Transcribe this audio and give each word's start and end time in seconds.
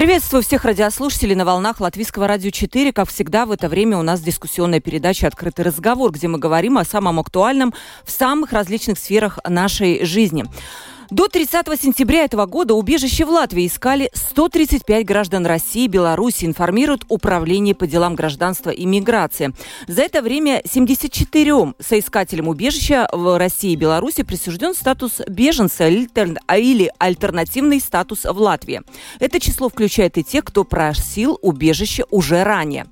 Приветствую 0.00 0.42
всех 0.42 0.64
радиослушателей 0.64 1.34
на 1.34 1.44
волнах 1.44 1.78
Латвийского 1.78 2.26
радио 2.26 2.48
4. 2.48 2.90
Как 2.90 3.06
всегда, 3.10 3.44
в 3.44 3.52
это 3.52 3.68
время 3.68 3.98
у 3.98 4.02
нас 4.02 4.22
дискуссионная 4.22 4.80
передача 4.80 5.26
«Открытый 5.26 5.62
разговор», 5.62 6.10
где 6.10 6.26
мы 6.26 6.38
говорим 6.38 6.78
о 6.78 6.86
самом 6.86 7.20
актуальном 7.20 7.74
в 8.06 8.10
самых 8.10 8.52
различных 8.52 8.98
сферах 8.98 9.38
нашей 9.46 10.02
жизни. 10.06 10.46
До 11.10 11.26
30 11.26 11.66
сентября 11.80 12.24
этого 12.24 12.46
года 12.46 12.74
убежище 12.74 13.24
в 13.24 13.30
Латвии 13.30 13.66
искали 13.66 14.10
135 14.14 15.04
граждан 15.04 15.44
России 15.44 15.86
и 15.86 15.88
Беларуси, 15.88 16.44
информирует 16.44 17.04
Управление 17.08 17.74
по 17.74 17.88
делам 17.88 18.14
гражданства 18.14 18.70
и 18.70 18.86
миграции. 18.86 19.52
За 19.88 20.02
это 20.02 20.22
время 20.22 20.62
74 20.64 21.74
соискателям 21.80 22.46
убежища 22.46 23.08
в 23.12 23.36
России 23.38 23.72
и 23.72 23.76
Беларуси 23.76 24.22
присужден 24.22 24.72
статус 24.72 25.20
беженца 25.26 25.88
или 25.88 26.92
альтернативный 26.98 27.80
статус 27.80 28.24
в 28.24 28.38
Латвии. 28.38 28.82
Это 29.18 29.40
число 29.40 29.68
включает 29.68 30.16
и 30.16 30.22
тех, 30.22 30.44
кто 30.44 30.62
просил 30.62 31.40
убежище 31.42 32.04
уже 32.10 32.44
ранее. 32.44 32.86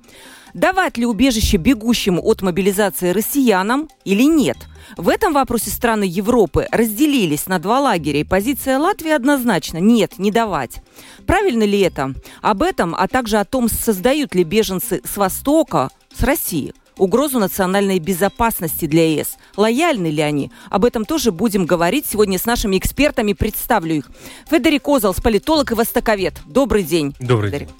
Давать 0.59 0.97
ли 0.97 1.05
убежище 1.05 1.55
бегущим 1.55 2.19
от 2.21 2.41
мобилизации 2.41 3.11
россиянам 3.11 3.87
или 4.03 4.23
нет? 4.23 4.57
В 4.97 5.07
этом 5.07 5.31
вопросе 5.31 5.69
страны 5.69 6.03
Европы 6.03 6.67
разделились 6.69 7.47
на 7.47 7.59
два 7.59 7.79
лагеря, 7.79 8.19
и 8.19 8.25
позиция 8.25 8.77
Латвии 8.77 9.11
однозначно– 9.11 9.77
нет, 9.79 10.19
не 10.19 10.31
давать. 10.31 10.81
Правильно 11.25 11.63
ли 11.63 11.79
это? 11.79 12.13
Об 12.41 12.61
этом, 12.61 12.93
а 12.93 13.07
также 13.07 13.37
о 13.37 13.45
том, 13.45 13.69
создают 13.69 14.35
ли 14.35 14.43
беженцы 14.43 15.01
с 15.05 15.15
Востока, 15.15 15.91
с 16.13 16.23
России, 16.23 16.73
угрозу 16.97 17.39
национальной 17.39 17.99
безопасности 17.99 18.85
для 18.85 19.13
ЕС. 19.13 19.37
Лояльны 19.55 20.07
ли 20.07 20.21
они? 20.21 20.51
Об 20.69 20.83
этом 20.83 21.05
тоже 21.05 21.31
будем 21.31 21.65
говорить 21.65 22.05
сегодня 22.05 22.37
с 22.37 22.43
нашими 22.43 22.77
экспертами. 22.77 23.31
Представлю 23.31 23.95
их. 23.95 24.11
Федерик 24.49 24.89
Озалс, 24.89 25.21
политолог 25.21 25.71
и 25.71 25.75
востоковед. 25.75 26.33
Добрый 26.45 26.83
день. 26.83 27.15
Добрый 27.17 27.49
Федерик. 27.49 27.69
день. 27.69 27.77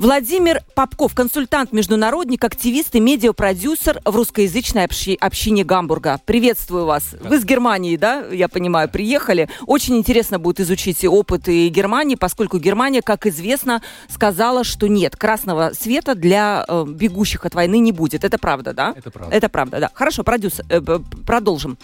Владимир 0.00 0.62
Попков, 0.74 1.14
консультант, 1.14 1.74
международник, 1.74 2.42
активист 2.42 2.94
и 2.94 3.00
медиапродюсер 3.00 4.00
в 4.02 4.16
русскоязычной 4.16 4.86
общи- 4.86 5.14
общине 5.20 5.62
Гамбурга. 5.62 6.18
Приветствую 6.24 6.86
вас. 6.86 7.14
Вы 7.20 7.38
с 7.38 7.44
Германии, 7.44 7.98
да, 7.98 8.24
я 8.32 8.48
понимаю, 8.48 8.88
приехали. 8.88 9.50
Очень 9.66 9.98
интересно 9.98 10.38
будет 10.38 10.58
изучить 10.60 11.04
опыт 11.04 11.48
и 11.48 11.68
Германии, 11.68 12.14
поскольку 12.14 12.58
Германия, 12.58 13.02
как 13.02 13.26
известно, 13.26 13.82
сказала, 14.08 14.64
что 14.64 14.86
нет, 14.88 15.16
красного 15.16 15.72
света 15.78 16.14
для 16.14 16.64
э, 16.66 16.86
бегущих 16.88 17.44
от 17.44 17.54
войны 17.54 17.78
не 17.78 17.92
будет. 17.92 18.24
Это 18.24 18.38
правда, 18.38 18.72
да? 18.72 18.94
Это 18.96 19.10
правда. 19.10 19.36
Это 19.36 19.48
правда, 19.50 19.80
да. 19.80 19.90
Хорошо, 19.92 20.24
продюсер, 20.24 20.64
э, 20.70 20.80
продолжим. 21.26 21.76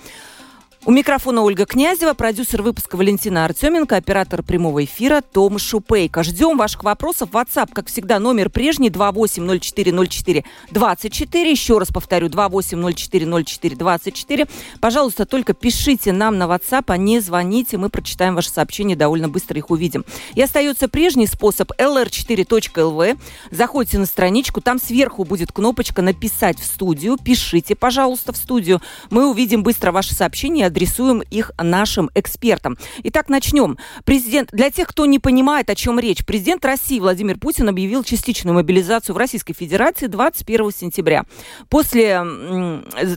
У 0.87 0.93
микрофона 0.93 1.43
Ольга 1.43 1.67
Князева, 1.67 2.15
продюсер 2.15 2.63
выпуска 2.63 2.95
Валентина 2.95 3.45
Артеменко, 3.45 3.97
оператор 3.97 4.45
прямого 4.45 4.85
эфира 4.85 5.21
Том 5.21 5.59
Шупейко. 5.59 6.23
Ждем 6.23 6.57
ваших 6.57 6.85
вопросов. 6.85 7.31
WhatsApp, 7.33 7.71
как 7.73 7.89
всегда, 7.89 8.21
номер 8.21 8.51
прежний 8.51 8.89
28040424. 8.89 11.51
Еще 11.51 11.79
раз 11.79 11.89
повторю, 11.89 12.29
28040424. 12.29 14.49
Пожалуйста, 14.81 15.27
только 15.27 15.55
пишите 15.55 16.13
нам 16.13 16.39
на 16.39 16.45
WhatsApp, 16.45 16.85
а 16.87 16.97
не 16.97 17.19
звоните. 17.19 17.79
Мы 17.79 17.91
прочитаем 17.91 18.37
ваши 18.37 18.51
сообщения, 18.51 18.95
довольно 18.95 19.29
быстро 19.29 19.59
их 19.59 19.71
увидим. 19.71 20.05
И 20.37 20.43
остается 20.43 20.87
прежний 20.87 21.27
способ 21.27 21.73
lr4.lv. 21.81 23.19
Заходите 23.51 23.99
на 23.99 24.07
страничку, 24.07 24.61
там 24.61 24.79
сверху 24.79 25.25
будет 25.25 25.51
кнопочка 25.51 26.01
«Написать 26.01 26.61
в 26.61 26.65
студию». 26.65 27.17
Пишите, 27.17 27.75
пожалуйста, 27.75 28.33
в 28.33 28.37
студию. 28.37 28.81
Мы 29.11 29.29
увидим 29.29 29.65
быстро 29.65 29.91
ваши 29.91 30.15
сообщения 30.15 30.71
адресуем 30.77 31.23
их 31.31 31.53
нашим 31.59 32.11
экспертам. 32.15 32.77
Итак, 33.03 33.31
начнем. 33.31 33.79
Президент, 34.05 34.51
для 34.53 34.71
тех, 34.71 34.89
кто 34.89 35.07
не 35.07 35.19
понимает, 35.19 35.71
о 35.71 35.75
чем 35.75 35.99
речь, 35.99 36.25
президент 36.25 36.65
России 36.67 37.01
Владимир 37.01 37.39
Путин 37.39 37.69
объявил 37.69 38.05
частичную 38.05 38.55
мобилизацию 38.55 39.15
в 39.15 39.19
Российской 39.19 39.55
Федерации 39.55 40.07
21 40.07 40.71
сентября. 40.73 41.25
После 41.71 42.23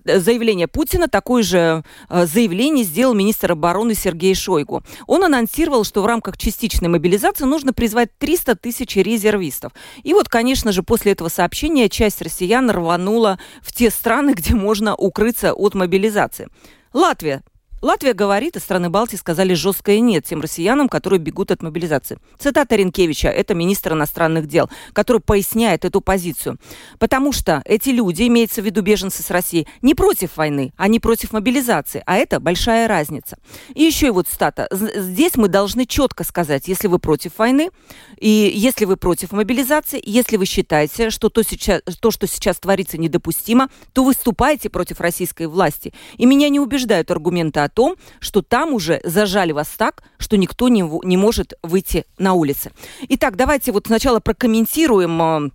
заявления 0.06 0.68
Путина 0.68 1.10
такое 1.10 1.44
же 1.44 1.84
э, 2.10 2.26
заявление 2.26 2.86
сделал 2.86 3.14
министр 3.14 3.52
обороны 3.52 3.94
Сергей 3.94 4.36
Шойгу. 4.36 4.82
Он 5.06 5.26
анонсировал, 5.26 5.84
что 5.84 6.02
в 6.02 6.06
рамках 6.06 6.38
частичной 6.38 6.88
мобилизации 6.88 7.44
нужно 7.44 7.74
призвать 7.74 8.18
300 8.20 8.56
тысяч 8.56 8.96
резервистов. 8.96 9.74
И 10.04 10.14
вот, 10.14 10.30
конечно 10.30 10.72
же, 10.72 10.82
после 10.82 11.12
этого 11.12 11.28
сообщения 11.28 11.90
часть 11.90 12.22
россиян 12.22 12.70
рванула 12.70 13.38
в 13.62 13.74
те 13.74 13.90
страны, 13.90 14.34
где 14.36 14.56
можно 14.56 14.96
укрыться 14.96 15.54
от 15.54 15.76
мобилизации. 15.76 16.48
Латвия 16.94 17.44
Латвия 17.82 18.14
говорит, 18.14 18.56
и 18.56 18.60
страны 18.60 18.90
Балтии 18.90 19.16
сказали 19.16 19.54
жесткое 19.54 20.00
«нет» 20.02 20.26
тем 20.26 20.42
россиянам, 20.42 20.90
которые 20.90 21.20
бегут 21.20 21.52
от 21.52 21.62
мобилизации. 21.62 22.20
Цитата 22.38 22.76
Ренкевича, 22.76 23.30
это 23.30 23.54
министр 23.54 23.94
иностранных 23.94 24.48
дел, 24.48 24.70
который 24.94 25.22
поясняет 25.22 25.86
эту 25.86 26.02
позицию. 26.02 26.58
Потому 27.00 27.32
что 27.32 27.62
эти 27.66 27.90
люди, 27.90 28.28
имеется 28.28 28.62
в 28.62 28.66
виду 28.66 28.82
беженцы 28.82 29.24
с 29.24 29.30
России, 29.30 29.68
не 29.82 29.96
против 29.96 30.36
войны, 30.36 30.74
они 30.76 31.00
против 31.00 31.32
мобилизации, 31.32 32.04
а 32.06 32.18
это 32.18 32.40
большая 32.40 32.88
разница. 32.88 33.38
И 33.74 33.84
еще 33.84 34.08
и 34.08 34.12
вот 34.12 34.28
цитата. 34.28 34.68
Здесь 34.72 35.36
мы 35.36 35.48
должны 35.48 35.86
четко 35.86 36.24
сказать, 36.24 36.68
если 36.68 36.88
вы 36.88 37.00
против 37.00 37.38
войны, 37.38 37.70
и 38.18 38.52
если 38.54 38.86
вы 38.86 38.98
против 38.98 39.32
мобилизации, 39.32 40.02
если 40.04 40.36
вы 40.36 40.46
считаете, 40.46 41.10
что 41.10 41.30
то, 41.30 41.44
сейчас, 41.44 41.82
то 42.02 42.12
что 42.12 42.28
сейчас 42.28 42.60
творится, 42.60 42.98
недопустимо, 42.98 43.70
то 43.94 44.04
выступайте 44.04 44.70
против 44.70 45.00
российской 45.00 45.48
власти. 45.48 45.94
И 46.18 46.26
меня 46.26 46.50
не 46.50 46.60
убеждают 46.60 47.10
аргументы 47.12 47.62
о 47.62 47.69
том, 47.70 47.96
что 48.20 48.42
там 48.42 48.74
уже 48.74 49.00
зажали 49.04 49.52
вас 49.52 49.70
так, 49.78 50.04
что 50.18 50.38
никто 50.38 50.70
не, 50.70 50.82
не 51.06 51.18
может 51.18 51.54
выйти 51.64 52.06
на 52.18 52.34
улицы. 52.34 52.72
Итак, 53.10 53.36
давайте 53.36 53.72
вот 53.72 53.88
сначала 53.88 54.20
прокомментируем 54.20 55.22
э, 55.22 55.50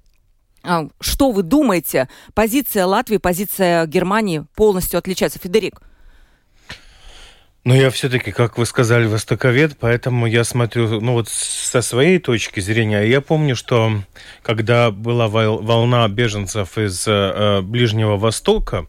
э, 0.64 0.88
что 1.00 1.30
вы 1.30 1.42
думаете? 1.42 2.08
Позиция 2.34 2.86
Латвии, 2.86 3.18
позиция 3.18 3.86
Германии 3.86 4.46
полностью 4.54 4.98
отличается. 4.98 5.38
Федерик. 5.38 5.80
Ну, 7.64 7.74
я 7.74 7.88
все-таки, 7.88 8.30
как 8.30 8.58
вы 8.58 8.66
сказали, 8.66 9.06
востоковед, 9.06 9.78
поэтому 9.80 10.26
я 10.26 10.44
смотрю, 10.44 11.00
ну 11.00 11.14
вот 11.14 11.30
со 11.30 11.80
своей 11.80 12.18
точки 12.18 12.60
зрения, 12.60 13.04
я 13.04 13.22
помню, 13.22 13.56
что 13.56 14.02
когда 14.42 14.90
была 14.90 15.28
волна 15.28 16.06
беженцев 16.08 16.76
из 16.76 17.08
э, 17.08 17.62
Ближнего 17.62 18.18
Востока, 18.18 18.84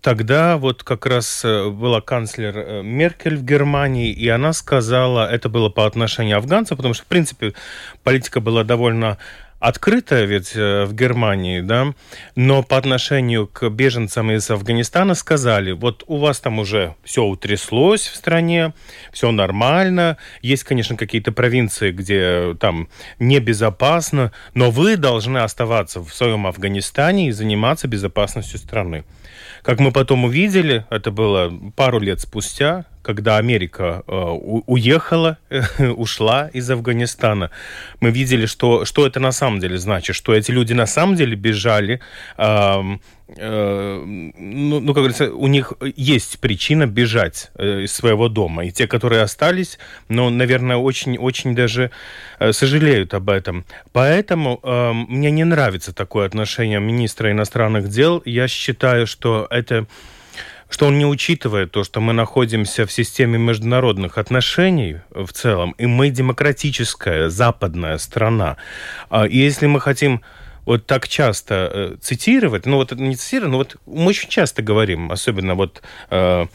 тогда 0.00 0.56
вот 0.56 0.82
как 0.82 1.06
раз 1.06 1.44
э, 1.44 1.68
была 1.70 2.00
канцлер 2.00 2.56
э, 2.56 2.82
Меркель 2.82 3.36
в 3.36 3.44
Германии, 3.44 4.12
и 4.12 4.28
она 4.28 4.52
сказала, 4.52 5.30
это 5.30 5.48
было 5.48 5.68
по 5.68 5.86
отношению 5.86 6.38
афганцев, 6.38 6.76
потому 6.76 6.94
что, 6.94 7.04
в 7.04 7.08
принципе, 7.08 7.54
политика 8.02 8.40
была 8.40 8.64
довольно 8.64 9.18
открытая 9.58 10.24
ведь 10.24 10.54
э, 10.54 10.84
в 10.84 10.94
Германии, 10.94 11.60
да, 11.60 11.94
но 12.34 12.62
по 12.62 12.76
отношению 12.76 13.46
к 13.46 13.68
беженцам 13.68 14.30
из 14.30 14.50
Афганистана 14.50 15.14
сказали, 15.14 15.72
вот 15.72 16.04
у 16.06 16.18
вас 16.18 16.40
там 16.40 16.58
уже 16.58 16.94
все 17.04 17.24
утряслось 17.24 18.06
в 18.06 18.16
стране, 18.16 18.74
все 19.12 19.30
нормально, 19.32 20.18
есть, 20.42 20.64
конечно, 20.64 20.96
какие-то 20.96 21.32
провинции, 21.32 21.90
где 21.90 22.54
там 22.60 22.88
небезопасно, 23.18 24.32
но 24.54 24.70
вы 24.70 24.96
должны 24.96 25.38
оставаться 25.38 26.00
в 26.00 26.12
своем 26.12 26.46
Афганистане 26.46 27.28
и 27.28 27.32
заниматься 27.32 27.88
безопасностью 27.88 28.58
страны. 28.58 29.04
Как 29.66 29.80
мы 29.80 29.90
потом 29.90 30.24
увидели, 30.24 30.86
это 30.90 31.10
было 31.10 31.52
пару 31.74 31.98
лет 31.98 32.20
спустя, 32.20 32.84
когда 33.02 33.36
Америка 33.36 34.04
э, 34.06 34.12
уехала, 34.12 35.38
ушла 35.96 36.48
из 36.52 36.70
Афганистана, 36.70 37.50
мы 37.98 38.12
видели, 38.12 38.46
что, 38.46 38.84
что 38.84 39.04
это 39.04 39.18
на 39.18 39.32
самом 39.32 39.58
деле 39.58 39.76
значит, 39.76 40.14
что 40.14 40.32
эти 40.32 40.52
люди 40.52 40.72
на 40.72 40.86
самом 40.86 41.16
деле 41.16 41.34
бежали, 41.34 42.00
э, 42.38 42.82
ну, 43.28 44.80
ну, 44.80 44.86
как 44.86 44.96
говорится, 45.02 45.32
у 45.32 45.48
них 45.48 45.72
есть 45.96 46.38
причина 46.38 46.86
бежать 46.86 47.50
э, 47.56 47.82
из 47.82 47.92
своего 47.92 48.28
дома. 48.28 48.64
И 48.64 48.70
те, 48.70 48.86
которые 48.86 49.22
остались, 49.22 49.78
ну, 50.08 50.30
наверное, 50.30 50.76
очень-очень 50.76 51.56
даже 51.56 51.90
э, 52.38 52.52
сожалеют 52.52 53.14
об 53.14 53.28
этом. 53.28 53.64
Поэтому 53.92 54.60
э, 54.62 54.92
мне 54.92 55.32
не 55.32 55.44
нравится 55.44 55.92
такое 55.92 56.26
отношение 56.26 56.78
министра 56.78 57.32
иностранных 57.32 57.88
дел. 57.88 58.22
Я 58.24 58.46
считаю, 58.46 59.06
что 59.08 59.48
это 59.50 59.86
что 60.68 60.86
он 60.86 60.98
не 60.98 61.06
учитывает 61.06 61.70
то, 61.70 61.84
что 61.84 62.00
мы 62.00 62.12
находимся 62.12 62.86
в 62.86 62.92
системе 62.92 63.38
международных 63.38 64.18
отношений 64.18 64.98
в 65.10 65.32
целом, 65.32 65.76
и 65.78 65.86
мы 65.86 66.10
демократическая 66.10 67.28
западная 67.28 67.98
страна. 67.98 68.56
А, 69.08 69.26
и 69.26 69.36
если 69.36 69.66
мы 69.66 69.80
хотим 69.80 70.22
вот 70.66 70.86
так 70.86 71.08
часто 71.08 71.70
э, 71.72 71.96
цитировать, 72.00 72.66
ну 72.66 72.76
вот 72.76 72.92
не 72.92 73.16
цитировать, 73.16 73.52
но 73.52 73.58
вот 73.58 73.76
мы 73.86 74.08
очень 74.08 74.28
часто 74.28 74.62
говорим, 74.62 75.10
особенно 75.10 75.54
вот 75.54 75.80
э, 76.10 76.46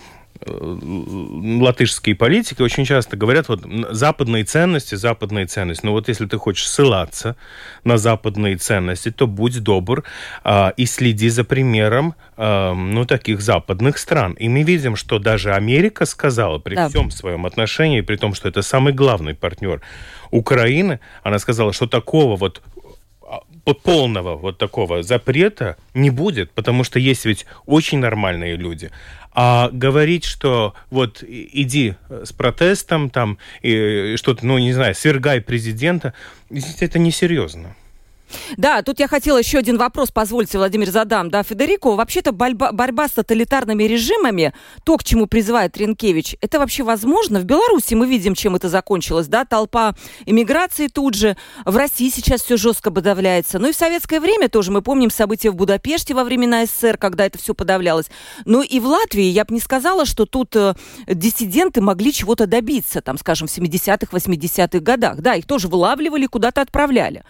латышские 0.45 2.15
политики 2.15 2.61
очень 2.61 2.85
часто 2.85 3.15
говорят, 3.15 3.47
вот 3.47 3.61
западные 3.91 4.43
ценности, 4.43 4.95
западные 4.95 5.45
ценности. 5.45 5.85
Но 5.85 5.91
вот 5.91 6.07
если 6.07 6.25
ты 6.25 6.37
хочешь 6.37 6.67
ссылаться 6.67 7.35
на 7.83 7.97
западные 7.97 8.57
ценности, 8.57 9.11
то 9.11 9.27
будь 9.27 9.59
добр 9.59 10.03
э, 10.43 10.71
и 10.77 10.85
следи 10.85 11.29
за 11.29 11.43
примером 11.43 12.15
э, 12.37 12.73
ну, 12.73 13.05
таких 13.05 13.41
западных 13.41 13.97
стран. 13.97 14.33
И 14.33 14.49
мы 14.49 14.63
видим, 14.63 14.95
что 14.95 15.19
даже 15.19 15.53
Америка 15.53 16.05
сказала 16.05 16.57
при 16.59 16.75
да. 16.75 16.89
всем 16.89 17.11
своем 17.11 17.45
отношении, 17.45 18.01
при 18.01 18.15
том, 18.15 18.33
что 18.33 18.49
это 18.49 18.61
самый 18.61 18.93
главный 18.93 19.35
партнер 19.35 19.81
Украины, 20.31 20.99
она 21.23 21.39
сказала, 21.39 21.73
что 21.73 21.87
такого 21.87 22.35
вот 22.35 22.61
полного 23.65 24.35
вот 24.35 24.57
такого 24.57 25.03
запрета 25.03 25.77
не 25.93 26.09
будет, 26.09 26.51
потому 26.51 26.83
что 26.83 26.99
есть 26.99 27.25
ведь 27.25 27.45
очень 27.65 27.99
нормальные 27.99 28.55
люди. 28.55 28.91
А 29.33 29.69
говорить, 29.71 30.25
что 30.25 30.73
вот 30.89 31.23
иди 31.23 31.95
с 32.09 32.33
протестом 32.33 33.09
там 33.09 33.37
и 33.61 34.15
что-то, 34.17 34.45
ну 34.45 34.57
не 34.57 34.73
знаю, 34.73 34.93
свергай 34.93 35.41
президента, 35.41 36.13
это 36.49 36.99
несерьезно. 36.99 37.75
Да, 38.57 38.81
тут 38.81 38.99
я 38.99 39.07
хотела 39.07 39.37
еще 39.37 39.57
один 39.57 39.77
вопрос, 39.77 40.11
позвольте, 40.11 40.57
Владимир, 40.57 40.89
задам. 40.89 41.29
Да, 41.29 41.43
Федерико, 41.43 41.95
вообще-то 41.95 42.31
борьба, 42.31 42.71
борьба 42.71 43.07
с 43.07 43.11
тоталитарными 43.11 43.83
режимами, 43.83 44.53
то, 44.83 44.97
к 44.97 45.03
чему 45.03 45.27
призывает 45.27 45.77
Ренкевич, 45.77 46.35
это 46.41 46.59
вообще 46.59 46.83
возможно? 46.83 47.39
В 47.39 47.45
Беларуси 47.45 47.93
мы 47.93 48.07
видим, 48.07 48.35
чем 48.35 48.55
это 48.55 48.69
закончилось, 48.69 49.27
да, 49.27 49.45
толпа 49.45 49.95
иммиграции 50.25 50.87
тут 50.87 51.15
же, 51.15 51.37
в 51.65 51.75
России 51.75 52.09
сейчас 52.09 52.41
все 52.41 52.57
жестко 52.57 52.91
подавляется. 52.91 53.59
Ну 53.59 53.69
и 53.69 53.71
в 53.71 53.75
советское 53.75 54.19
время 54.19 54.49
тоже 54.49 54.71
мы 54.71 54.81
помним 54.81 55.09
события 55.09 55.51
в 55.51 55.55
Будапеште 55.55 56.13
во 56.13 56.23
времена 56.23 56.65
СССР, 56.65 56.97
когда 56.97 57.25
это 57.25 57.37
все 57.37 57.53
подавлялось. 57.53 58.07
Ну 58.45 58.61
и 58.61 58.79
в 58.79 58.85
Латвии 58.85 59.23
я 59.23 59.45
бы 59.45 59.53
не 59.53 59.59
сказала, 59.59 60.05
что 60.05 60.25
тут 60.25 60.55
э, 60.55 60.73
диссиденты 61.07 61.81
могли 61.81 62.13
чего-то 62.13 62.47
добиться, 62.47 63.01
там, 63.01 63.17
скажем, 63.17 63.47
в 63.47 63.57
70-х, 63.57 64.15
80-х 64.15 64.79
годах. 64.79 65.21
Да, 65.21 65.35
их 65.35 65.45
тоже 65.45 65.67
вылавливали, 65.67 66.25
куда-то 66.25 66.61
отправляли. 66.61 67.23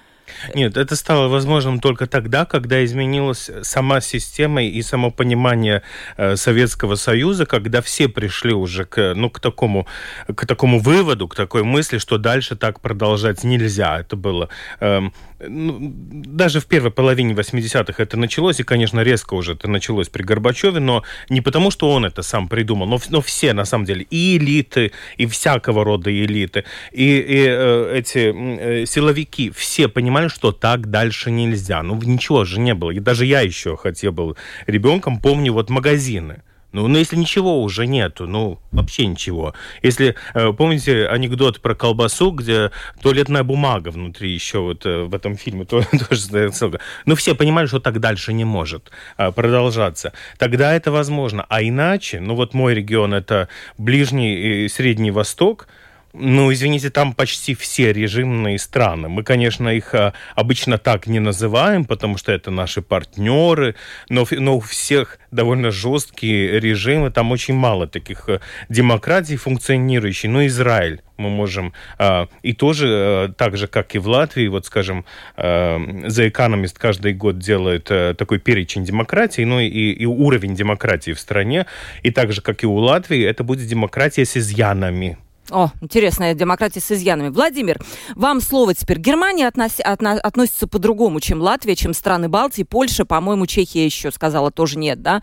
Нет, 0.54 0.78
это 0.78 0.95
стало 0.95 1.28
возможным 1.28 1.80
только 1.80 2.07
тогда, 2.07 2.45
когда 2.45 2.83
изменилась 2.83 3.50
сама 3.62 4.01
система 4.01 4.63
и 4.63 4.81
само 4.81 5.12
понимание 5.12 5.81
э, 6.18 6.36
Советского 6.36 6.95
Союза, 6.95 7.45
когда 7.45 7.81
все 7.81 8.07
пришли 8.07 8.54
уже 8.54 8.86
к, 8.86 9.13
ну, 9.16 9.30
к, 9.30 9.39
такому, 9.39 9.88
к 10.28 10.45
такому 10.45 10.80
выводу, 10.80 11.28
к 11.28 11.36
такой 11.36 11.63
мысли, 11.63 11.98
что 11.98 12.18
дальше 12.18 12.56
так 12.56 12.80
продолжать 12.80 13.44
нельзя. 13.44 14.00
Это 14.00 14.16
было 14.16 14.50
э, 14.80 15.01
ну, 15.48 15.78
даже 15.80 16.60
в 16.60 16.66
первой 16.66 16.92
половине 16.92 17.34
80-х 17.34 18.01
это 18.01 18.18
началось, 18.18 18.60
и, 18.60 18.63
конечно, 18.63 19.01
резко 19.01 19.34
уже 19.34 19.54
это 19.54 19.68
началось 19.68 20.10
при 20.10 20.24
Горбачеве, 20.24 20.80
но 20.80 21.04
не 21.30 21.42
потому, 21.42 21.72
что 21.72 21.92
он 21.92 22.06
это 22.06 22.22
сам 22.22 22.48
придумал, 22.48 22.88
но, 22.88 23.00
но 23.10 23.22
все, 23.22 23.54
на 23.54 23.66
самом 23.66 23.86
деле, 23.86 24.06
и 24.10 24.38
элиты, 24.38 24.92
и 25.18 25.25
всякого 25.25 25.84
рода 25.84 26.12
элиты, 26.12 26.63
и, 26.92 27.18
и 27.18 27.45
э, 27.48 27.94
эти 27.98 28.34
э, 28.34 28.86
силовики, 28.86 29.51
все 29.51 29.88
понимали, 30.21 30.27
что 30.27 30.51
так 30.51 30.89
дальше 30.89 31.31
нельзя. 31.31 31.83
Ну, 31.83 31.95
ничего 32.03 32.45
же 32.45 32.59
не 32.59 32.73
было. 32.73 32.91
И 32.91 33.00
даже 33.00 33.25
я 33.25 33.41
еще, 33.41 33.75
хотя 33.77 34.12
был 34.12 34.38
ребенком, 34.68 35.19
помню 35.19 35.53
вот 35.53 35.69
магазины 35.69 36.41
ну, 36.73 36.88
ну, 36.88 36.97
если 36.97 37.18
ничего 37.18 37.62
уже 37.62 37.85
нету, 37.85 38.27
ну, 38.27 38.57
вообще 38.71 39.06
ничего. 39.06 39.53
Если, 39.83 40.15
э, 40.33 40.53
помните 40.53 41.06
анекдот 41.06 41.59
про 41.59 41.75
колбасу, 41.75 42.31
где 42.31 42.71
туалетная 43.01 43.44
бумага 43.44 43.89
внутри 43.89 44.31
еще 44.31 44.59
вот 44.59 44.85
э, 44.85 45.03
в 45.03 45.13
этом 45.13 45.35
фильме, 45.35 45.65
то, 45.69 45.83
тоже 46.07 46.51
ссылка. 46.53 46.79
Ну, 47.06 47.15
все 47.15 47.35
понимали, 47.35 47.67
что 47.67 47.79
так 47.81 48.00
дальше 48.00 48.31
не 48.31 48.45
может 48.45 48.89
э, 49.17 49.33
продолжаться. 49.33 50.13
Тогда 50.38 50.74
это 50.74 50.91
возможно. 50.91 51.45
А 51.50 51.62
иначе, 51.62 52.21
ну, 52.21 52.35
вот 52.35 52.53
мой 52.53 52.74
регион, 52.74 53.13
это 53.13 53.50
Ближний 53.77 54.63
и 54.65 54.69
Средний 54.69 55.12
Восток, 55.12 55.67
ну, 56.13 56.52
извините, 56.52 56.90
там 56.90 57.13
почти 57.13 57.56
все 57.56 57.94
режимные 57.94 58.60
страны. 58.60 59.08
Мы, 59.08 59.24
конечно, 59.24 59.69
их 59.69 59.94
а, 59.96 60.13
обычно 60.36 60.78
так 60.78 61.08
не 61.08 61.19
называем, 61.19 61.86
потому 61.86 62.18
что 62.18 62.31
это 62.31 62.52
наши 62.52 62.81
партнеры, 62.81 63.75
но, 64.10 64.25
но 64.30 64.58
у 64.58 64.60
всех 64.60 65.19
довольно 65.31 65.72
жесткие 65.72 66.60
режимы, 66.60 67.12
там 67.12 67.31
очень 67.31 67.54
мало 67.54 67.88
таких 67.88 68.28
а, 68.28 68.42
демократий 68.69 69.38
функционирующих. 69.38 70.30
Ну, 70.30 70.46
Израиль 70.46 71.02
мы 71.18 71.30
можем 71.30 71.74
а, 71.98 72.28
и 72.42 72.54
тоже, 72.54 72.88
а, 72.90 73.30
так 73.30 73.56
же, 73.56 73.68
как 73.68 73.96
и 73.96 74.00
в 74.00 74.08
Латвии, 74.08 74.48
вот, 74.48 74.66
скажем, 74.66 75.06
а, 75.38 75.78
The 75.78 76.30
Economist 76.30 76.75
каждый 76.78 77.13
год 77.13 77.40
делает 77.40 77.88
а, 77.90 78.13
такой 78.13 78.40
перечень 78.40 78.84
демократии, 78.84 79.44
ну 79.44 79.60
и, 79.60 79.68
и 79.68 80.06
уровень 80.06 80.56
демократии 80.56 81.12
в 81.12 81.19
стране, 81.19 81.68
и 82.04 82.12
так 82.12 82.34
же, 82.34 82.42
как 82.42 82.63
и 82.63 82.68
у 82.68 82.75
Латвии, 82.75 83.24
это 83.24 83.44
будет 83.44 83.68
демократия 83.68 84.25
с 84.25 84.36
изъянами. 84.36 85.18
О, 85.49 85.71
интересная 85.81 86.33
демократия 86.33 86.79
с 86.79 86.91
изъянами. 86.91 87.29
Владимир, 87.29 87.79
вам 88.15 88.41
слово 88.41 88.73
теперь. 88.73 88.99
Германия 88.99 89.47
относ, 89.47 89.79
отно, 89.83 90.13
относится 90.13 90.67
по-другому, 90.67 91.19
чем 91.19 91.41
Латвия, 91.41 91.75
чем 91.75 91.93
страны 91.93 92.29
Балтии, 92.29 92.63
Польша, 92.63 93.05
по-моему, 93.05 93.47
Чехия 93.47 93.85
еще 93.85 94.11
сказала 94.11 94.51
тоже 94.51 94.77
нет, 94.77 95.01
да? 95.01 95.21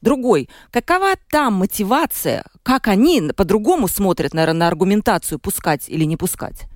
Другой. 0.00 0.48
Какова 0.70 1.14
там 1.30 1.54
мотивация? 1.54 2.44
Как 2.62 2.88
они 2.88 3.30
по-другому 3.36 3.88
смотрят, 3.88 4.32
наверное, 4.32 4.60
на 4.60 4.68
аргументацию, 4.68 5.38
пускать 5.38 5.88
или 5.88 6.04
не 6.04 6.16
пускать? 6.16 6.66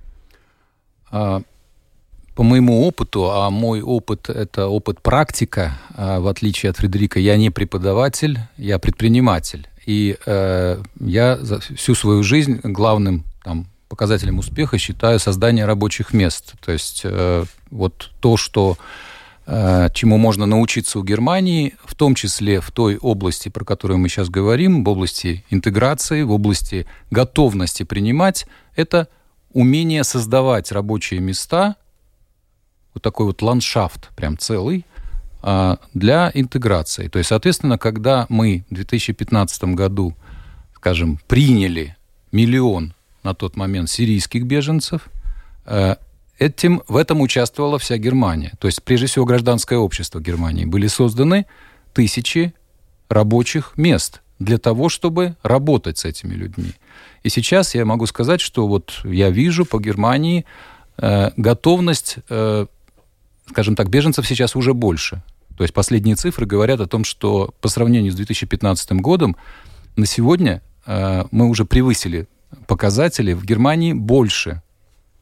А, 1.09 1.41
по 2.35 2.43
моему 2.43 2.85
опыту, 2.87 3.31
а 3.31 3.49
мой 3.49 3.81
опыт– 3.81 4.29
это 4.29 4.67
опыт 4.67 5.01
практика, 5.01 5.73
а, 5.95 6.19
в 6.19 6.27
отличие 6.27 6.69
от 6.69 6.77
Фредерика, 6.77 7.19
я 7.19 7.37
не 7.37 7.49
преподаватель, 7.49 8.39
я 8.57 8.79
предприниматель. 8.79 9.67
И 9.85 10.17
э, 10.25 10.81
я 10.99 11.37
за 11.37 11.59
всю 11.59 11.95
свою 11.95 12.23
жизнь 12.23 12.59
главным 12.63 13.23
там, 13.43 13.67
показателем 13.89 14.39
успеха 14.39 14.77
считаю 14.77 15.19
создание 15.19 15.65
рабочих 15.65 16.13
мест. 16.13 16.53
То 16.63 16.71
есть 16.71 17.01
э, 17.03 17.43
вот 17.69 18.11
то, 18.21 18.37
что 18.37 18.77
э, 19.45 19.89
чему 19.93 20.17
можно 20.17 20.45
научиться 20.45 20.99
у 20.99 21.03
Германии, 21.03 21.75
в 21.83 21.95
том 21.95 22.15
числе 22.15 22.61
в 22.61 22.71
той 22.71 22.97
области, 22.97 23.49
про 23.49 23.65
которую 23.65 23.97
мы 23.97 24.09
сейчас 24.09 24.29
говорим, 24.29 24.83
в 24.83 24.89
области 24.89 25.43
интеграции, 25.49 26.23
в 26.23 26.31
области 26.31 26.87
готовности 27.11 27.83
принимать, 27.83 28.47
это 28.75 29.09
умение 29.51 30.03
создавать 30.03 30.71
рабочие 30.71 31.19
места, 31.19 31.75
вот 32.93 33.03
такой 33.03 33.25
вот 33.25 33.41
ландшафт 33.41 34.09
прям 34.15 34.37
целый, 34.37 34.85
для 35.93 36.31
интеграции. 36.33 37.09
То 37.09 37.17
есть, 37.17 37.27
соответственно, 37.27 37.77
когда 37.77 38.25
мы 38.29 38.63
в 38.69 38.75
2015 38.75 39.63
году, 39.75 40.15
скажем, 40.75 41.19
приняли 41.27 41.97
миллион 42.31 42.93
на 43.23 43.33
тот 43.33 43.55
момент 43.55 43.89
сирийских 43.89 44.43
беженцев, 44.43 45.07
э, 45.65 45.95
этим, 46.39 46.81
в 46.87 46.97
этом 46.97 47.21
участвовала 47.21 47.79
вся 47.79 47.97
Германия. 47.97 48.53
То 48.59 48.67
есть, 48.67 48.83
прежде 48.83 49.07
всего, 49.07 49.25
гражданское 49.25 49.77
общество 49.77 50.19
Германии. 50.19 50.65
Были 50.65 50.87
созданы 50.87 51.45
тысячи 51.93 52.53
рабочих 53.09 53.73
мест 53.77 54.21
для 54.39 54.57
того, 54.57 54.89
чтобы 54.89 55.35
работать 55.43 55.99
с 55.99 56.05
этими 56.05 56.33
людьми. 56.33 56.73
И 57.23 57.29
сейчас 57.29 57.75
я 57.75 57.85
могу 57.85 58.05
сказать, 58.07 58.41
что 58.41 58.67
вот 58.67 58.99
я 59.05 59.29
вижу 59.29 59.65
по 59.65 59.79
Германии 59.79 60.45
э, 60.97 61.31
готовность, 61.37 62.17
э, 62.29 62.65
скажем 63.49 63.75
так, 63.75 63.89
беженцев 63.89 64.27
сейчас 64.27 64.55
уже 64.55 64.73
больше. 64.73 65.21
То 65.57 65.63
есть 65.63 65.73
последние 65.73 66.15
цифры 66.15 66.45
говорят 66.45 66.79
о 66.79 66.87
том, 66.87 67.03
что 67.03 67.53
по 67.61 67.67
сравнению 67.67 68.11
с 68.11 68.15
2015 68.15 68.93
годом 68.93 69.35
на 69.95 70.05
сегодня 70.05 70.61
э, 70.85 71.23
мы 71.31 71.47
уже 71.47 71.65
превысили 71.65 72.27
показатели 72.67 73.33
в 73.33 73.45
Германии 73.45 73.93
больше 73.93 74.61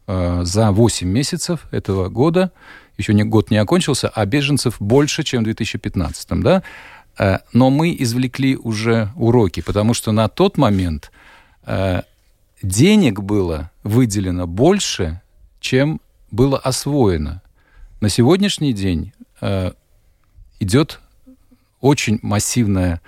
э, 0.07 0.41
за 0.43 0.71
8 0.71 1.07
месяцев 1.07 1.67
этого 1.71 2.09
года, 2.09 2.51
еще 2.97 3.13
не, 3.13 3.23
год 3.23 3.51
не 3.51 3.57
окончился, 3.57 4.09
а 4.09 4.25
беженцев 4.25 4.75
больше, 4.79 5.23
чем 5.23 5.41
в 5.41 5.45
2015. 5.45 6.29
Да? 6.41 6.63
Э, 7.17 7.39
но 7.53 7.69
мы 7.69 7.95
извлекли 7.99 8.55
уже 8.55 9.09
уроки, 9.15 9.61
потому 9.61 9.93
что 9.93 10.11
на 10.11 10.27
тот 10.27 10.57
момент 10.57 11.11
э, 11.65 12.03
денег 12.61 13.19
было 13.19 13.71
выделено 13.83 14.47
больше, 14.47 15.21
чем 15.59 15.99
было 16.31 16.57
освоено. 16.57 17.41
На 17.99 18.09
сегодняшний 18.09 18.73
день 18.73 19.13
э, 19.41 19.73
идет 20.61 20.99
очень 21.81 22.19
массивное 22.21 23.01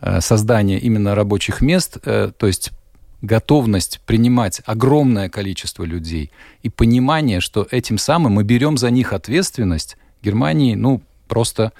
э, 0.00 0.20
создание 0.20 0.78
именно 0.78 1.14
рабочих 1.14 1.62
мест, 1.62 1.98
э, 2.04 2.32
то 2.36 2.46
есть 2.46 2.72
готовность 3.22 4.00
принимать 4.06 4.60
огромное 4.66 5.28
количество 5.28 5.84
людей 5.84 6.30
и 6.62 6.68
понимание, 6.68 7.40
что 7.40 7.66
этим 7.70 7.98
самым 7.98 8.32
мы 8.32 8.44
берем 8.44 8.76
за 8.76 8.90
них 8.90 9.12
ответственность, 9.12 9.96
Германии, 10.22 10.74
ну, 10.74 11.00
просто 11.28 11.72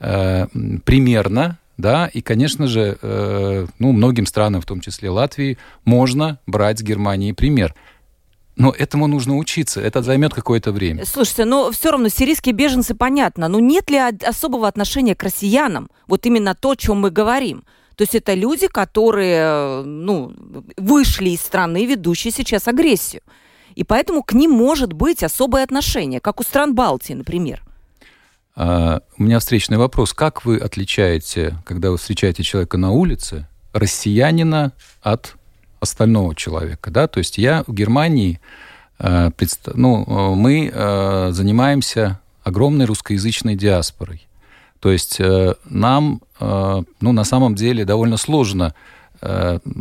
э, 0.00 0.46
примерно, 0.84 1.58
да, 1.78 2.06
и, 2.06 2.20
конечно 2.20 2.66
же, 2.66 2.98
э, 3.00 3.66
ну, 3.78 3.92
многим 3.92 4.26
странам, 4.26 4.60
в 4.60 4.66
том 4.66 4.80
числе 4.80 5.10
Латвии, 5.10 5.58
можно 5.84 6.38
брать 6.46 6.78
с 6.78 6.82
Германии 6.82 7.32
пример. 7.32 7.74
Но 8.56 8.70
этому 8.70 9.06
нужно 9.06 9.36
учиться, 9.36 9.82
это 9.82 10.02
займет 10.02 10.32
какое-то 10.32 10.72
время. 10.72 11.04
Слушайте, 11.04 11.44
но 11.44 11.70
все 11.70 11.90
равно 11.90 12.08
сирийские 12.08 12.54
беженцы 12.54 12.94
понятно, 12.94 13.48
но 13.48 13.60
нет 13.60 13.90
ли 13.90 13.98
особого 13.98 14.66
отношения 14.66 15.14
к 15.14 15.22
россиянам? 15.22 15.90
Вот 16.06 16.24
именно 16.24 16.54
то, 16.54 16.70
о 16.70 16.76
чем 16.76 17.00
мы 17.00 17.10
говорим. 17.10 17.64
То 17.96 18.02
есть 18.02 18.14
это 18.14 18.34
люди, 18.34 18.66
которые 18.66 19.82
ну, 19.82 20.32
вышли 20.76 21.30
из 21.30 21.40
страны, 21.40 21.84
ведущие 21.86 22.30
сейчас 22.30 22.66
агрессию. 22.66 23.22
И 23.74 23.84
поэтому 23.84 24.22
к 24.22 24.32
ним 24.32 24.52
может 24.52 24.94
быть 24.94 25.22
особое 25.22 25.62
отношение, 25.62 26.20
как 26.20 26.40
у 26.40 26.42
стран 26.42 26.74
Балтии, 26.74 27.12
например. 27.12 27.62
А, 28.54 29.02
у 29.18 29.22
меня 29.22 29.38
встречный 29.38 29.76
вопрос. 29.76 30.14
Как 30.14 30.46
вы 30.46 30.56
отличаете, 30.56 31.56
когда 31.66 31.90
вы 31.90 31.98
встречаете 31.98 32.42
человека 32.42 32.78
на 32.78 32.90
улице, 32.90 33.46
россиянина 33.74 34.72
от 35.02 35.36
остального 35.86 36.34
человека? 36.34 36.90
Да? 36.90 37.06
То 37.06 37.18
есть 37.18 37.38
я 37.38 37.64
в 37.66 37.72
Германии, 37.72 38.40
э, 38.98 39.30
ну, 39.74 40.34
мы 40.34 40.70
э, 40.72 41.28
занимаемся 41.32 42.20
огромной 42.42 42.84
русскоязычной 42.86 43.56
диаспорой. 43.56 44.26
То 44.80 44.90
есть 44.90 45.16
э, 45.18 45.54
нам, 45.64 46.20
ну, 46.38 47.12
на 47.12 47.24
самом 47.24 47.54
деле 47.54 47.84
довольно 47.84 48.16
сложно 48.16 48.74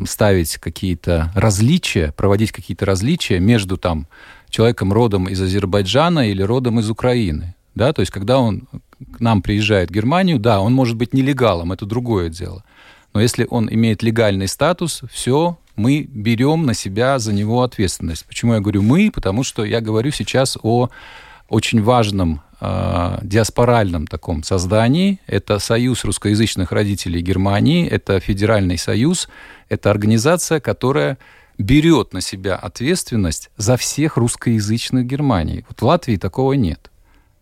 ставить 0.08 0.58
какие-то 0.58 1.30
различия, 1.36 2.14
проводить 2.14 2.54
какие-то 2.54 2.86
различия 2.86 3.40
между 3.40 3.76
там 3.76 4.08
человеком 4.50 4.94
родом 4.94 5.28
из 5.28 5.42
Азербайджана 5.42 6.30
или 6.30 6.42
родом 6.42 6.80
из 6.80 6.90
Украины. 6.90 7.54
Да? 7.76 7.92
То 7.92 8.00
есть, 8.00 8.14
когда 8.14 8.40
он 8.40 8.68
к 9.14 9.20
нам 9.20 9.42
приезжает 9.42 9.90
в 9.90 9.94
Германию, 9.94 10.40
да, 10.40 10.62
он 10.62 10.74
может 10.74 10.96
быть 10.96 11.14
нелегалом, 11.14 11.74
это 11.74 11.86
другое 11.86 12.30
дело. 12.30 12.64
Но 13.14 13.22
если 13.22 13.48
он 13.50 13.70
имеет 13.72 14.04
легальный 14.04 14.48
статус, 14.48 15.02
все, 15.12 15.58
мы 15.76 16.08
берем 16.10 16.66
на 16.66 16.74
себя 16.74 17.20
за 17.20 17.34
него 17.34 17.64
ответственность. 17.64 18.26
Почему 18.26 18.54
я 18.54 18.60
говорю 18.60 18.82
мы? 18.82 19.12
Потому 19.12 19.44
что 19.44 19.64
я 19.66 19.82
говорю 19.82 20.12
сейчас 20.12 20.58
о 20.62 20.90
очень 21.50 21.82
важном 21.82 22.42
э, 22.60 23.20
диаспоральном 23.22 24.08
таком 24.08 24.44
создании. 24.44 25.20
Это 25.28 25.60
Союз 25.60 26.04
русскоязычных 26.04 26.72
родителей 26.72 27.22
Германии, 27.22 27.88
это 27.88 28.20
Федеральный 28.20 28.78
союз, 28.78 29.30
это 29.70 29.92
организация, 29.92 30.60
которая 30.60 31.18
берет 31.58 32.14
на 32.14 32.22
себя 32.22 32.56
ответственность 32.56 33.50
за 33.58 33.78
всех 33.78 34.18
русскоязычных 34.18 35.06
Германии. 35.06 35.66
Вот 35.70 35.82
в 35.82 35.86
Латвии 35.86 36.18
такого 36.18 36.54
нет. 36.54 36.92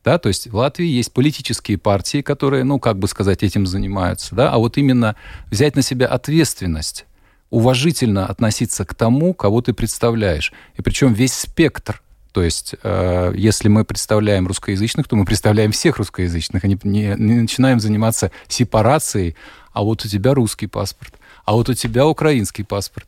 Да, 0.04 0.18
то 0.18 0.28
есть 0.28 0.48
в 0.48 0.56
Латвии 0.56 0.86
есть 0.86 1.14
политические 1.14 1.78
партии, 1.78 2.22
которые, 2.22 2.66
ну, 2.66 2.78
как 2.78 3.00
бы 3.00 3.08
сказать, 3.08 3.42
этим 3.42 3.66
занимаются, 3.66 4.36
да, 4.36 4.52
а 4.52 4.58
вот 4.58 4.78
именно 4.78 5.16
взять 5.50 5.78
на 5.78 5.82
себя 5.82 6.08
ответственность, 6.08 7.06
уважительно 7.54 8.26
относиться 8.26 8.84
к 8.84 8.96
тому, 8.96 9.36
кого 9.36 9.62
ты 9.62 9.74
представляешь. 9.74 10.52
И 10.76 10.82
причем 10.82 11.14
весь 11.14 11.34
спектр 11.34 12.02
то 12.32 12.42
есть, 12.42 12.74
э, 12.82 13.34
если 13.36 13.68
мы 13.68 13.86
представляем 13.86 14.48
русскоязычных, 14.48 15.08
то 15.08 15.16
мы 15.16 15.24
представляем 15.24 15.72
всех 15.72 15.98
русскоязычных, 15.98 16.64
а 16.64 16.68
не, 16.68 16.80
не, 16.84 17.14
не 17.16 17.42
начинаем 17.42 17.80
заниматься 17.80 18.32
сепарацией. 18.48 19.36
А 19.72 19.84
вот 19.84 20.04
у 20.04 20.08
тебя 20.08 20.34
русский 20.34 20.66
паспорт, 20.66 21.14
а 21.46 21.54
вот 21.54 21.70
у 21.70 21.76
тебя 21.76 22.08
украинский 22.08 22.66
паспорт. 22.66 23.06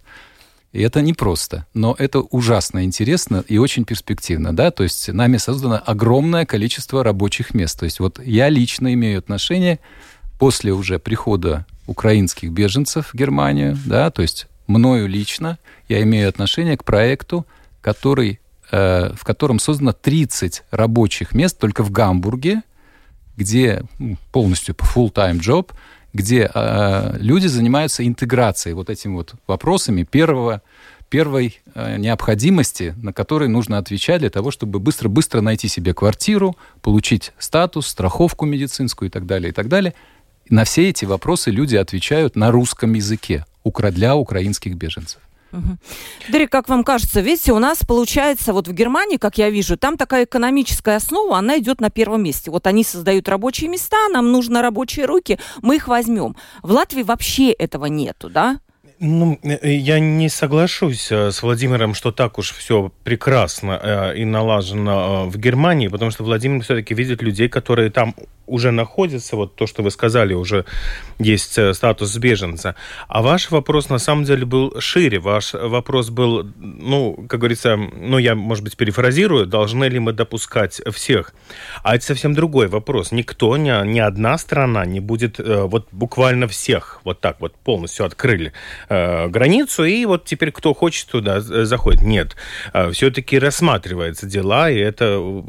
И 0.73 0.81
это 0.81 1.01
непросто, 1.01 1.65
но 1.73 1.95
это 1.97 2.19
ужасно 2.19 2.83
интересно 2.83 3.43
и 3.47 3.57
очень 3.57 3.83
перспективно, 3.83 4.55
да, 4.55 4.69
то 4.69 4.83
есть 4.83 5.07
нами 5.07 5.37
создано 5.37 5.81
огромное 5.83 6.45
количество 6.45 7.03
рабочих 7.03 7.55
мест. 7.55 7.79
То 7.79 7.85
есть 7.85 7.99
вот 7.99 8.19
я 8.23 8.49
лично 8.49 8.93
имею 8.93 9.17
отношение 9.17 9.79
после 10.37 10.71
уже 10.71 10.99
прихода 10.99 11.65
украинских 11.87 12.51
беженцев 12.51 13.13
в 13.13 13.17
Германию, 13.17 13.77
да, 13.85 14.09
то 14.09 14.21
есть 14.21 14.47
мною 14.67 15.07
лично 15.07 15.57
я 15.87 16.01
имею 16.01 16.29
отношение 16.29 16.77
к 16.77 16.83
проекту, 16.83 17.45
который, 17.81 18.39
э, 18.71 19.13
в 19.15 19.23
котором 19.23 19.59
создано 19.59 19.93
30 19.93 20.63
рабочих 20.71 21.33
мест 21.33 21.59
только 21.59 21.83
в 21.83 21.91
Гамбурге, 21.91 22.63
где 23.37 23.83
полностью 24.31 24.75
full-time 24.75 25.39
job, 25.39 25.71
где 26.13 26.49
э, 26.53 27.17
люди 27.19 27.47
занимаются 27.47 28.07
интеграцией 28.07 28.73
вот 28.73 28.89
этими 28.89 29.13
вот 29.13 29.35
вопросами 29.47 30.03
первого, 30.03 30.61
первой 31.09 31.59
э, 31.73 31.97
необходимости, 31.97 32.95
на 32.97 33.13
которые 33.13 33.49
нужно 33.49 33.77
отвечать 33.77 34.21
для 34.21 34.29
того, 34.29 34.49
чтобы 34.49 34.79
быстро-быстро 34.79 35.41
найти 35.41 35.67
себе 35.67 35.93
квартиру, 35.93 36.55
получить 36.81 37.33
статус, 37.37 37.87
страховку 37.87 38.45
медицинскую 38.45 39.09
и 39.09 39.11
так 39.11 39.25
далее, 39.25 39.49
и 39.49 39.53
так 39.53 39.67
далее. 39.67 39.93
На 40.49 40.63
все 40.63 40.89
эти 40.89 41.05
вопросы 41.05 41.51
люди 41.51 41.75
отвечают 41.75 42.35
на 42.35 42.51
русском 42.51 42.93
языке 42.93 43.45
для 43.63 44.15
украинских 44.15 44.75
беженцев. 44.75 45.19
Угу. 45.51 45.77
Дарик, 46.31 46.51
как 46.51 46.69
вам 46.69 46.83
кажется, 46.83 47.21
видите, 47.21 47.53
у 47.53 47.59
нас 47.59 47.79
получается 47.79 48.53
вот 48.53 48.67
в 48.67 48.73
Германии, 48.73 49.17
как 49.17 49.37
я 49.37 49.49
вижу, 49.49 49.77
там 49.77 49.97
такая 49.97 50.25
экономическая 50.25 50.97
основа, 50.97 51.37
она 51.37 51.57
идет 51.57 51.81
на 51.81 51.89
первом 51.89 52.23
месте. 52.23 52.51
Вот 52.51 52.67
они 52.67 52.83
создают 52.83 53.29
рабочие 53.29 53.69
места, 53.69 54.09
нам 54.09 54.31
нужны 54.31 54.61
рабочие 54.61 55.05
руки, 55.05 55.39
мы 55.61 55.77
их 55.77 55.87
возьмем. 55.87 56.35
В 56.61 56.71
Латвии 56.71 57.03
вообще 57.03 57.51
этого 57.51 57.85
нету, 57.85 58.29
да? 58.29 58.59
Ну, 58.99 59.37
э, 59.43 59.73
я 59.73 59.99
не 59.99 60.29
соглашусь 60.29 61.11
э, 61.11 61.31
с 61.31 61.43
Владимиром, 61.43 61.93
что 61.93 62.11
так 62.11 62.37
уж 62.37 62.53
все 62.53 62.91
прекрасно 63.03 63.79
э, 63.81 64.17
и 64.17 64.25
налажено 64.25 65.25
в 65.27 65.37
Германии, 65.37 65.89
потому 65.89 66.11
что 66.11 66.23
Владимир 66.23 66.63
все-таки 66.63 66.93
видит 66.93 67.21
людей, 67.21 67.49
которые 67.49 67.89
там 67.89 68.15
уже 68.47 68.71
находятся, 68.71 69.35
вот 69.35 69.55
то, 69.55 69.67
что 69.67 69.83
вы 69.83 69.91
сказали, 69.91 70.33
уже 70.33 70.65
есть 71.19 71.57
статус 71.75 72.15
беженца. 72.17 72.75
А 73.07 73.21
ваш 73.21 73.51
вопрос 73.51 73.89
на 73.89 73.99
самом 73.99 74.23
деле 74.23 74.45
был 74.45 74.79
шире. 74.79 75.19
Ваш 75.19 75.53
вопрос 75.53 76.09
был, 76.09 76.47
ну, 76.57 77.25
как 77.29 77.39
говорится, 77.39 77.75
ну, 77.77 78.17
я, 78.17 78.35
может 78.35 78.63
быть, 78.63 78.77
перефразирую, 78.77 79.45
должны 79.45 79.85
ли 79.85 79.99
мы 79.99 80.13
допускать 80.13 80.81
всех? 80.93 81.33
А 81.83 81.95
это 81.95 82.05
совсем 82.05 82.33
другой 82.33 82.67
вопрос. 82.67 83.11
Никто, 83.11 83.57
ни, 83.57 83.87
ни 83.87 83.99
одна 83.99 84.37
страна 84.37 84.85
не 84.85 84.99
будет 84.99 85.39
вот 85.39 85.87
буквально 85.91 86.47
всех 86.47 87.01
вот 87.03 87.21
так 87.21 87.39
вот 87.39 87.55
полностью 87.55 88.05
открыли 88.05 88.53
э, 88.89 89.27
границу, 89.27 89.83
и 89.85 90.05
вот 90.05 90.25
теперь 90.25 90.51
кто 90.51 90.73
хочет 90.73 91.07
туда 91.07 91.39
заходит. 91.41 92.01
Нет, 92.01 92.35
э, 92.73 92.91
все-таки 92.91 93.39
рассматривается 93.39 94.25
дела, 94.25 94.69
и 94.69 94.77
это 94.77 95.43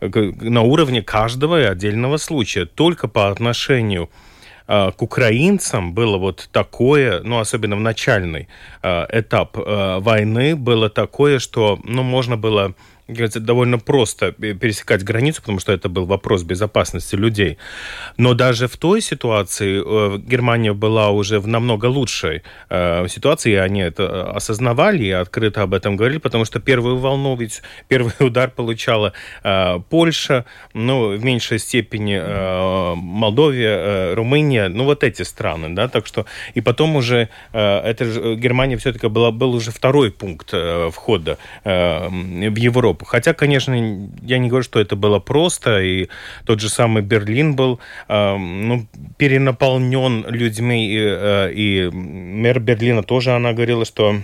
э, 0.00 0.08
на 0.40 0.62
уровне 0.62 1.02
каждого 1.02 1.58
отдельного 1.58 2.16
случая. 2.16 2.33
Только 2.74 3.08
по 3.08 3.28
отношению 3.28 4.10
э, 4.66 4.90
к 4.96 5.02
украинцам 5.02 5.94
было 5.94 6.16
вот 6.16 6.48
такое, 6.52 7.20
ну, 7.22 7.38
особенно 7.38 7.76
в 7.76 7.80
начальный 7.80 8.48
э, 8.82 9.06
этап 9.10 9.56
э, 9.56 9.98
войны, 10.00 10.56
было 10.56 10.90
такое, 10.90 11.38
что, 11.38 11.78
ну, 11.84 12.02
можно 12.02 12.36
было 12.36 12.74
говорится, 13.08 13.40
довольно 13.40 13.78
просто 13.78 14.32
пересекать 14.32 15.04
границу, 15.04 15.42
потому 15.42 15.60
что 15.60 15.72
это 15.72 15.88
был 15.88 16.06
вопрос 16.06 16.42
безопасности 16.42 17.16
людей. 17.16 17.58
Но 18.16 18.34
даже 18.34 18.66
в 18.66 18.76
той 18.78 19.02
ситуации 19.02 19.82
э, 19.84 20.18
Германия 20.18 20.72
была 20.72 21.10
уже 21.10 21.38
в 21.38 21.46
намного 21.46 21.86
лучшей 21.86 22.42
э, 22.70 23.06
ситуации, 23.08 23.52
и 23.52 23.56
они 23.56 23.80
это 23.80 24.30
осознавали 24.30 25.04
и 25.04 25.10
открыто 25.10 25.62
об 25.62 25.74
этом 25.74 25.96
говорили, 25.96 26.18
потому 26.18 26.46
что 26.46 26.60
первую 26.60 26.96
волну, 26.96 27.36
ведь 27.36 27.62
первый 27.88 28.14
удар 28.20 28.50
получала 28.50 29.12
э, 29.42 29.80
Польша, 29.90 30.46
ну, 30.72 31.08
в 31.16 31.22
меньшей 31.22 31.58
степени 31.58 32.14
Молдовия, 32.94 34.14
Румыния, 34.14 34.68
ну, 34.68 34.84
вот 34.84 35.04
эти 35.04 35.22
страны, 35.22 35.74
да, 35.74 35.88
так 35.88 36.06
что, 36.06 36.24
и 36.54 36.60
потом 36.60 36.96
уже 36.96 37.28
это 37.52 38.04
Германия 38.36 38.76
все-таки 38.76 39.08
была, 39.08 39.30
был 39.30 39.54
уже 39.54 39.70
второй 39.70 40.10
пункт 40.10 40.52
входа 40.92 41.38
в 41.64 42.56
Европу, 42.56 42.93
Европу. 42.94 43.04
Хотя, 43.04 43.34
конечно, 43.34 43.74
я 44.22 44.38
не 44.38 44.48
говорю, 44.48 44.64
что 44.64 44.80
это 44.80 44.96
было 44.96 45.18
просто, 45.18 45.80
и 45.80 46.08
тот 46.46 46.60
же 46.60 46.68
самый 46.68 47.02
Берлин 47.02 47.56
был 47.56 47.78
э, 48.08 48.36
ну, 48.36 48.86
перенаполнен 49.18 50.26
людьми, 50.28 50.86
и, 50.86 50.98
э, 50.98 51.52
и 51.52 51.90
мэр 51.92 52.60
Берлина 52.60 53.02
тоже, 53.02 53.32
она 53.32 53.52
говорила, 53.52 53.84
что 53.84 54.16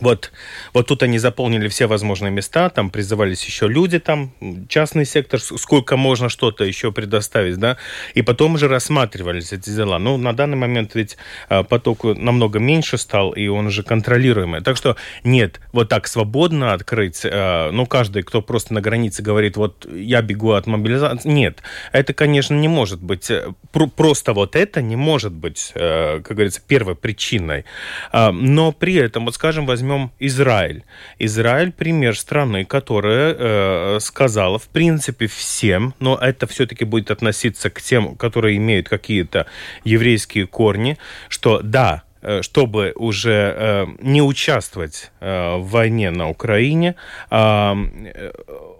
вот, 0.00 0.32
вот 0.72 0.86
тут 0.86 1.02
они 1.02 1.18
заполнили 1.18 1.68
все 1.68 1.86
возможные 1.86 2.30
места, 2.30 2.70
там 2.70 2.90
призывались 2.90 3.44
еще 3.44 3.68
люди, 3.68 3.98
там 3.98 4.32
частный 4.68 5.04
сектор, 5.04 5.40
сколько 5.40 5.96
можно 5.96 6.28
что-то 6.28 6.64
еще 6.64 6.92
предоставить, 6.92 7.56
да, 7.58 7.76
и 8.14 8.22
потом 8.22 8.54
уже 8.54 8.68
рассматривались 8.68 9.52
эти 9.52 9.70
дела. 9.70 9.98
Ну, 9.98 10.16
на 10.16 10.32
данный 10.32 10.56
момент 10.56 10.94
ведь 10.94 11.16
а, 11.48 11.62
поток 11.62 12.04
намного 12.04 12.58
меньше 12.58 12.98
стал, 12.98 13.32
и 13.32 13.46
он 13.48 13.66
уже 13.66 13.82
контролируемый. 13.82 14.62
Так 14.62 14.76
что 14.76 14.96
нет, 15.24 15.60
вот 15.72 15.88
так 15.88 16.06
свободно 16.06 16.72
открыть, 16.72 17.22
а, 17.24 17.70
ну, 17.70 17.86
каждый, 17.86 18.22
кто 18.22 18.42
просто 18.42 18.74
на 18.74 18.80
границе 18.80 19.22
говорит, 19.22 19.56
вот 19.56 19.86
я 19.92 20.22
бегу 20.22 20.52
от 20.52 20.66
мобилизации, 20.66 21.28
нет, 21.28 21.62
это, 21.92 22.14
конечно, 22.14 22.54
не 22.54 22.68
может 22.68 23.02
быть, 23.02 23.30
э, 23.30 23.52
просто 23.72 24.32
вот 24.32 24.56
это 24.56 24.82
не 24.82 24.96
может 24.96 25.32
быть, 25.32 25.72
э, 25.74 26.20
как 26.20 26.36
говорится, 26.36 26.62
первой 26.66 26.94
причиной. 26.94 27.64
А, 28.12 28.32
но 28.32 28.72
при 28.72 28.94
этом, 28.94 29.24
вот 29.24 29.34
скажем, 29.34 29.66
возьмем 29.66 29.89
возьмем 29.90 30.10
Израиль. 30.18 30.84
Израиль 31.18 31.72
пример 31.72 32.16
страны, 32.16 32.64
которая 32.64 33.34
э, 33.38 34.00
сказала, 34.00 34.58
в 34.58 34.68
принципе, 34.68 35.26
всем, 35.26 35.94
но 36.00 36.16
это 36.16 36.46
все-таки 36.46 36.84
будет 36.84 37.10
относиться 37.10 37.70
к 37.70 37.82
тем, 37.82 38.16
которые 38.16 38.56
имеют 38.56 38.88
какие-то 38.88 39.46
еврейские 39.84 40.46
корни, 40.46 40.96
что 41.28 41.60
да, 41.62 42.02
э, 42.22 42.42
чтобы 42.42 42.92
уже 42.96 43.54
э, 43.56 43.86
не 44.00 44.22
участвовать 44.22 45.10
э, 45.20 45.56
в 45.56 45.70
войне 45.70 46.10
на 46.10 46.28
Украине, 46.28 46.94
а, 47.30 47.76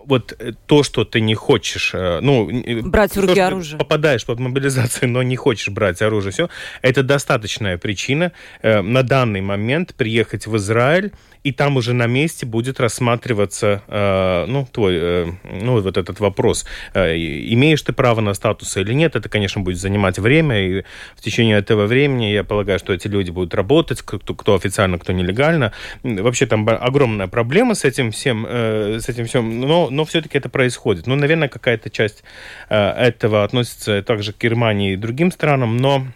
вот 0.04 0.38
то, 0.66 0.82
что 0.82 1.04
ты 1.04 1.20
не 1.20 1.34
хочешь, 1.34 1.92
ну... 1.94 2.50
Брать 2.82 3.16
в 3.16 3.20
руки 3.20 3.34
то, 3.34 3.46
оружие. 3.46 3.78
Попадаешь 3.78 4.24
под 4.24 4.38
мобилизацию, 4.38 5.08
но 5.08 5.22
не 5.22 5.36
хочешь 5.36 5.68
брать 5.68 6.02
оружие, 6.02 6.32
все, 6.32 6.48
это 6.82 7.02
достаточная 7.02 7.78
причина 7.78 8.32
на 8.62 9.02
данный 9.02 9.40
момент 9.40 9.94
приехать 9.94 10.46
в 10.46 10.56
Израиль, 10.56 11.12
и 11.42 11.52
там 11.52 11.76
уже 11.76 11.94
на 11.94 12.06
месте 12.06 12.46
будет 12.46 12.80
рассматриваться, 12.80 13.82
э, 13.88 14.44
ну, 14.46 14.66
твой, 14.70 14.94
э, 14.96 15.26
ну, 15.62 15.80
вот 15.80 15.96
этот 15.96 16.20
вопрос, 16.20 16.66
э, 16.94 17.16
имеешь 17.16 17.82
ты 17.82 17.92
право 17.92 18.20
на 18.20 18.34
статус 18.34 18.76
или 18.76 18.92
нет, 18.92 19.16
это, 19.16 19.28
конечно, 19.28 19.62
будет 19.62 19.78
занимать 19.78 20.18
время, 20.18 20.60
и 20.60 20.84
в 21.16 21.20
течение 21.22 21.58
этого 21.58 21.86
времени, 21.86 22.26
я 22.26 22.44
полагаю, 22.44 22.78
что 22.78 22.92
эти 22.92 23.08
люди 23.08 23.30
будут 23.30 23.54
работать, 23.54 24.02
кто, 24.02 24.34
кто 24.34 24.54
официально, 24.54 24.98
кто 24.98 25.12
нелегально. 25.12 25.72
Вообще 26.02 26.46
там 26.46 26.68
огромная 26.68 27.26
проблема 27.26 27.74
с 27.74 27.84
этим 27.84 28.10
всем, 28.10 28.46
э, 28.48 28.98
с 29.00 29.08
этим 29.08 29.26
всем, 29.26 29.60
но, 29.60 29.88
но 29.90 30.04
все-таки 30.04 30.36
это 30.36 30.48
происходит. 30.48 31.06
Ну, 31.06 31.16
наверное, 31.16 31.48
какая-то 31.48 31.88
часть 31.90 32.22
э, 32.68 32.76
этого 32.76 33.44
относится 33.44 34.02
также 34.02 34.32
к 34.32 34.38
Германии 34.38 34.92
и 34.92 34.96
другим 34.96 35.32
странам, 35.32 35.78
но 35.78 36.06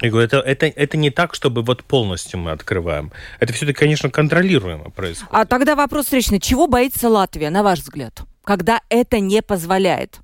я 0.00 0.10
говорю, 0.10 0.26
это, 0.26 0.38
это, 0.38 0.66
это 0.66 0.96
не 0.96 1.10
так, 1.10 1.34
чтобы 1.34 1.62
вот 1.62 1.82
полностью 1.82 2.38
мы 2.38 2.52
открываем. 2.52 3.10
Это 3.40 3.52
все-таки, 3.52 3.78
конечно, 3.78 4.10
контролируемо 4.10 4.90
происходит. 4.90 5.32
А 5.32 5.44
тогда 5.44 5.74
вопрос 5.74 6.04
встречный. 6.06 6.40
Чего 6.40 6.68
боится 6.68 7.08
Латвия, 7.08 7.50
на 7.50 7.62
ваш 7.62 7.80
взгляд, 7.80 8.22
когда 8.44 8.80
это 8.88 9.18
не 9.18 9.42
позволяет? 9.42 10.20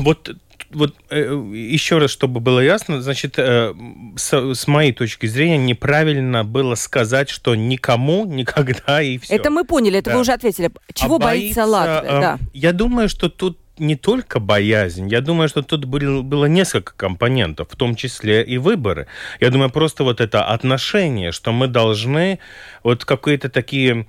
Вот 0.00 0.36
вот 0.70 0.94
э, 1.10 1.50
еще 1.52 1.98
раз, 1.98 2.10
чтобы 2.10 2.40
было 2.40 2.58
ясно, 2.60 3.00
значит, 3.00 3.38
э, 3.38 3.72
с, 4.16 4.66
моей 4.66 4.92
точки 4.92 5.26
зрения, 5.26 5.58
неправильно 5.58 6.44
было 6.44 6.74
сказать, 6.74 7.30
что 7.30 7.54
никому 7.54 8.26
никогда 8.26 9.00
и 9.00 9.18
все. 9.18 9.34
Это 9.34 9.50
мы 9.50 9.64
поняли, 9.64 10.00
это 10.00 10.10
да. 10.10 10.16
вы 10.16 10.22
уже 10.22 10.32
ответили. 10.32 10.70
Чего 10.92 11.16
а 11.16 11.18
боится, 11.18 11.60
боится 11.60 11.66
Латвия? 11.66 12.10
Э, 12.10 12.20
да. 12.20 12.38
Я 12.52 12.72
думаю, 12.72 13.08
что 13.08 13.28
тут 13.28 13.58
не 13.78 13.96
только 13.96 14.40
боязнь, 14.40 15.08
я 15.08 15.20
думаю, 15.20 15.48
что 15.48 15.62
тут 15.62 15.84
было, 15.84 16.22
было 16.22 16.46
несколько 16.46 16.92
компонентов, 16.94 17.68
в 17.70 17.76
том 17.76 17.96
числе 17.96 18.42
и 18.42 18.58
выборы. 18.58 19.06
Я 19.40 19.50
думаю, 19.50 19.70
просто 19.70 20.04
вот 20.04 20.20
это 20.20 20.44
отношение, 20.44 21.32
что 21.32 21.52
мы 21.52 21.66
должны 21.66 22.38
вот 22.82 23.04
какие-то 23.04 23.48
такие 23.48 24.06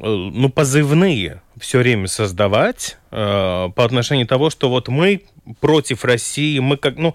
э, 0.00 0.06
ну, 0.06 0.48
позывные 0.48 1.42
все 1.58 1.78
время 1.78 2.06
создавать 2.06 2.98
э, 3.10 3.70
по 3.74 3.84
отношению 3.84 4.26
того, 4.26 4.50
что 4.50 4.68
вот 4.68 4.88
мы 4.88 5.22
против 5.60 6.04
России, 6.04 6.58
мы 6.58 6.76
как, 6.76 6.96
ну, 6.96 7.14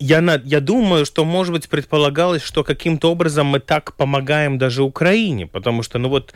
я, 0.00 0.20
на, 0.20 0.40
я 0.44 0.60
думаю, 0.60 1.04
что, 1.06 1.24
может 1.24 1.52
быть, 1.52 1.68
предполагалось, 1.68 2.42
что 2.42 2.64
каким-то 2.64 3.12
образом 3.12 3.46
мы 3.46 3.60
так 3.60 3.94
помогаем 3.94 4.58
даже 4.58 4.82
Украине, 4.82 5.46
потому 5.46 5.82
что, 5.82 5.98
ну 5.98 6.08
вот, 6.08 6.34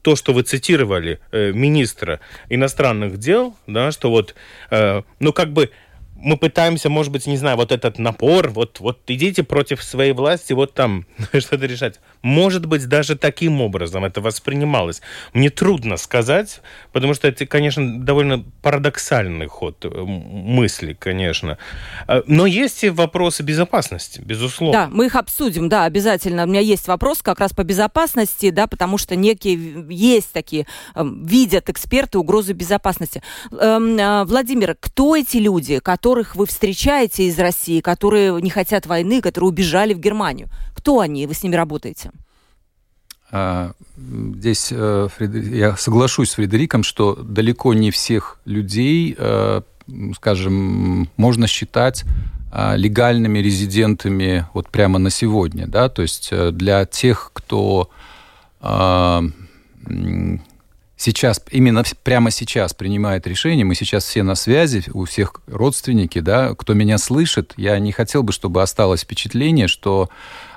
то, 0.00 0.16
что 0.16 0.32
вы 0.32 0.42
цитировали 0.42 1.20
э, 1.30 1.52
министра 1.52 2.20
иностранных 2.48 3.18
дел, 3.18 3.54
да, 3.66 3.92
что 3.92 4.10
вот, 4.10 4.34
э, 4.70 5.02
ну 5.20 5.32
как 5.32 5.52
бы 5.52 5.70
мы 6.22 6.36
пытаемся, 6.36 6.88
может 6.88 7.12
быть, 7.12 7.26
не 7.26 7.36
знаю, 7.36 7.56
вот 7.56 7.72
этот 7.72 7.98
напор, 7.98 8.50
вот, 8.50 8.78
вот 8.80 9.00
идите 9.08 9.42
против 9.42 9.82
своей 9.82 10.12
власти, 10.12 10.52
вот 10.52 10.72
там 10.72 11.04
что-то 11.38 11.66
решать. 11.66 12.00
Может 12.22 12.66
быть, 12.66 12.86
даже 12.86 13.16
таким 13.16 13.60
образом 13.60 14.04
это 14.04 14.20
воспринималось. 14.20 15.02
Мне 15.32 15.50
трудно 15.50 15.96
сказать, 15.96 16.60
потому 16.92 17.14
что 17.14 17.26
это, 17.28 17.44
конечно, 17.46 18.00
довольно 18.00 18.44
парадоксальный 18.62 19.46
ход 19.46 19.84
э, 19.84 19.88
мысли, 19.88 20.96
конечно. 20.98 21.58
А, 22.06 22.22
но 22.26 22.46
есть 22.46 22.84
и 22.84 22.90
вопросы 22.90 23.42
безопасности, 23.42 24.20
безусловно. 24.24 24.72
Да, 24.72 24.88
мы 24.88 25.06
их 25.06 25.16
обсудим, 25.16 25.68
да, 25.68 25.84
обязательно. 25.84 26.44
У 26.44 26.46
меня 26.46 26.60
есть 26.60 26.86
вопрос 26.86 27.22
как 27.22 27.40
раз 27.40 27.52
по 27.52 27.64
безопасности, 27.64 28.50
да, 28.50 28.68
потому 28.68 28.96
что 28.96 29.16
некие 29.16 29.84
есть 29.90 30.32
такие, 30.32 30.66
эм, 30.94 31.26
видят 31.26 31.68
эксперты 31.68 32.18
угрозы 32.18 32.52
безопасности. 32.52 33.22
Эм, 33.50 33.98
э, 33.98 34.24
Владимир, 34.24 34.76
кто 34.78 35.16
эти 35.16 35.38
люди, 35.38 35.80
которых 36.12 36.36
вы 36.36 36.44
встречаете 36.44 37.24
из 37.24 37.38
России, 37.38 37.80
которые 37.80 38.38
не 38.42 38.50
хотят 38.50 38.84
войны, 38.84 39.22
которые 39.22 39.48
убежали 39.48 39.94
в 39.94 39.98
Германию? 39.98 40.48
Кто 40.74 41.00
они? 41.00 41.26
Вы 41.26 41.32
с 41.32 41.42
ними 41.42 41.56
работаете? 41.56 42.10
А, 43.30 43.72
здесь 43.96 44.68
э, 44.72 45.08
я 45.18 45.74
соглашусь 45.78 46.30
с 46.30 46.34
Фредериком, 46.34 46.82
что 46.82 47.14
далеко 47.14 47.72
не 47.72 47.90
всех 47.90 48.40
людей, 48.44 49.16
э, 49.16 49.62
скажем, 50.14 51.08
можно 51.16 51.46
считать 51.46 52.04
а, 52.50 52.76
легальными 52.76 53.38
резидентами 53.38 54.46
вот 54.52 54.68
прямо 54.68 54.98
на 54.98 55.08
сегодня, 55.08 55.66
да, 55.66 55.88
то 55.88 56.02
есть 56.02 56.28
э, 56.30 56.50
для 56.50 56.84
тех, 56.84 57.30
кто 57.32 57.88
сейчас, 61.02 61.42
именно 61.50 61.82
прямо 62.02 62.30
сейчас 62.30 62.74
принимает 62.74 63.26
решение, 63.26 63.64
мы 63.64 63.74
сейчас 63.74 64.04
все 64.04 64.22
на 64.22 64.34
связи, 64.34 64.84
у 64.94 65.04
всех 65.04 65.34
родственники, 65.46 66.20
да, 66.20 66.54
кто 66.54 66.74
меня 66.74 66.98
слышит, 66.98 67.54
я 67.56 67.78
не 67.78 67.92
хотел 67.92 68.22
бы, 68.22 68.32
чтобы 68.32 68.62
осталось 68.62 69.02
впечатление, 69.02 69.68
что 69.68 70.08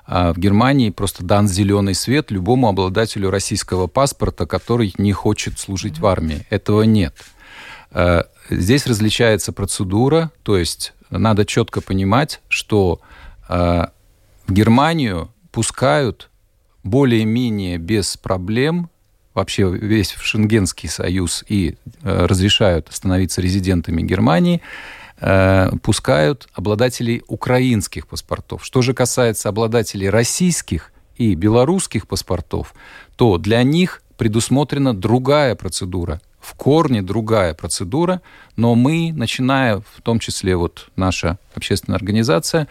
а 0.08 0.34
в 0.34 0.38
Германии 0.38 0.92
просто 0.92 1.24
дан 1.24 1.48
зеленый 1.48 1.96
свет 1.96 2.30
любому 2.30 2.68
обладателю 2.68 3.32
российского 3.32 3.88
паспорта, 3.88 4.46
который 4.46 4.94
не 5.00 5.14
хочет 5.14 5.58
служить 5.58 5.98
в 5.98 6.06
армии. 6.06 6.46
Этого 6.52 6.84
нет. 6.84 7.16
Э, 7.90 8.24
здесь 8.52 8.86
различается 8.86 9.52
процедура, 9.52 10.32
то 10.44 10.58
есть 10.60 10.94
надо 11.10 11.44
четко 11.44 11.82
понимать, 11.82 12.40
что 12.50 13.02
э, 13.50 13.86
в 14.46 14.54
Германию 14.54 15.32
пускают 15.52 16.30
более-менее 16.84 17.80
без 17.80 18.16
проблем 18.16 18.92
вообще 19.36 19.70
весь 19.70 20.12
Шенгенский 20.12 20.90
союз 20.90 21.44
и 21.48 21.78
э, 22.02 22.26
разрешают 22.26 22.88
становиться 22.92 23.42
резидентами 23.42 24.02
Германии 24.02 24.62
Э, 25.22 25.72
пускают 25.82 26.50
обладателей 26.54 27.24
украинских 27.28 28.06
паспортов. 28.06 28.66
Что 28.66 28.82
же 28.82 28.94
касается 28.94 29.48
обладателей 29.48 30.10
российских 30.10 30.92
и 31.16 31.36
белорусских 31.36 32.06
паспортов, 32.06 32.74
то 33.16 33.38
для 33.38 33.64
них 33.64 34.02
предусмотрена 34.18 34.94
другая 34.94 35.56
процедура, 35.56 36.20
в 36.42 36.54
корне 36.56 37.02
другая 37.02 37.54
процедура, 37.54 38.22
но 38.58 38.76
мы, 38.76 39.14
начиная, 39.16 39.78
в 39.78 40.02
том 40.04 40.20
числе 40.20 40.58
вот 40.58 40.90
наша 40.98 41.40
общественная 41.56 41.96
организация, 41.96 42.68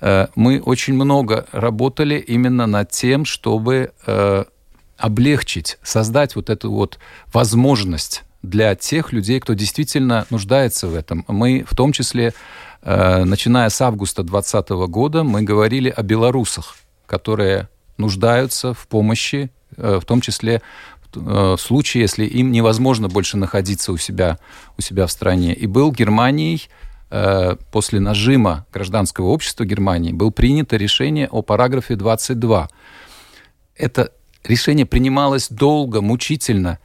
э, 0.00 0.28
мы 0.36 0.60
очень 0.60 0.94
много 0.94 1.46
работали 1.50 2.14
именно 2.14 2.68
над 2.68 2.90
тем, 2.92 3.24
чтобы 3.24 3.90
облегчить, 4.98 5.78
создать 5.82 6.36
вот 6.36 6.50
эту 6.50 6.70
вот 6.70 6.98
возможность 7.32 8.24
для 8.42 8.74
тех 8.74 9.12
людей, 9.12 9.40
кто 9.40 9.54
действительно 9.54 10.26
нуждается 10.30 10.88
в 10.88 10.94
этом. 10.94 11.24
Мы 11.28 11.64
в 11.68 11.74
том 11.74 11.92
числе, 11.92 12.34
э, 12.82 13.24
начиная 13.24 13.68
с 13.68 13.80
августа 13.80 14.22
2020 14.22 14.86
года, 14.88 15.24
мы 15.24 15.42
говорили 15.42 15.88
о 15.88 16.02
белорусах, 16.02 16.76
которые 17.06 17.68
нуждаются 17.96 18.74
в 18.74 18.86
помощи, 18.86 19.50
э, 19.76 19.98
в 20.00 20.04
том 20.04 20.20
числе 20.20 20.62
э, 21.14 21.20
в 21.20 21.58
случае, 21.58 22.02
если 22.02 22.26
им 22.26 22.52
невозможно 22.52 23.08
больше 23.08 23.36
находиться 23.36 23.92
у 23.92 23.96
себя, 23.96 24.38
у 24.76 24.82
себя 24.82 25.06
в 25.06 25.12
стране. 25.12 25.54
И 25.54 25.66
был 25.66 25.92
Германией 25.92 26.68
после 27.72 28.00
нажима 28.00 28.66
гражданского 28.70 29.28
общества 29.28 29.64
Германии 29.64 30.12
был 30.12 30.30
принято 30.30 30.76
решение 30.76 31.26
о 31.26 31.40
параграфе 31.40 31.96
22. 31.96 32.68
Это 33.76 34.12
решение 34.48 34.86
принималось 34.86 35.48
долго, 35.48 36.00
мучительно, 36.00 36.78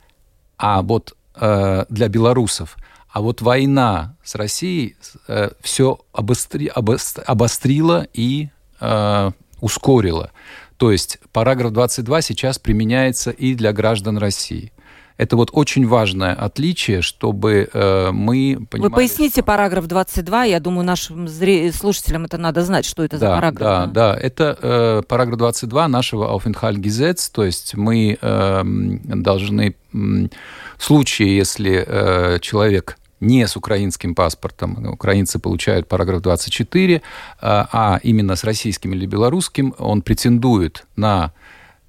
а 0.58 0.82
вот 0.82 1.16
э, 1.36 1.86
для 1.90 2.08
белорусов. 2.10 2.78
А 3.10 3.22
вот 3.22 3.42
война 3.42 4.16
с 4.24 4.36
Россией 4.36 4.96
э, 5.28 5.50
все 5.62 6.00
обостри, 6.12 6.68
обострила 6.68 8.08
и 8.14 8.50
э, 8.80 9.32
ускорила. 9.62 10.32
То 10.78 10.92
есть 10.92 11.20
параграф 11.32 11.72
22 11.72 12.22
сейчас 12.22 12.60
применяется 12.60 13.32
и 13.32 13.56
для 13.56 13.72
граждан 13.72 14.18
России. 14.18 14.72
Это 15.18 15.36
вот 15.36 15.50
очень 15.54 15.88
важное 15.88 16.34
отличие, 16.34 17.02
чтобы 17.02 17.70
э, 17.72 18.12
мы 18.12 18.66
понимали... 18.70 18.90
Вы 18.90 18.96
поясните 18.96 19.36
что... 19.36 19.44
параграф 19.44 19.88
22, 19.88 20.44
я 20.46 20.60
думаю, 20.60 20.86
нашим 20.86 21.28
зре... 21.28 21.72
слушателям 21.72 22.26
это 22.26 22.38
надо 22.38 22.64
знать, 22.64 22.86
что 22.86 23.04
это 23.04 23.18
да, 23.18 23.28
за 23.28 23.36
параграф. 23.36 23.62
Да, 23.62 23.86
да, 23.88 24.18
это 24.20 24.58
э, 24.62 25.02
параграф 25.08 25.38
22 25.38 25.88
нашего 25.88 26.36
Aufenthaltgesetz, 26.36 27.30
то 27.32 27.44
есть 27.44 27.76
мы 27.76 28.18
э, 28.20 28.64
должны 28.64 29.76
в 29.94 30.84
случае, 30.84 31.38
если 31.38 31.86
э, 31.86 32.40
человек 32.40 32.98
не 33.24 33.48
с 33.48 33.56
украинским 33.56 34.16
паспортом, 34.16 34.86
украинцы 34.92 35.40
получают 35.40 35.88
параграф 35.88 36.22
24, 36.22 36.96
э, 36.96 37.02
а 37.42 38.00
именно 38.04 38.36
с 38.36 38.44
российским 38.44 38.94
или 38.94 39.06
белорусским, 39.06 39.74
он 39.78 40.02
претендует 40.02 40.86
на 40.96 41.32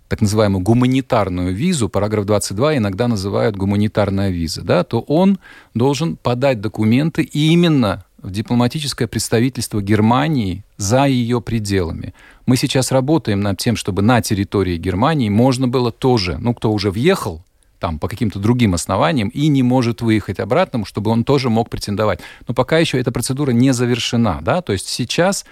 так 0.08 0.20
называемую 0.20 0.62
гуманитарную 0.62 1.54
визу, 1.54 1.88
параграф 1.88 2.26
22 2.26 2.78
иногда 2.78 3.08
называют 3.08 3.56
гуманитарная 3.56 4.30
виза, 4.30 4.62
да, 4.62 4.84
то 4.84 5.00
он 5.00 5.38
должен 5.72 6.16
подать 6.16 6.60
документы 6.60 7.22
именно 7.22 8.04
в 8.18 8.30
дипломатическое 8.30 9.06
представительство 9.06 9.82
Германии 9.82 10.64
за 10.78 11.04
ее 11.04 11.40
пределами. 11.40 12.14
Мы 12.46 12.56
сейчас 12.56 12.90
работаем 12.90 13.40
над 13.40 13.58
тем, 13.58 13.76
чтобы 13.76 14.02
на 14.02 14.22
территории 14.22 14.78
Германии 14.78 15.28
можно 15.28 15.68
было 15.68 15.92
тоже, 15.92 16.38
ну, 16.38 16.54
кто 16.54 16.72
уже 16.72 16.90
въехал, 16.90 17.42
там 17.78 17.98
по 17.98 18.08
каким-то 18.08 18.38
другим 18.38 18.72
основаниям 18.72 19.28
и 19.28 19.48
не 19.48 19.62
может 19.62 20.00
выехать 20.00 20.40
обратно, 20.40 20.86
чтобы 20.86 21.10
он 21.10 21.22
тоже 21.24 21.50
мог 21.50 21.68
претендовать. 21.68 22.20
Но 22.48 22.54
пока 22.54 22.78
еще 22.78 22.98
эта 22.98 23.12
процедура 23.12 23.50
не 23.50 23.72
завершена, 23.72 24.40
да, 24.40 24.62
то 24.62 24.72
есть 24.72 24.88
сейчас 24.88 25.44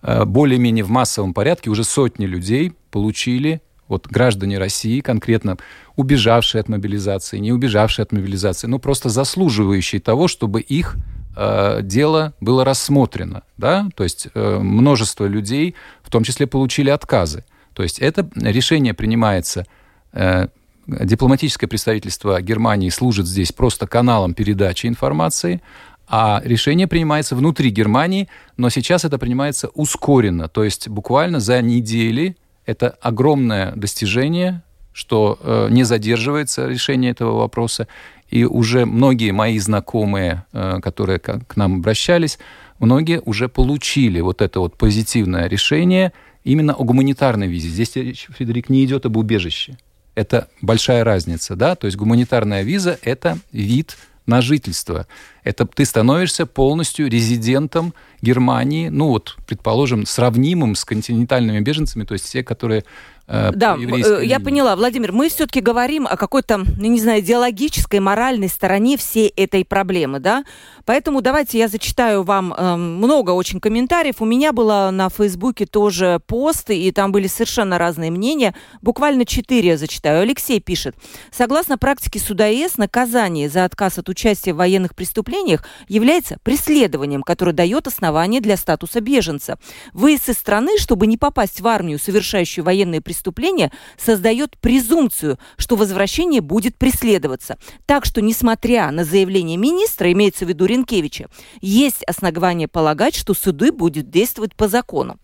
э, 0.00 0.24
более-менее 0.24 0.84
в 0.84 0.90
массовом 0.90 1.34
порядке 1.34 1.68
уже 1.68 1.84
сотни 1.84 2.24
людей 2.24 2.72
получили 2.90 3.60
вот 3.88 4.06
граждане 4.08 4.58
России, 4.58 5.00
конкретно 5.00 5.58
убежавшие 5.96 6.60
от 6.60 6.68
мобилизации, 6.68 7.38
не 7.38 7.52
убежавшие 7.52 8.04
от 8.04 8.12
мобилизации, 8.12 8.66
но 8.66 8.78
просто 8.78 9.08
заслуживающие 9.08 10.00
того, 10.00 10.28
чтобы 10.28 10.60
их 10.60 10.96
э, 11.36 11.80
дело 11.82 12.34
было 12.40 12.64
рассмотрено, 12.64 13.42
да, 13.56 13.88
то 13.94 14.04
есть 14.04 14.28
э, 14.34 14.58
множество 14.58 15.26
людей, 15.26 15.74
в 16.02 16.10
том 16.10 16.24
числе, 16.24 16.46
получили 16.46 16.90
отказы. 16.90 17.44
То 17.72 17.82
есть 17.82 17.98
это 17.98 18.28
решение 18.36 18.94
принимается 18.94 19.66
э, 20.12 20.48
дипломатическое 20.86 21.68
представительство 21.68 22.40
Германии 22.40 22.88
служит 22.90 23.26
здесь 23.26 23.52
просто 23.52 23.86
каналом 23.86 24.34
передачи 24.34 24.86
информации, 24.86 25.60
а 26.08 26.40
решение 26.44 26.86
принимается 26.86 27.34
внутри 27.34 27.70
Германии, 27.70 28.28
но 28.56 28.70
сейчас 28.70 29.04
это 29.04 29.18
принимается 29.18 29.68
ускоренно, 29.74 30.48
то 30.48 30.62
есть 30.62 30.88
буквально 30.88 31.40
за 31.40 31.60
недели. 31.60 32.36
Это 32.66 32.90
огромное 33.00 33.72
достижение, 33.76 34.62
что 34.92 35.38
э, 35.40 35.68
не 35.70 35.84
задерживается 35.84 36.66
решение 36.66 37.12
этого 37.12 37.38
вопроса. 37.38 37.86
И 38.28 38.44
уже 38.44 38.86
многие 38.86 39.30
мои 39.30 39.58
знакомые, 39.58 40.44
э, 40.52 40.80
которые 40.82 41.18
к, 41.18 41.44
к 41.46 41.56
нам 41.56 41.76
обращались, 41.76 42.38
многие 42.78 43.20
уже 43.20 43.48
получили 43.48 44.20
вот 44.20 44.42
это 44.42 44.60
вот 44.60 44.76
позитивное 44.76 45.48
решение 45.48 46.12
именно 46.44 46.74
о 46.74 46.84
гуманитарной 46.84 47.46
визе. 47.46 47.68
Здесь 47.68 47.94
речь, 47.96 48.26
Фредерик, 48.30 48.68
не 48.68 48.84
идет 48.84 49.06
об 49.06 49.16
убежище. 49.16 49.78
Это 50.14 50.48
большая 50.62 51.04
разница, 51.04 51.56
да? 51.56 51.76
То 51.76 51.86
есть 51.86 51.96
гуманитарная 51.96 52.62
виза– 52.62 52.98
это 53.02 53.38
вид 53.52 53.96
на 54.26 54.42
жительство. 54.42 55.06
Это 55.44 55.66
ты 55.66 55.84
становишься 55.84 56.46
полностью 56.46 57.08
резидентом 57.08 57.94
Германии, 58.20 58.88
ну 58.88 59.08
вот, 59.08 59.36
предположим, 59.46 60.06
сравнимым 60.06 60.74
с 60.74 60.84
континентальными 60.84 61.60
беженцами, 61.60 62.04
то 62.04 62.14
есть 62.14 62.30
те, 62.30 62.42
которые 62.42 62.84
Э, 63.28 63.50
да, 63.52 63.76
э, 63.76 64.24
я 64.24 64.38
поняла, 64.38 64.76
Владимир, 64.76 65.12
мы 65.12 65.28
все-таки 65.28 65.60
говорим 65.60 66.06
о 66.06 66.16
какой-то, 66.16 66.58
ну, 66.58 66.86
не 66.86 67.00
знаю, 67.00 67.20
идеологической, 67.20 68.00
моральной 68.00 68.48
стороне 68.48 68.96
всей 68.96 69.28
этой 69.28 69.64
проблемы, 69.64 70.20
да? 70.20 70.44
Поэтому 70.84 71.20
давайте 71.20 71.58
я 71.58 71.66
зачитаю 71.66 72.22
вам 72.22 72.54
э, 72.56 72.76
много 72.76 73.32
очень 73.32 73.58
комментариев. 73.58 74.16
У 74.20 74.24
меня 74.24 74.52
было 74.52 74.90
на 74.92 75.08
Фейсбуке 75.08 75.66
тоже 75.66 76.20
посты, 76.26 76.78
и 76.78 76.92
там 76.92 77.10
были 77.10 77.26
совершенно 77.26 77.78
разные 77.78 78.12
мнения. 78.12 78.54
Буквально 78.82 79.26
четыре 79.26 79.70
я 79.70 79.76
зачитаю. 79.76 80.22
Алексей 80.22 80.60
пишет. 80.60 80.94
Согласно 81.32 81.78
практике 81.78 82.20
суда 82.20 82.46
ЕС, 82.46 82.78
наказание 82.78 83.48
за 83.48 83.64
отказ 83.64 83.98
от 83.98 84.08
участия 84.08 84.52
в 84.52 84.58
военных 84.58 84.94
преступлениях 84.94 85.64
является 85.88 86.38
преследованием, 86.44 87.22
которое 87.22 87.52
дает 87.52 87.88
основание 87.88 88.40
для 88.40 88.56
статуса 88.56 89.00
беженца. 89.00 89.58
Выезд 89.92 90.28
из 90.28 90.36
страны, 90.36 90.78
чтобы 90.78 91.08
не 91.08 91.16
попасть 91.16 91.60
в 91.60 91.66
армию, 91.66 91.98
совершающую 91.98 92.64
военные 92.64 93.00
преступления, 93.00 93.15
преступления 93.16 93.72
создает 93.96 94.58
презумпцию, 94.58 95.38
что 95.56 95.76
возвращение 95.76 96.42
будет 96.42 96.76
преследоваться. 96.76 97.56
Так 97.86 98.04
что, 98.04 98.20
несмотря 98.20 98.90
на 98.90 99.04
заявление 99.04 99.56
министра, 99.56 100.12
имеется 100.12 100.44
в 100.44 100.48
виду 100.48 100.66
Ренкевича, 100.66 101.28
есть 101.62 102.04
основания 102.04 102.68
полагать, 102.68 103.14
что 103.14 103.32
суды 103.32 103.72
будут 103.72 104.10
действовать 104.10 104.54
по 104.54 104.68
закону. 104.68 105.18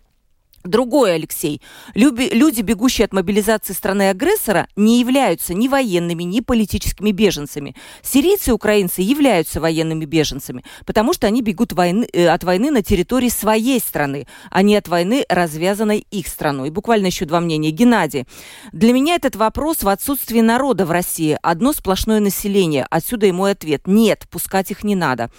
Другой 0.65 1.15
Алексей. 1.17 1.61
Люби, 1.95 2.29
люди, 2.31 2.63
бегущие 2.63 3.05
от 3.05 3.13
мобилизации 3.13 3.73
страны-агрессора, 3.73 4.69
не 4.77 5.01
являются 5.01 5.55
ни 5.55 5.67
военными, 5.67 6.23
ни 6.23 6.41
политическими 6.41 7.11
беженцами. 7.11 7.75
Сирийцы 8.03 8.51
и 8.51 8.53
украинцы 8.53 9.03
являются 9.03 9.61
военными 9.61 10.05
беженцами, 10.05 10.65
потому 10.87 11.13
что 11.15 11.27
они 11.27 11.43
бегут 11.43 11.73
войны, 11.73 12.07
э, 12.13 12.29
от 12.29 12.45
войны 12.45 12.71
на 12.71 12.83
территории 12.83 13.29
своей 13.29 13.81
страны, 13.81 14.27
а 14.51 14.63
не 14.63 14.77
от 14.77 14.87
войны, 14.87 15.25
развязанной 15.29 16.07
их 16.11 16.29
страной. 16.29 16.69
И 16.69 16.71
буквально 16.71 17.07
еще 17.07 17.25
два 17.25 17.41
мнения. 17.41 17.71
Геннадий. 17.71 18.27
Для 18.73 18.93
меня 18.93 19.17
этот 19.17 19.35
вопрос 19.35 19.83
в 19.83 19.89
отсутствии 19.89 20.41
народа 20.41 20.87
в 20.87 20.93
России. 20.93 21.39
Одно 21.43 21.73
сплошное 21.73 22.21
население. 22.21 22.87
Отсюда 22.89 23.27
и 23.27 23.33
мой 23.33 23.53
ответ. 23.53 23.87
Нет, 23.87 24.27
пускать 24.31 24.71
их 24.71 24.85
не 24.85 24.95
надо. 24.95 25.31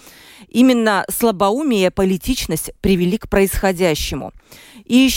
Именно 0.48 1.04
слабоумие 1.10 1.86
и 1.86 1.90
политичность 1.90 2.72
привели 2.80 3.18
к 3.18 3.28
происходящему. 3.28 4.32
И 4.84 4.96
еще, 4.96 5.13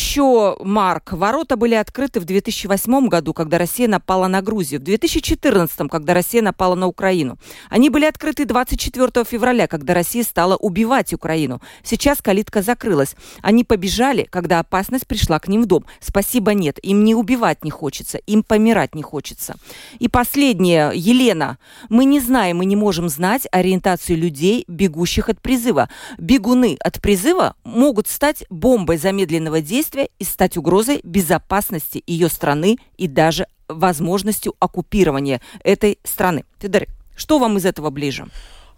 Марк, 0.64 1.12
ворота 1.14 1.58
были 1.58 1.74
открыты 1.74 2.20
в 2.20 2.26
2008 2.26 3.08
году, 3.08 3.34
когда 3.34 3.58
Россия 3.58 3.88
напала 3.88 4.28
на 4.28 4.42
Грузию, 4.42 4.80
в 4.80 4.84
2014, 4.84 5.90
когда 5.90 6.14
Россия 6.14 6.42
напала 6.42 6.76
на 6.76 6.88
Украину. 6.88 7.38
Они 7.70 7.90
были 7.90 8.06
открыты 8.06 8.46
24 8.46 9.26
февраля, 9.26 9.68
когда 9.68 9.94
Россия 9.94 10.24
стала 10.24 10.56
убивать 10.56 11.14
Украину. 11.14 11.62
Сейчас 11.84 12.22
калитка 12.22 12.62
закрылась. 12.62 13.16
Они 13.42 13.64
побежали, 13.64 14.28
когда 14.30 14.60
опасность 14.60 15.08
пришла 15.08 15.40
к 15.40 15.48
ним 15.48 15.64
в 15.64 15.66
дом. 15.66 15.86
Спасибо, 16.00 16.54
нет. 16.54 16.78
Им 16.84 17.04
не 17.04 17.16
убивать 17.16 17.64
не 17.64 17.72
хочется, 17.72 18.20
им 18.20 18.44
помирать 18.44 18.94
не 18.94 19.02
хочется. 19.02 19.56
И 19.98 20.08
последнее, 20.08 20.92
Елена. 20.94 21.58
Мы 21.90 22.06
не 22.06 22.20
знаем 22.20 22.62
и 22.62 22.66
не 22.66 22.76
можем 22.76 23.10
знать 23.10 23.48
ориентацию 23.52 24.18
людей, 24.18 24.64
бегущих 24.68 25.30
от 25.30 25.42
призыва. 25.42 25.90
Бегуны 26.18 26.78
от 26.80 27.02
призыва 27.02 27.56
могут 27.64 28.08
стать 28.08 28.44
бомбой 28.50 28.98
замедленного 28.98 29.48
военного 29.48 29.62
действия 29.88 30.10
и 30.20 30.24
стать 30.24 30.58
угрозой 30.58 31.00
безопасности 31.04 32.04
ее 32.06 32.30
страны 32.30 32.78
и 32.98 33.08
даже 33.08 33.48
возможностью 33.68 34.54
оккупирования 34.60 35.42
этой 35.64 36.00
страны. 36.04 36.44
Федор, 36.60 36.84
что 37.16 37.40
вам 37.40 37.58
из 37.58 37.66
этого 37.66 37.90
ближе? 37.90 38.28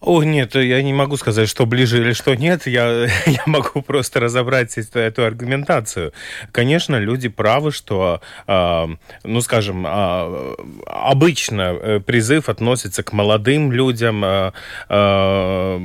О, 0.01 0.23
нет, 0.23 0.55
я 0.55 0.81
не 0.81 0.93
могу 0.93 1.17
сказать, 1.17 1.49
что 1.49 1.65
ближе 1.65 1.99
или 1.99 2.13
что 2.13 2.33
нет. 2.35 2.67
Я, 2.67 3.05
я 3.25 3.43
могу 3.45 3.81
просто 3.81 4.19
разобрать 4.21 4.77
эту, 4.77 4.99
эту 4.99 5.25
аргументацию. 5.25 6.13
Конечно, 6.51 6.95
люди 6.95 7.27
правы, 7.27 7.71
что, 7.71 8.21
э, 8.47 8.87
ну, 9.23 9.41
скажем, 9.41 9.85
э, 9.85 10.55
обычно 10.87 12.01
призыв 12.05 12.47
относится 12.47 13.03
к 13.03 13.11
молодым 13.11 13.73
людям. 13.73 14.23
Э, 14.23 14.51
э, 14.87 15.79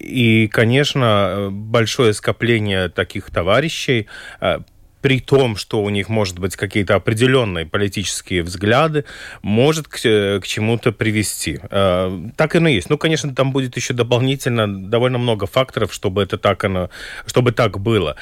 и, 0.00 0.48
конечно, 0.48 1.48
большое 1.50 2.14
скопление 2.14 2.88
таких 2.88 3.30
товарищей 3.30 4.08
э, 4.40 4.58
при 5.02 5.18
том, 5.20 5.56
что 5.56 5.82
у 5.82 5.90
них 5.90 6.08
может 6.08 6.38
быть 6.38 6.56
какие-то 6.56 6.94
определенные 6.94 7.66
политические 7.66 8.42
взгляды, 8.42 9.04
может 9.42 9.88
к, 9.88 9.98
э, 10.04 10.40
к 10.40 10.46
чему-то 10.46 10.92
привести. 10.92 11.58
Э, 11.70 12.30
так 12.36 12.54
оно 12.54 12.68
и 12.68 12.74
есть. 12.74 12.88
Ну, 12.88 12.96
конечно, 12.96 13.34
там 13.34 13.52
будет 13.52 13.76
еще 13.76 13.94
дополнительно 13.94 14.88
довольно 14.88 15.18
много 15.18 15.46
факторов, 15.46 15.92
чтобы 15.92 16.22
это 16.22 16.38
так 16.38 16.64
оно, 16.64 16.88
чтобы 17.26 17.52
так 17.52 17.80
было. 17.80 18.16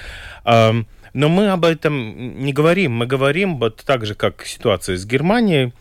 Эм, 0.45 0.87
но 1.13 1.29
мы 1.29 1.51
об 1.51 1.65
этом 1.65 2.45
не 2.45 2.53
говорим. 2.53 2.93
Мы 2.93 3.07
говорим 3.07 3.59
вот 3.59 3.83
так 3.85 4.07
же, 4.07 4.15
как 4.15 4.45
ситуация 4.45 4.97
с 4.97 5.05
Германией. 5.05 5.73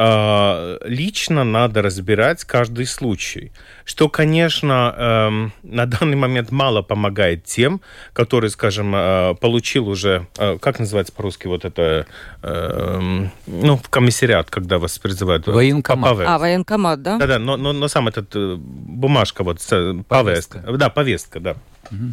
А, 0.00 0.78
лично 0.84 1.42
надо 1.42 1.82
разбирать 1.82 2.44
каждый 2.44 2.86
случай. 2.86 3.50
Что, 3.84 4.08
конечно, 4.08 4.94
эм, 4.96 5.52
на 5.64 5.86
данный 5.86 6.16
момент 6.16 6.52
мало 6.52 6.82
помогает 6.82 7.44
тем, 7.44 7.80
которые, 8.12 8.50
скажем, 8.50 8.94
э, 8.94 9.34
получил 9.40 9.88
уже, 9.88 10.28
э, 10.38 10.56
как 10.60 10.78
называется 10.78 11.12
по-русски 11.12 11.48
вот 11.48 11.64
это, 11.64 12.06
эм, 12.42 13.32
ну, 13.48 13.76
в 13.76 13.88
комиссариат, 13.88 14.50
когда 14.50 14.78
вас 14.78 14.96
призывают. 15.00 15.48
Военкомат. 15.48 16.20
А, 16.24 16.38
военкомат, 16.38 17.02
да? 17.02 17.18
Да-да, 17.18 17.40
но, 17.40 17.56
но, 17.56 17.72
но 17.72 17.88
сам 17.88 18.06
этот 18.06 18.30
э, 18.36 18.54
бумажка, 18.56 19.42
вот, 19.42 19.58
повестка. 19.58 20.04
повестка. 20.06 20.62
Да, 20.76 20.90
повестка, 20.90 21.40
да. 21.40 21.56
Угу 21.90 22.12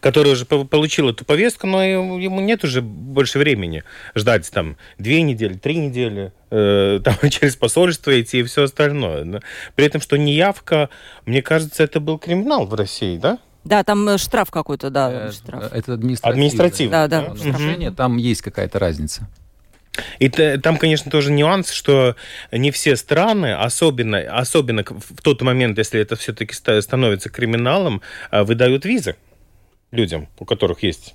который 0.00 0.32
уже 0.32 0.44
получил 0.44 1.10
эту 1.10 1.24
повестку, 1.24 1.66
но 1.66 1.82
ему 1.82 2.40
нет 2.40 2.64
уже 2.64 2.82
больше 2.82 3.38
времени 3.38 3.84
ждать 4.14 4.50
там 4.50 4.76
две 4.98 5.22
недели, 5.22 5.54
три 5.54 5.76
недели, 5.76 6.32
э, 6.50 7.00
там 7.04 7.16
через 7.30 7.56
посольство 7.56 8.18
идти 8.20 8.40
и 8.40 8.42
все 8.42 8.64
остальное. 8.64 9.42
При 9.74 9.86
этом, 9.86 10.00
что 10.00 10.16
неявка, 10.16 10.90
мне 11.26 11.42
кажется, 11.42 11.82
это 11.82 12.00
был 12.00 12.18
криминал 12.18 12.66
в 12.66 12.74
России, 12.74 13.18
да? 13.18 13.38
Да, 13.64 13.84
там 13.84 14.08
э, 14.08 14.18
штраф 14.18 14.50
какой-то, 14.50 14.90
да. 14.90 15.28
Э, 15.28 15.32
штраф. 15.32 15.72
Это 15.72 15.94
административное. 15.94 16.32
Административное. 16.32 17.08
Да, 17.08 17.22
да. 17.22 17.34
Нарушение, 17.44 17.90
там 17.90 18.16
есть 18.16 18.42
какая-то 18.42 18.78
разница. 18.78 19.28
И 20.18 20.28
там, 20.28 20.76
конечно, 20.78 21.10
тоже 21.10 21.32
нюанс, 21.32 21.70
что 21.72 22.14
не 22.52 22.70
все 22.70 22.96
страны, 22.96 23.52
особенно, 23.52 24.18
особенно 24.18 24.84
в 24.84 25.20
тот 25.20 25.42
момент, 25.42 25.76
если 25.78 26.00
это 26.00 26.14
все-таки 26.14 26.54
становится 26.54 27.28
криминалом, 27.28 28.00
выдают 28.30 28.84
визы 28.84 29.16
людям, 29.90 30.28
у 30.38 30.44
которых 30.44 30.82
есть 30.82 31.14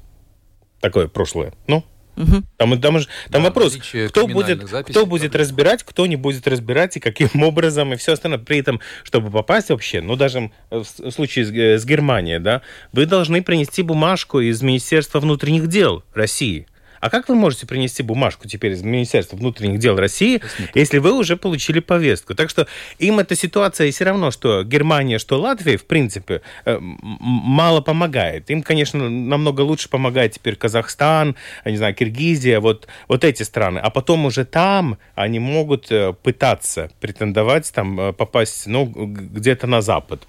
такое 0.80 1.08
прошлое. 1.08 1.54
Ну, 1.68 1.84
Угу. 2.18 2.44
Там, 2.58 2.80
там, 2.80 2.80
там 2.80 3.04
да, 3.30 3.40
вопрос, 3.40 3.78
кто 4.10 4.28
будет, 4.28 4.64
кто 4.64 5.06
будет 5.06 5.36
разбирать, 5.36 5.84
кто 5.84 6.06
не 6.06 6.16
будет 6.16 6.48
разбирать, 6.48 6.96
и 6.96 7.00
каким 7.00 7.30
образом, 7.44 7.94
и 7.94 7.98
все 7.98 8.14
остальное. 8.14 8.40
При 8.40 8.60
этом, 8.60 8.80
чтобы 9.04 9.30
попасть 9.32 9.70
вообще, 9.70 10.02
ну, 10.02 10.16
даже 10.16 10.52
в 10.70 11.12
случае 11.12 11.46
с, 11.46 11.52
э, 11.52 11.78
с 11.78 11.86
Германией, 11.86 12.40
да, 12.40 12.62
вы 12.94 13.06
должны 13.06 13.44
принести 13.44 13.82
бумажку 13.82 14.40
из 14.40 14.62
Министерства 14.62 15.20
внутренних 15.20 15.68
дел 15.68 16.04
России 16.14 16.68
а 17.00 17.10
как 17.10 17.30
вы 17.30 17.36
можете 17.36 17.68
принести 17.68 18.04
бумажку 18.04 18.48
теперь 18.48 18.74
из 18.74 18.84
Министерства 18.84 19.36
внутренних 19.36 19.80
дел 19.80 19.96
России, 19.96 20.42
если 20.74 20.98
вы 20.98 21.14
уже 21.14 21.38
получили 21.38 21.80
повестку? 21.80 22.36
Так 22.36 22.50
что 22.50 22.68
им 23.00 23.20
эта 23.20 23.36
ситуация 23.36 23.92
все 23.92 24.06
равно, 24.06 24.32
что 24.32 24.64
Германия, 24.64 25.20
что 25.20 25.40
Латвия, 25.40 25.78
в 25.78 25.86
принципе, 25.86 26.42
э, 26.66 26.78
мало 26.80 27.82
помогает. 27.82 28.50
Им, 28.50 28.62
конечно, 28.62 29.10
намного 29.10 29.62
лучше 29.62 29.90
помогает 29.90 30.34
теперь 30.34 30.56
Казахстан, 30.56 31.36
не 31.66 31.78
знаю, 31.78 31.96
Киргизия, 31.96 32.60
вот, 32.60 32.88
вот 33.08 33.24
эти 33.24 33.44
страны. 33.44 33.80
А 33.80 33.90
потом 33.90 34.26
уже 34.26 34.46
там 34.46 34.98
они 35.16 35.40
могут 35.40 35.92
э, 35.92 36.14
пытаться 36.14 36.92
претендовать, 37.00 37.72
там, 37.74 38.00
э, 38.00 38.14
попасть, 38.14 38.68
ну, 38.68 38.86
где-то 38.86 39.68
на 39.68 39.82
Запад. 39.82 40.28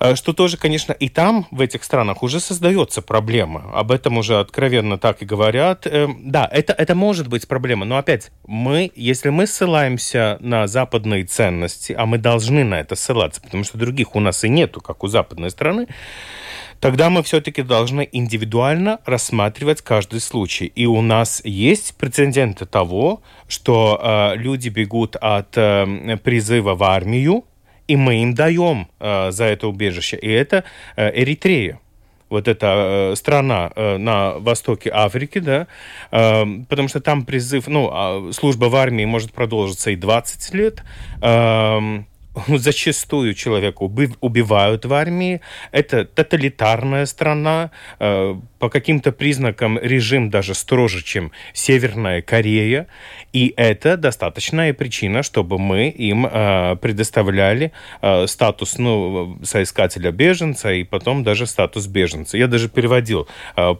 Э, 0.00 0.14
что 0.14 0.32
тоже, 0.32 0.56
конечно, 0.56 0.92
и 0.92 1.08
там, 1.08 1.46
в 1.50 1.60
этих 1.60 1.84
странах, 1.84 2.22
уже 2.22 2.40
создается 2.40 3.02
проблема. 3.02 3.70
Об 3.74 3.90
этом 3.90 4.18
уже 4.18 4.38
откровенно 4.38 4.98
так 4.98 5.22
и 5.22 5.24
говорят. 5.26 5.86
Эм, 5.86 6.30
да, 6.30 6.48
это, 6.50 6.72
это 6.72 6.94
может 6.94 7.28
быть 7.28 7.48
проблема, 7.48 7.84
но 7.84 7.98
опять, 7.98 8.30
мы, 8.46 8.92
если 8.94 9.30
мы 9.30 9.46
ссылаемся 9.46 10.38
на 10.40 10.66
западные 10.66 11.24
ценности, 11.24 11.92
а 11.92 12.06
мы 12.06 12.18
должны 12.18 12.64
на 12.64 12.80
это 12.80 12.94
ссылаться, 12.94 13.40
потому 13.40 13.64
что 13.64 13.78
других 13.78 14.14
у 14.14 14.20
нас 14.20 14.44
и 14.44 14.48
нету, 14.48 14.80
как 14.80 15.02
у 15.02 15.08
западной 15.08 15.50
страны, 15.50 15.86
тогда 16.80 17.10
мы 17.10 17.22
все-таки 17.22 17.62
должны 17.62 18.08
индивидуально 18.10 19.00
рассматривать 19.04 19.82
каждый 19.82 20.20
случай. 20.20 20.66
И 20.66 20.86
у 20.86 21.02
нас 21.02 21.42
есть 21.44 21.96
прецеденты 21.96 22.66
того, 22.66 23.22
что 23.48 24.00
э, 24.00 24.36
люди 24.36 24.68
бегут 24.68 25.16
от 25.16 25.56
э, 25.56 26.16
призыва 26.22 26.74
в 26.74 26.84
армию, 26.84 27.44
и 27.88 27.96
мы 27.96 28.22
им 28.22 28.34
даем 28.34 28.88
э, 29.00 29.30
за 29.32 29.44
это 29.44 29.66
убежище. 29.66 30.16
И 30.16 30.28
это 30.28 30.64
э, 30.96 31.10
Эритрея. 31.20 31.80
Вот 32.28 32.46
эта 32.46 33.12
э, 33.12 33.16
страна 33.16 33.72
э, 33.74 33.96
на 33.96 34.38
востоке 34.38 34.90
Африки, 34.92 35.38
да, 35.38 35.66
э, 36.10 36.44
потому 36.68 36.88
что 36.88 37.00
там 37.00 37.24
призыв, 37.24 37.66
ну, 37.66 38.28
э, 38.28 38.32
служба 38.32 38.66
в 38.66 38.76
армии 38.76 39.06
может 39.06 39.32
продолжиться 39.32 39.90
и 39.90 39.96
20 39.96 40.54
лет, 40.54 40.84
э, 41.22 42.02
зачастую 42.48 43.34
человека 43.34 43.82
убивают 43.82 44.84
в 44.84 44.92
армии. 44.92 45.40
Это 45.72 46.04
тоталитарная 46.04 47.06
страна. 47.06 47.70
Э, 48.00 48.34
по 48.58 48.68
каким-то 48.68 49.12
признакам 49.12 49.78
режим 49.78 50.30
даже 50.30 50.54
строже, 50.54 51.02
чем 51.02 51.30
Северная 51.52 52.22
Корея. 52.22 52.86
И 53.32 53.54
это 53.56 53.96
достаточная 53.96 54.74
причина, 54.74 55.22
чтобы 55.22 55.58
мы 55.58 55.88
им 55.88 56.26
э, 56.26 56.76
предоставляли 56.76 57.72
э, 58.02 58.26
статус 58.26 58.78
ну, 58.78 59.38
соискателя 59.44 60.10
беженца 60.10 60.72
и 60.72 60.84
потом 60.84 61.22
даже 61.24 61.46
статус 61.46 61.86
беженца. 61.86 62.36
Я 62.36 62.46
даже 62.46 62.68
переводил 62.68 63.28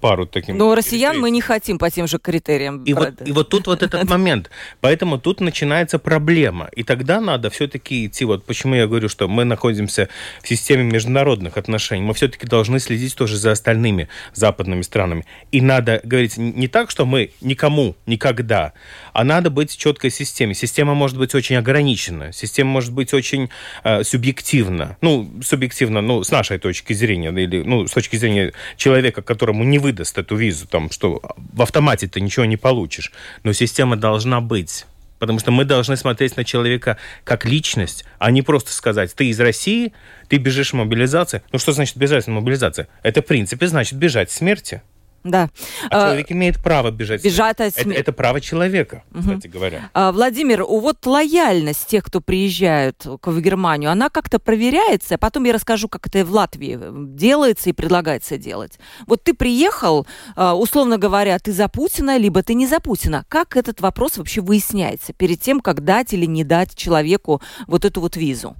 пару 0.00 0.26
таких... 0.26 0.54
Но 0.54 0.74
россиян 0.74 1.18
мы 1.18 1.30
не 1.30 1.40
хотим 1.40 1.78
по 1.78 1.90
тем 1.90 2.06
же 2.06 2.18
критериям. 2.18 2.84
И 2.84 2.94
вот, 2.94 3.14
и 3.24 3.32
вот 3.32 3.48
тут 3.48 3.66
вот 3.66 3.82
этот 3.82 4.08
момент. 4.10 4.50
Поэтому 4.80 5.18
тут 5.18 5.40
начинается 5.40 5.98
проблема. 5.98 6.68
И 6.76 6.82
тогда 6.82 7.20
надо 7.20 7.50
все-таки 7.50 8.06
идти 8.06 8.24
вот 8.24 8.44
почему 8.48 8.74
я 8.74 8.86
говорю, 8.86 9.08
что 9.08 9.28
мы 9.28 9.44
находимся 9.44 10.08
в 10.42 10.48
системе 10.48 10.82
международных 10.82 11.56
отношений. 11.56 12.02
Мы 12.02 12.14
все-таки 12.14 12.46
должны 12.46 12.80
следить 12.80 13.14
тоже 13.14 13.36
за 13.36 13.52
остальными 13.52 14.08
западными 14.34 14.82
странами. 14.82 15.24
И 15.52 15.60
надо 15.60 16.00
говорить 16.02 16.36
не 16.36 16.66
так, 16.66 16.90
что 16.90 17.06
мы 17.06 17.30
никому 17.40 17.94
никогда, 18.06 18.72
а 19.12 19.22
надо 19.22 19.50
быть 19.50 19.76
четкой 19.76 20.10
системе. 20.10 20.54
Система 20.54 20.94
может 20.94 21.18
быть 21.18 21.34
очень 21.34 21.56
ограничена, 21.56 22.32
система 22.32 22.70
может 22.70 22.92
быть 22.92 23.14
очень 23.14 23.50
э, 23.84 24.02
субъективна. 24.02 24.96
Ну, 25.00 25.30
субъективно, 25.44 26.00
ну, 26.00 26.24
с 26.24 26.30
нашей 26.30 26.58
точки 26.58 26.94
зрения, 26.94 27.30
или, 27.30 27.62
ну, 27.62 27.86
с 27.86 27.92
точки 27.92 28.16
зрения 28.16 28.52
человека, 28.76 29.22
которому 29.22 29.62
не 29.62 29.78
выдаст 29.78 30.16
эту 30.18 30.36
визу, 30.36 30.66
там, 30.66 30.90
что 30.90 31.20
в 31.36 31.62
автомате 31.62 32.08
ты 32.08 32.20
ничего 32.20 32.46
не 32.46 32.56
получишь. 32.56 33.12
Но 33.44 33.52
система 33.52 33.96
должна 33.96 34.40
быть. 34.40 34.86
Потому 35.18 35.38
что 35.38 35.50
мы 35.50 35.64
должны 35.64 35.96
смотреть 35.96 36.36
на 36.36 36.44
человека 36.44 36.96
как 37.24 37.44
личность, 37.44 38.04
а 38.18 38.30
не 38.30 38.42
просто 38.42 38.72
сказать, 38.72 39.14
ты 39.14 39.26
из 39.26 39.40
России, 39.40 39.92
ты 40.28 40.36
бежишь 40.36 40.70
в 40.70 40.76
мобилизации. 40.76 41.42
Ну 41.52 41.58
что 41.58 41.72
значит 41.72 41.96
бежать 41.96 42.26
в 42.26 42.30
мобилизации? 42.30 42.86
Это, 43.02 43.22
в 43.22 43.26
принципе, 43.26 43.66
значит 43.66 43.98
бежать 43.98 44.30
смерти. 44.30 44.82
Да. 45.30 45.50
А, 45.90 46.04
а 46.04 46.06
человек 46.06 46.32
имеет 46.32 46.62
право 46.62 46.90
бежать. 46.90 47.24
Бежать 47.24 47.60
от 47.60 47.78
это, 47.78 47.90
это 47.90 48.12
право 48.12 48.40
человека, 48.40 49.02
угу. 49.10 49.20
кстати 49.20 49.46
говоря. 49.46 49.90
А, 49.94 50.12
Владимир, 50.12 50.64
вот 50.64 51.04
лояльность 51.06 51.86
тех, 51.86 52.04
кто 52.04 52.20
приезжает 52.20 53.04
в 53.04 53.40
Германию, 53.40 53.90
она 53.90 54.08
как-то 54.08 54.38
проверяется. 54.38 55.16
А 55.16 55.18
потом 55.18 55.44
я 55.44 55.52
расскажу, 55.52 55.88
как 55.88 56.06
это 56.06 56.24
в 56.24 56.32
Латвии 56.32 56.78
делается 57.14 57.70
и 57.70 57.72
предлагается 57.72 58.38
делать. 58.38 58.78
Вот 59.06 59.22
ты 59.22 59.34
приехал, 59.34 60.06
а, 60.36 60.54
условно 60.54 60.98
говоря, 60.98 61.38
ты 61.38 61.52
за 61.52 61.68
Путина, 61.68 62.16
либо 62.16 62.42
ты 62.42 62.54
не 62.54 62.66
за 62.66 62.80
Путина. 62.80 63.24
Как 63.28 63.56
этот 63.56 63.80
вопрос 63.80 64.18
вообще 64.18 64.40
выясняется 64.40 65.12
перед 65.12 65.40
тем, 65.40 65.60
как 65.60 65.84
дать 65.84 66.12
или 66.12 66.26
не 66.26 66.44
дать 66.44 66.74
человеку 66.74 67.42
вот 67.66 67.84
эту 67.84 68.00
вот 68.00 68.16
визу? 68.16 68.56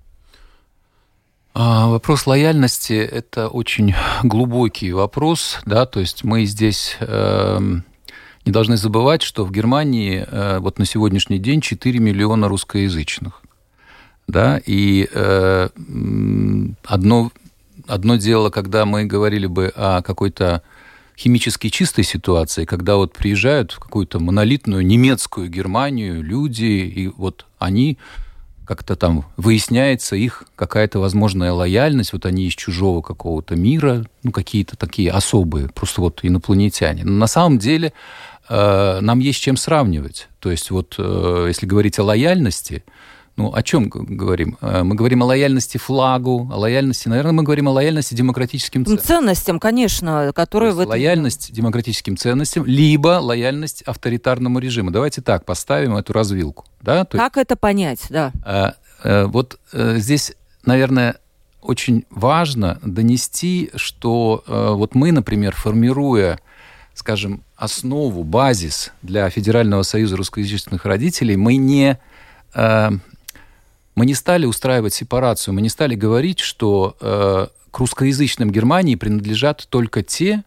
А, 1.60 1.88
вопрос 1.88 2.28
лояльности– 2.28 2.92
это 2.92 3.48
очень 3.48 3.92
глубокий 4.22 4.92
вопрос, 4.92 5.58
да, 5.66 5.86
то 5.86 5.98
есть 5.98 6.22
мы 6.22 6.44
здесь 6.44 6.96
э, 7.00 7.58
не 8.44 8.52
должны 8.52 8.76
забывать, 8.76 9.22
что 9.22 9.44
в 9.44 9.50
Германии 9.50 10.24
э, 10.24 10.60
вот 10.60 10.78
на 10.78 10.84
сегодняшний 10.84 11.40
день 11.40 11.60
4 11.60 11.98
миллиона 11.98 12.46
русскоязычных, 12.46 13.42
да, 14.28 14.60
и 14.64 15.08
э, 15.12 15.68
одно, 16.84 17.32
одно 17.88 18.14
дело, 18.14 18.50
когда 18.50 18.86
мы 18.86 19.04
говорили 19.04 19.48
бы 19.48 19.72
о 19.74 20.02
какой-то 20.02 20.62
химически 21.16 21.70
чистой 21.70 22.04
ситуации, 22.04 22.66
когда 22.66 22.94
вот 22.94 23.14
приезжают 23.14 23.72
в 23.72 23.80
какую-то 23.80 24.20
монолитную 24.20 24.86
немецкую 24.86 25.48
Германию 25.48 26.22
люди, 26.22 26.62
и 26.62 27.08
вот 27.08 27.46
они 27.58 27.98
как-то 28.68 28.96
там 28.96 29.24
выясняется 29.38 30.14
их 30.14 30.44
какая-то 30.54 30.98
возможная 30.98 31.52
лояльность, 31.52 32.12
вот 32.12 32.26
они 32.26 32.46
из 32.46 32.52
чужого 32.52 33.00
какого-то 33.00 33.56
мира, 33.56 34.04
ну, 34.22 34.30
какие-то 34.30 34.76
такие 34.76 35.10
особые, 35.10 35.70
просто 35.70 36.02
вот 36.02 36.20
инопланетяне. 36.22 37.02
Но 37.02 37.12
на 37.12 37.28
самом 37.28 37.58
деле 37.58 37.94
э, 38.46 38.98
нам 39.00 39.20
есть 39.20 39.40
чем 39.40 39.56
сравнивать. 39.56 40.28
То 40.38 40.50
есть 40.50 40.70
вот 40.70 40.96
э, 40.98 41.46
если 41.48 41.64
говорить 41.64 41.98
о 41.98 42.04
лояльности, 42.04 42.84
ну, 43.38 43.54
о 43.54 43.62
чем 43.62 43.88
говорим? 43.88 44.58
Э, 44.60 44.82
мы 44.82 44.96
говорим 44.96 45.22
о 45.22 45.26
лояльности 45.26 45.78
флагу, 45.78 46.50
о 46.52 46.56
лояльности, 46.56 47.08
наверное, 47.08 47.32
мы 47.32 47.44
говорим 47.44 47.68
о 47.68 47.70
лояльности 47.70 48.12
демократическим 48.14 48.84
ценностям. 48.84 49.06
Ценностям, 49.06 49.60
конечно, 49.60 50.32
которые 50.34 50.72
в 50.72 50.80
этом... 50.80 50.90
Лояльность 50.90 51.52
демократическим 51.52 52.16
ценностям, 52.16 52.66
либо 52.66 53.20
лояльность 53.20 53.82
авторитарному 53.82 54.58
режиму. 54.58 54.90
Давайте 54.90 55.22
так 55.22 55.44
поставим 55.44 55.96
эту 55.96 56.12
развилку. 56.12 56.64
Да? 56.82 57.04
То 57.04 57.16
как 57.16 57.36
есть, 57.36 57.46
это 57.46 57.56
понять, 57.56 58.00
да? 58.10 58.32
А, 58.44 58.74
а, 59.04 59.26
вот 59.28 59.60
а, 59.72 59.98
здесь, 59.98 60.32
наверное, 60.64 61.14
очень 61.62 62.06
важно 62.10 62.80
донести, 62.82 63.70
что 63.76 64.42
а, 64.48 64.72
вот 64.72 64.96
мы, 64.96 65.12
например, 65.12 65.54
формируя 65.54 66.40
скажем, 66.94 67.44
основу, 67.54 68.24
базис 68.24 68.90
для 69.02 69.30
Федерального 69.30 69.84
союза 69.84 70.16
русскоязычных 70.16 70.84
родителей, 70.84 71.36
мы 71.36 71.54
не 71.54 71.96
мы 73.98 74.06
не 74.06 74.14
стали 74.14 74.46
устраивать 74.46 74.94
сепарацию, 74.94 75.54
мы 75.54 75.60
не 75.60 75.68
стали 75.68 75.96
говорить, 75.96 76.38
что 76.38 76.96
э, 77.00 77.48
к 77.72 77.78
русскоязычным 77.80 78.52
Германии 78.52 78.94
принадлежат 78.94 79.66
только 79.68 80.04
те, 80.04 80.44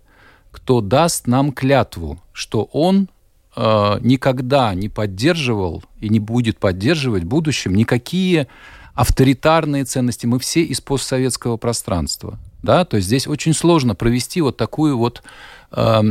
кто 0.51 0.79
даст 0.79 1.27
нам 1.27 1.51
клятву, 1.51 2.21
что 2.31 2.69
он 2.71 3.09
э, 3.57 3.97
никогда 3.99 4.73
не 4.73 4.87
поддерживал 4.87 5.83
и 5.99 6.07
не 6.07 6.21
будет 6.21 6.59
поддерживать 6.59 7.23
в 7.23 7.27
будущем 7.27 7.75
никакие 7.75 8.47
авторитарные 8.93 9.83
ценности. 9.83 10.25
Мы 10.25 10.39
все 10.39 10.63
из 10.63 10.79
постсоветского 10.79 11.57
пространства. 11.57 12.39
Да? 12.63 12.85
То 12.85 12.95
есть 12.95 13.07
здесь 13.07 13.27
очень 13.27 13.53
сложно 13.53 13.95
провести 13.95 14.39
вот 14.39 14.55
такую 14.55 14.97
вот... 14.97 15.23
Э, 15.71 16.01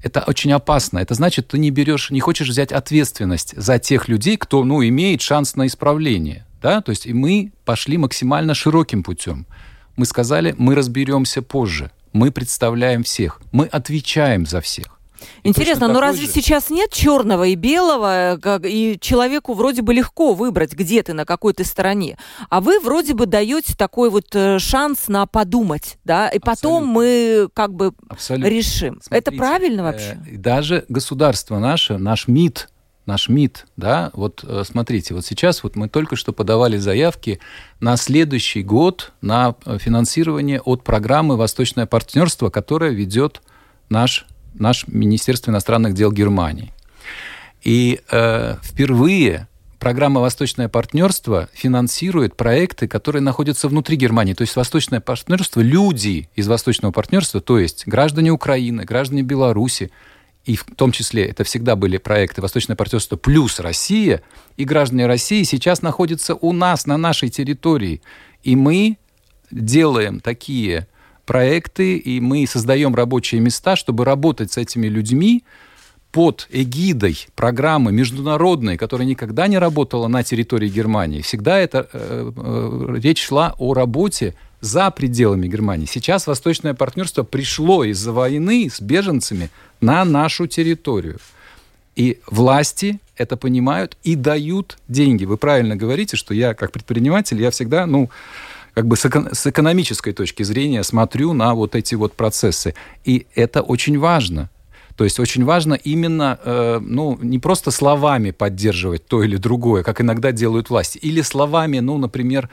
это 0.00 0.22
очень 0.28 0.52
опасно. 0.52 0.98
Это 1.00 1.14
значит, 1.14 1.48
ты 1.48 1.58
не 1.58 1.70
берешь, 1.70 2.10
не 2.10 2.20
хочешь 2.20 2.48
взять 2.48 2.70
ответственность 2.70 3.54
за 3.56 3.80
тех 3.80 4.06
людей, 4.06 4.36
кто, 4.36 4.62
ну, 4.62 4.86
имеет 4.86 5.22
шанс 5.22 5.56
на 5.56 5.66
исправление. 5.66 6.44
Да? 6.64 6.80
То 6.80 6.90
есть 6.90 7.04
и 7.04 7.12
мы 7.12 7.52
пошли 7.66 7.98
максимально 7.98 8.54
широким 8.54 9.02
путем. 9.02 9.46
Мы 9.96 10.06
сказали, 10.06 10.54
мы 10.56 10.74
разберемся 10.74 11.42
позже. 11.42 11.90
Мы 12.14 12.30
представляем 12.32 13.02
всех. 13.02 13.42
Мы 13.52 13.66
отвечаем 13.66 14.46
за 14.46 14.62
всех. 14.62 14.86
Интересно, 15.42 15.88
но 15.88 16.00
разве 16.00 16.26
же... 16.26 16.32
сейчас 16.32 16.70
нет 16.70 16.90
черного 16.90 17.44
и 17.44 17.54
белого, 17.54 18.38
как, 18.40 18.62
и 18.64 18.96
человеку 18.98 19.52
вроде 19.52 19.82
бы 19.82 19.92
легко 19.92 20.32
выбрать, 20.32 20.72
где 20.72 21.02
ты, 21.02 21.12
на 21.12 21.26
какой 21.26 21.52
ты 21.52 21.64
стороне, 21.64 22.16
а 22.48 22.60
вы 22.60 22.80
вроде 22.80 23.12
бы 23.12 23.26
даете 23.26 23.74
такой 23.74 24.08
вот 24.10 24.34
э, 24.34 24.58
шанс 24.58 25.08
на 25.08 25.26
подумать, 25.26 25.98
да, 26.04 26.28
и 26.28 26.38
потом 26.38 26.84
Абсолютно. 26.84 26.92
мы 26.92 27.48
как 27.54 27.74
бы 27.74 27.92
Абсолютно. 28.08 28.48
решим. 28.48 29.00
Смотрите, 29.02 29.30
Это 29.30 29.32
правильно 29.32 29.82
вообще? 29.82 30.18
Э, 30.30 30.36
даже 30.36 30.84
государство 30.88 31.58
наше, 31.58 31.96
наш 31.98 32.26
МИД, 32.28 32.68
наш 33.06 33.28
МИД, 33.28 33.66
да, 33.76 34.10
вот 34.14 34.44
э, 34.44 34.62
смотрите, 34.64 35.14
вот 35.14 35.24
сейчас 35.24 35.62
вот 35.62 35.76
мы 35.76 35.88
только 35.88 36.16
что 36.16 36.32
подавали 36.32 36.78
заявки 36.78 37.40
на 37.80 37.96
следующий 37.96 38.62
год 38.62 39.12
на 39.20 39.54
э, 39.64 39.78
финансирование 39.78 40.60
от 40.60 40.82
программы 40.82 41.36
«Восточное 41.36 41.86
партнерство», 41.86 42.50
которое 42.50 42.92
ведет 42.92 43.42
наш, 43.88 44.26
наш 44.54 44.86
Министерство 44.88 45.50
иностранных 45.50 45.94
дел 45.94 46.12
Германии. 46.12 46.72
И 47.62 48.00
э, 48.10 48.56
впервые 48.62 49.48
программа 49.78 50.22
«Восточное 50.22 50.70
партнерство» 50.70 51.50
финансирует 51.52 52.36
проекты, 52.36 52.88
которые 52.88 53.20
находятся 53.20 53.68
внутри 53.68 53.96
Германии. 53.96 54.32
То 54.32 54.42
есть 54.42 54.56
«Восточное 54.56 55.00
партнерство», 55.00 55.60
люди 55.60 56.30
из 56.34 56.48
«Восточного 56.48 56.90
партнерства», 56.90 57.42
то 57.42 57.58
есть 57.58 57.86
граждане 57.86 58.30
Украины, 58.30 58.84
граждане 58.84 59.20
Беларуси, 59.22 59.90
и 60.44 60.56
в 60.56 60.64
том 60.76 60.92
числе 60.92 61.24
это 61.24 61.42
всегда 61.44 61.74
были 61.74 61.96
проекты 61.96 62.42
«Восточное 62.42 62.76
партнерство» 62.76 63.16
плюс 63.16 63.60
Россия, 63.60 64.22
и 64.56 64.64
граждане 64.64 65.06
России 65.06 65.42
сейчас 65.42 65.80
находятся 65.80 66.34
у 66.34 66.52
нас, 66.52 66.86
на 66.86 66.98
нашей 66.98 67.30
территории. 67.30 68.02
И 68.42 68.54
мы 68.54 68.98
делаем 69.50 70.20
такие 70.20 70.86
проекты, 71.24 71.96
и 71.96 72.20
мы 72.20 72.46
создаем 72.46 72.94
рабочие 72.94 73.40
места, 73.40 73.76
чтобы 73.76 74.04
работать 74.04 74.52
с 74.52 74.58
этими 74.58 74.86
людьми 74.86 75.44
под 76.14 76.46
эгидой 76.52 77.26
программы 77.34 77.90
международной, 77.90 78.76
которая 78.76 79.04
никогда 79.04 79.48
не 79.48 79.58
работала 79.58 80.06
на 80.06 80.22
территории 80.22 80.68
Германии. 80.68 81.22
Всегда 81.22 81.58
это 81.58 81.88
э, 81.92 82.30
э, 82.36 82.96
речь 83.02 83.20
шла 83.20 83.56
о 83.58 83.74
работе 83.74 84.36
за 84.60 84.92
пределами 84.92 85.48
Германии. 85.48 85.86
Сейчас 85.86 86.28
Восточное 86.28 86.72
партнерство 86.72 87.24
пришло 87.24 87.82
из-за 87.82 88.12
войны 88.12 88.70
с 88.72 88.80
беженцами 88.80 89.50
на 89.80 90.04
нашу 90.04 90.46
территорию. 90.46 91.18
И 91.96 92.20
власти 92.28 93.00
это 93.16 93.36
понимают 93.36 93.96
и 94.04 94.14
дают 94.14 94.78
деньги. 94.86 95.24
Вы 95.24 95.36
правильно 95.36 95.74
говорите, 95.74 96.16
что 96.16 96.32
я 96.32 96.54
как 96.54 96.70
предприниматель, 96.70 97.42
я 97.42 97.50
всегда, 97.50 97.86
ну, 97.86 98.08
как 98.72 98.86
бы 98.86 98.96
с, 98.96 99.04
эко- 99.04 99.34
с 99.34 99.48
экономической 99.48 100.12
точки 100.12 100.44
зрения 100.44 100.84
смотрю 100.84 101.32
на 101.32 101.56
вот 101.56 101.74
эти 101.74 101.96
вот 101.96 102.12
процессы. 102.14 102.76
И 103.04 103.26
это 103.34 103.62
очень 103.62 103.98
важно. 103.98 104.48
То 104.96 105.04
есть 105.04 105.18
очень 105.18 105.44
важно 105.44 105.74
именно, 105.74 106.38
э, 106.44 106.78
ну, 106.80 107.18
не 107.20 107.38
просто 107.38 107.70
словами 107.70 108.30
поддерживать 108.30 109.06
то 109.06 109.22
или 109.22 109.36
другое, 109.36 109.82
как 109.82 110.00
иногда 110.00 110.32
делают 110.32 110.70
власти, 110.70 110.98
или 110.98 111.20
словами, 111.22 111.80
ну, 111.80 111.98
например, 111.98 112.48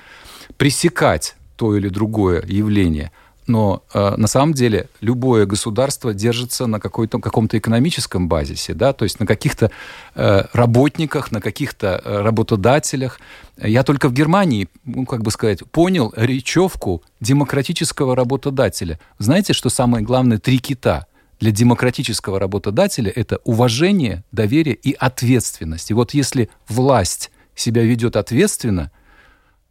пресекать 0.58 1.36
то 1.56 1.76
или 1.76 1.90
другое 1.90 2.44
явление. 2.48 3.12
Но 3.48 3.84
э, 3.94 4.16
на 4.18 4.28
самом 4.28 4.54
деле 4.54 4.88
любое 5.02 5.46
государство 5.46 6.14
держится 6.14 6.68
на 6.68 6.80
какой-то, 6.80 7.20
каком-то 7.20 7.58
экономическом 7.58 8.28
базисе, 8.28 8.74
да, 8.74 8.94
то 8.94 9.04
есть 9.04 9.20
на 9.20 9.26
каких-то 9.26 9.72
э, 10.16 10.44
работниках, 10.54 11.32
на 11.32 11.42
каких-то 11.42 12.02
э, 12.04 12.22
работодателях. 12.22 13.20
Я 13.58 13.84
только 13.84 14.10
в 14.10 14.14
Германии, 14.14 14.68
ну, 14.86 15.06
как 15.06 15.22
бы 15.22 15.32
сказать, 15.32 15.66
понял 15.72 16.14
речевку 16.16 17.04
демократического 17.20 18.16
работодателя. 18.16 19.00
Знаете, 19.20 19.54
что 19.54 19.70
самое 19.70 20.04
главное 20.04 20.38
три 20.38 20.60
кита 20.60 21.08
для 21.42 21.52
демократического 21.52 22.40
работодателя 22.40 23.12
это 23.14 23.40
уважение, 23.44 24.24
доверие 24.32 24.76
и 24.76 24.94
ответственность. 24.94 25.92
И 25.92 25.94
вот 25.94 26.14
если 26.14 26.50
власть 26.70 27.32
себя 27.56 27.84
ведет 27.84 28.16
ответственно, 28.16 28.92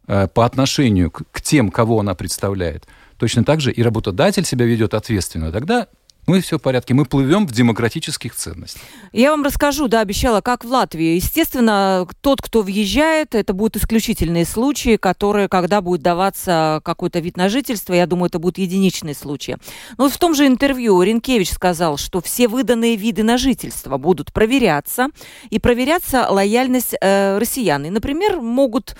Э, 0.07 0.27
по 0.27 0.45
отношению 0.45 1.09
к, 1.09 1.23
к 1.31 1.41
тем, 1.41 1.69
кого 1.69 1.99
она 2.01 2.15
представляет, 2.15 2.85
точно 3.17 3.45
так 3.45 3.61
же 3.61 3.71
и 3.71 3.81
работодатель 3.81 4.43
себя 4.43 4.65
ведет 4.65 4.93
ответственно, 4.93 5.53
тогда 5.53 5.87
ну 6.31 6.37
и 6.37 6.39
все 6.39 6.57
в 6.57 6.61
порядке. 6.61 6.93
Мы 6.93 7.03
плывем 7.03 7.45
в 7.45 7.51
демократических 7.51 8.33
ценностях. 8.33 8.81
Я 9.11 9.31
вам 9.31 9.43
расскажу, 9.43 9.89
да, 9.89 9.99
обещала, 9.99 10.39
как 10.39 10.63
в 10.63 10.69
Латвии. 10.69 11.15
Естественно, 11.15 12.07
тот, 12.21 12.41
кто 12.41 12.61
въезжает, 12.61 13.35
это 13.35 13.51
будут 13.51 13.75
исключительные 13.75 14.45
случаи, 14.45 14.95
которые, 14.95 15.49
когда 15.49 15.81
будет 15.81 16.01
даваться 16.01 16.79
какой-то 16.85 17.19
вид 17.19 17.35
на 17.35 17.49
жительство, 17.49 17.93
я 17.93 18.05
думаю, 18.05 18.27
это 18.27 18.39
будут 18.39 18.59
единичные 18.59 19.13
случаи. 19.13 19.57
Но 19.97 20.07
в 20.07 20.17
том 20.17 20.33
же 20.33 20.47
интервью 20.47 21.01
Ренкевич 21.01 21.51
сказал, 21.51 21.97
что 21.97 22.21
все 22.21 22.47
выданные 22.47 22.95
виды 22.95 23.23
на 23.23 23.37
жительство 23.37 23.97
будут 23.97 24.31
проверяться, 24.31 25.09
и 25.49 25.59
проверяться 25.59 26.27
лояльность 26.29 26.95
э, 27.01 27.39
россиян. 27.39 27.83
И, 27.83 27.89
например, 27.89 28.39
могут 28.39 28.95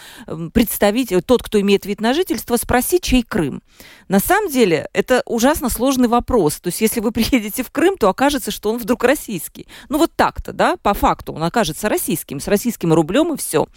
представить, 0.51 1.13
тот, 1.25 1.43
кто 1.43 1.61
имеет 1.61 1.85
вид 1.85 2.01
на 2.01 2.13
жительство, 2.13 2.57
спросить, 2.57 3.03
чей 3.03 3.23
Крым. 3.23 3.61
На 4.09 4.19
самом 4.19 4.51
деле, 4.51 4.89
это 4.91 5.23
ужасно 5.25 5.69
сложный 5.69 6.09
вопрос. 6.09 6.59
То 6.59 6.67
есть, 6.67 6.81
если 6.81 6.99
вы 6.99 7.13
приедете 7.21 7.63
в 7.63 7.71
Крым, 7.71 7.97
то 7.97 8.09
окажется, 8.09 8.51
что 8.51 8.71
он 8.71 8.77
вдруг 8.77 9.03
российский. 9.03 9.67
Ну, 9.89 9.97
вот 9.97 10.11
так-то, 10.15 10.53
да, 10.53 10.77
по 10.77 10.93
факту 10.93 11.33
он 11.33 11.43
окажется 11.43 11.89
российским, 11.89 12.39
с 12.39 12.47
российским 12.47 12.93
рублем 12.93 13.33
и 13.33 13.37
все. 13.37 13.67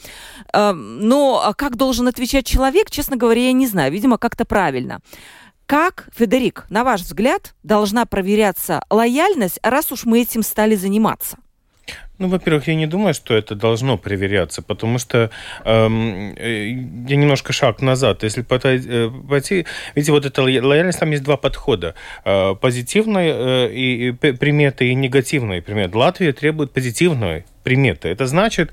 Но 0.52 1.42
а 1.44 1.54
как 1.54 1.76
должен 1.76 2.08
отвечать 2.08 2.46
человек, 2.46 2.90
честно 2.90 3.16
говоря, 3.16 3.42
я 3.42 3.52
не 3.52 3.66
знаю. 3.66 3.92
Видимо, 3.92 4.18
как-то 4.18 4.44
правильно. 4.44 5.00
Как, 5.66 6.08
Федерик, 6.14 6.66
на 6.68 6.84
ваш 6.84 7.00
взгляд, 7.00 7.54
должна 7.62 8.04
проверяться 8.04 8.82
лояльность, 8.90 9.58
раз 9.62 9.90
уж 9.92 10.04
мы 10.04 10.20
этим 10.20 10.42
стали 10.42 10.74
заниматься? 10.74 11.38
Ну, 12.18 12.28
во-первых, 12.28 12.68
я 12.68 12.76
не 12.76 12.86
думаю, 12.86 13.12
что 13.12 13.34
это 13.34 13.56
должно 13.56 13.98
проверяться, 13.98 14.62
потому 14.62 14.98
что 14.98 15.30
эм, 15.64 16.34
э, 16.36 16.68
я 17.08 17.16
немножко 17.16 17.52
шаг 17.52 17.82
назад. 17.82 18.22
Если 18.22 18.42
э, 18.42 19.10
пойти, 19.28 19.66
видите, 19.96 20.12
вот 20.12 20.24
эта 20.24 20.42
лояльность, 20.42 21.00
там 21.00 21.10
есть 21.10 21.24
два 21.24 21.36
подхода. 21.36 21.96
Э, 22.24 22.54
позитивная 22.54 23.34
э, 23.34 23.72
и, 23.72 24.08
и 24.08 24.12
приметы 24.12 24.86
и 24.86 24.94
негативные 24.94 25.60
приметы. 25.60 25.98
Латвия 25.98 26.32
требует 26.32 26.70
позитивной 26.70 27.46
приметы. 27.64 28.08
Это 28.08 28.26
значит, 28.26 28.70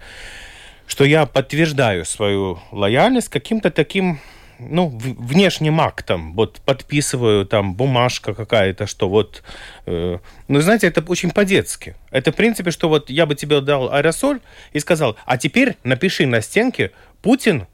что 0.86 1.04
я 1.04 1.26
подтверждаю 1.26 2.06
свою 2.06 2.60
лояльность 2.72 3.30
каким-то 3.30 3.72
таким 3.72 4.20
ну, 4.70 4.90
внешним 4.90 5.82
актом, 5.82 6.34
вот 6.34 6.62
подписываю 6.66 7.46
там 7.46 7.74
бумажка 7.74 8.34
какая-то, 8.34 8.88
что 8.88 9.10
вот, 9.10 9.44
э, 9.86 10.18
ну, 10.48 10.62
знаете, 10.62 10.88
это 10.88 11.04
очень 11.08 11.32
по-детски. 11.32 11.96
Это, 12.12 12.32
в 12.32 12.36
принципе, 12.36 12.72
что 12.72 12.90
вот 12.90 13.10
я 13.10 13.26
бы 13.26 13.36
тебе 13.36 13.62
дал 13.62 13.92
аэросоль 13.92 14.40
и 14.74 14.80
сказал, 14.80 15.16
а 15.26 15.38
теперь 15.38 15.78
напиши 15.84 16.26
на 16.26 16.42
стенке 16.42 16.92
Путин 17.22 17.68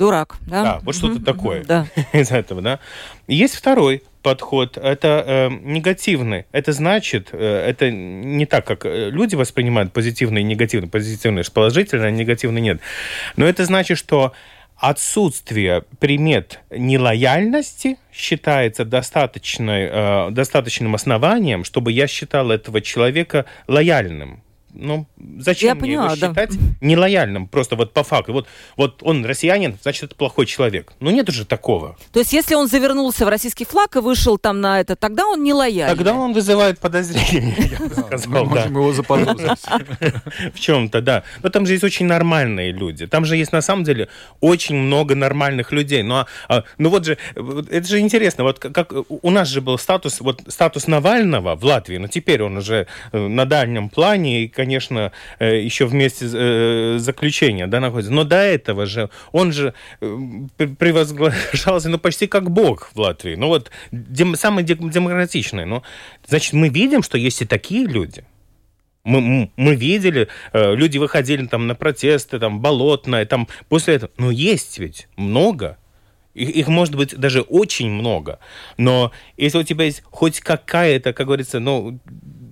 Дурак, 0.00 0.38
да? 0.46 0.62
Да, 0.62 0.80
вот 0.82 0.94
что-то 0.94 1.22
такое 1.22 1.62
да. 1.64 1.86
из 2.14 2.30
этого, 2.30 2.62
да. 2.62 2.80
Есть 3.28 3.54
второй 3.54 4.02
подход, 4.22 4.78
это 4.78 5.24
э, 5.26 5.48
негативный. 5.62 6.46
Это 6.52 6.72
значит, 6.72 7.28
э, 7.32 7.66
это 7.68 7.90
не 7.90 8.46
так, 8.46 8.66
как 8.66 8.86
э, 8.86 9.10
люди 9.10 9.34
воспринимают 9.34 9.92
позитивный 9.92 10.40
и 10.40 10.44
негативный. 10.44 10.88
Позитивный 10.88 11.42
положительный, 11.52 12.08
а 12.08 12.10
негативный 12.10 12.62
нет. 12.62 12.80
Но 13.36 13.44
это 13.44 13.64
значит, 13.66 13.98
что 13.98 14.32
отсутствие 14.80 15.84
примет 15.98 16.60
нелояльности 16.70 17.98
считается 18.12 18.84
достаточной, 18.84 19.88
э, 19.90 20.30
достаточным 20.30 20.94
основанием, 20.94 21.64
чтобы 21.64 21.92
я 21.92 22.06
считал 22.06 22.50
этого 22.50 22.80
человека 22.80 23.44
лояльным 23.68 24.42
ну, 24.74 25.06
зачем 25.38 25.68
Я 25.68 25.74
мне 25.74 25.80
поняла, 25.82 26.04
его 26.06 26.14
считать 26.16 26.50
да. 26.50 26.64
нелояльным? 26.80 27.48
Просто 27.48 27.76
вот 27.76 27.92
по 27.92 28.02
факту. 28.02 28.32
Вот, 28.32 28.46
вот 28.76 29.02
он 29.02 29.24
россиянин, 29.24 29.78
значит, 29.82 30.04
это 30.04 30.14
плохой 30.14 30.46
человек. 30.46 30.92
Ну, 31.00 31.10
нет 31.10 31.28
уже 31.28 31.44
такого. 31.44 31.96
То 32.12 32.20
есть, 32.20 32.32
если 32.32 32.54
он 32.54 32.68
завернулся 32.68 33.24
в 33.26 33.28
российский 33.28 33.64
флаг 33.64 33.96
и 33.96 34.00
вышел 34.00 34.38
там 34.38 34.60
на 34.60 34.80
это, 34.80 34.96
тогда 34.96 35.26
он 35.26 35.42
не 35.42 35.52
лояльный? 35.52 35.94
Тогда 35.94 36.14
он 36.14 36.32
вызывает 36.32 36.78
подозрения, 36.78 37.56
я 37.58 37.86
бы 37.86 37.94
сказал. 37.94 38.44
Мы 38.44 38.50
можем 38.50 38.72
его 38.72 38.92
заподозрить. 38.92 39.60
В 40.54 40.60
чем-то, 40.60 41.00
да. 41.00 41.24
Но 41.42 41.48
там 41.50 41.66
же 41.66 41.72
есть 41.72 41.84
очень 41.84 42.06
нормальные 42.06 42.72
люди. 42.72 43.06
Там 43.06 43.24
же 43.24 43.36
есть, 43.36 43.52
на 43.52 43.62
самом 43.62 43.84
деле, 43.84 44.08
очень 44.40 44.76
много 44.76 45.14
нормальных 45.14 45.72
людей. 45.72 46.02
Ну, 46.02 46.14
а, 46.16 46.26
а 46.48 46.64
ну 46.78 46.90
вот 46.90 47.04
же, 47.04 47.18
это 47.34 47.86
же 47.86 47.98
интересно. 47.98 48.44
Вот 48.44 48.58
как 48.58 48.92
у 49.08 49.30
нас 49.30 49.48
же 49.48 49.60
был 49.60 49.78
статус, 49.78 50.20
вот 50.20 50.42
статус 50.48 50.86
Навального 50.86 51.56
в 51.56 51.64
Латвии, 51.64 51.98
но 51.98 52.08
теперь 52.08 52.42
он 52.42 52.56
уже 52.56 52.86
э, 53.12 53.18
на 53.18 53.44
дальнем 53.44 53.88
плане, 53.88 54.44
и 54.44 54.48
конечно, 54.60 55.10
э, 55.38 55.62
еще 55.62 55.86
вместе 55.86 56.26
э, 56.30 56.98
заключения 56.98 57.66
да, 57.66 57.80
находится. 57.80 58.12
Но 58.12 58.24
до 58.24 58.36
этого 58.36 58.84
же 58.84 59.08
он 59.32 59.52
же 59.52 59.72
э, 60.02 60.18
превозглашался 60.78 61.88
ну, 61.88 61.98
почти 61.98 62.26
как 62.26 62.50
бог 62.50 62.90
в 62.92 63.00
Латвии. 63.00 63.36
Ну 63.36 63.46
вот 63.46 63.70
дем, 63.90 64.34
самый 64.34 64.62
демократичный. 64.64 65.64
Ну, 65.64 65.82
значит, 66.26 66.52
мы 66.52 66.68
видим, 66.68 67.02
что 67.02 67.16
есть 67.16 67.40
и 67.40 67.46
такие 67.46 67.86
люди. 67.86 68.24
Мы, 69.02 69.50
мы 69.56 69.76
видели, 69.76 70.28
люди 70.52 70.98
выходили 70.98 71.46
там 71.46 71.66
на 71.66 71.74
протесты, 71.74 72.38
там 72.38 72.60
болотное, 72.60 73.24
там 73.24 73.48
после 73.70 73.94
этого. 73.94 74.12
Но 74.18 74.30
есть 74.30 74.78
ведь 74.78 75.08
много 75.16 75.78
Их, 76.34 76.50
их 76.50 76.68
может 76.68 76.94
быть 76.94 77.16
даже 77.16 77.42
очень 77.42 77.90
много. 77.90 78.38
Но 78.76 79.12
если 79.36 79.58
у 79.58 79.62
тебя 79.62 79.84
есть 79.84 80.02
хоть 80.04 80.40
какая-то, 80.40 81.12
как 81.12 81.26
говорится, 81.26 81.60
ну, 81.60 81.98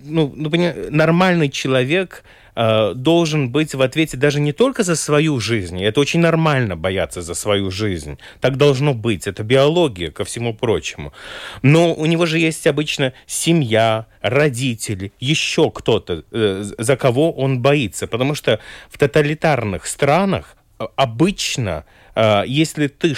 ну, 0.03 0.33
ну 0.35 0.51
нормальный 0.89 1.49
человек, 1.49 2.23
Э, 2.61 2.93
должен 2.93 3.51
быть 3.51 3.73
в 3.73 3.81
ответе 3.81 4.17
даже 4.17 4.41
не 4.41 4.51
только 4.51 4.83
за 4.83 4.97
свою 4.97 5.39
жизнь. 5.39 5.81
Это 5.81 6.01
очень 6.01 6.19
нормально 6.19 6.75
бояться 6.75 7.21
за 7.21 7.33
свою 7.33 7.71
жизнь. 7.71 8.17
Так 8.41 8.57
должно 8.57 8.93
быть. 8.93 9.27
Это 9.27 9.43
биология, 9.43 10.11
ко 10.11 10.25
всему 10.25 10.53
прочему. 10.53 11.13
Но 11.61 11.93
у 11.93 12.05
него 12.05 12.25
же 12.25 12.37
есть 12.37 12.67
обычно 12.67 13.13
семья, 13.27 14.07
родители, 14.21 15.13
еще 15.21 15.71
кто-то, 15.71 16.23
э, 16.31 16.63
за 16.77 16.97
кого 16.97 17.31
он 17.31 17.61
боится. 17.61 18.07
Потому 18.07 18.35
что 18.35 18.59
в 18.89 18.97
тоталитарных 18.97 19.85
странах 19.85 20.57
э, 20.79 20.87
обычно, 20.97 21.85
если 22.15 22.87
ты 22.87 23.15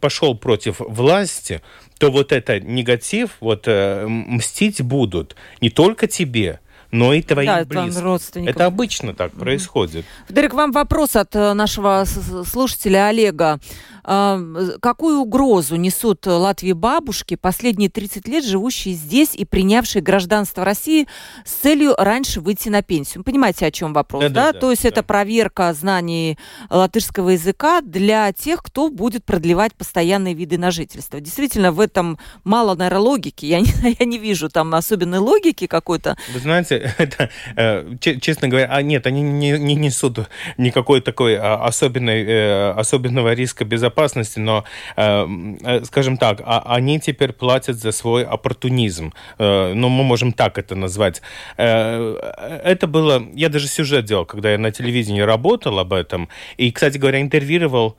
пошел 0.00 0.36
против 0.36 0.80
власти, 0.80 1.60
то 1.98 2.10
вот 2.10 2.32
это 2.32 2.60
негатив, 2.60 3.30
вот 3.40 3.66
мстить 3.66 4.82
будут 4.82 5.36
не 5.60 5.70
только 5.70 6.06
тебе, 6.06 6.60
но 6.92 7.14
и 7.14 7.22
твоим 7.22 7.66
да. 7.66 8.00
Родственникам. 8.00 8.54
Это 8.54 8.66
обычно 8.66 9.14
так 9.14 9.32
происходит. 9.32 10.04
Федерик, 10.28 10.52
вам 10.52 10.72
вопрос 10.72 11.16
от 11.16 11.34
э, 11.34 11.54
нашего 11.54 12.04
слушателя 12.04 13.06
Олега. 13.06 13.58
А, 14.04 14.40
какую 14.80 15.20
угрозу 15.20 15.76
несут 15.76 16.26
Латвии 16.26 16.72
бабушки, 16.72 17.36
последние 17.36 17.88
30 17.88 18.26
лет 18.28 18.44
живущие 18.44 18.94
здесь 18.94 19.34
и 19.34 19.44
принявшие 19.44 20.02
гражданство 20.02 20.64
России 20.64 21.06
с 21.44 21.52
целью 21.52 21.94
раньше 21.96 22.40
выйти 22.40 22.68
на 22.68 22.82
пенсию? 22.82 23.22
Понимаете, 23.24 23.64
о 23.66 23.70
чем 23.70 23.92
вопрос, 23.92 24.24
да? 24.24 24.28
да? 24.28 24.52
да 24.52 24.58
То 24.58 24.70
есть 24.70 24.82
да. 24.82 24.88
это 24.88 25.02
проверка 25.02 25.72
знаний 25.72 26.36
латышского 26.68 27.30
языка 27.30 27.80
для 27.80 28.32
тех, 28.32 28.62
кто 28.62 28.90
будет 28.90 29.24
продлевать 29.24 29.74
постоянные 29.74 30.34
виды 30.34 30.58
на 30.58 30.70
жительство. 30.70 31.20
Действительно, 31.20 31.72
в 31.72 31.80
этом 31.80 32.18
мало, 32.44 32.74
наверное, 32.74 33.00
логики. 33.00 33.46
Я 33.46 33.60
не, 33.60 33.72
я 33.98 34.04
не 34.04 34.18
вижу 34.18 34.50
там 34.50 34.74
особенной 34.74 35.18
логики 35.18 35.66
какой-то. 35.66 36.16
Вы 36.34 36.40
знаете, 36.40 36.81
это, 36.98 37.30
э, 37.56 37.96
честно 38.00 38.48
говоря, 38.48 38.68
а 38.70 38.82
нет, 38.82 39.06
они 39.06 39.22
не, 39.22 39.52
не 39.52 39.74
несут 39.74 40.18
никакой 40.58 41.00
такой 41.00 41.36
а, 41.36 41.64
особенной, 41.64 42.24
э, 42.24 42.70
особенного 42.72 43.34
риска 43.34 43.64
безопасности 43.64 44.38
но, 44.38 44.64
э, 44.96 45.80
скажем 45.84 46.16
так, 46.16 46.40
а, 46.44 46.62
они 46.66 47.00
теперь 47.00 47.32
платят 47.32 47.76
за 47.76 47.92
свой 47.92 48.24
оппортунизм. 48.24 49.12
Ну, 49.38 49.88
мы 49.88 50.04
можем 50.04 50.32
так 50.32 50.58
это 50.58 50.74
назвать. 50.74 51.22
Это 51.56 52.86
было... 52.86 53.22
Я 53.34 53.48
даже 53.48 53.68
сюжет 53.68 54.04
делал, 54.04 54.24
когда 54.24 54.52
я 54.52 54.58
на 54.58 54.70
телевидении 54.70 55.20
работал 55.20 55.78
об 55.78 55.92
этом. 55.92 56.28
И, 56.56 56.70
кстати 56.72 56.98
говоря, 56.98 57.20
интервьюировал 57.20 57.96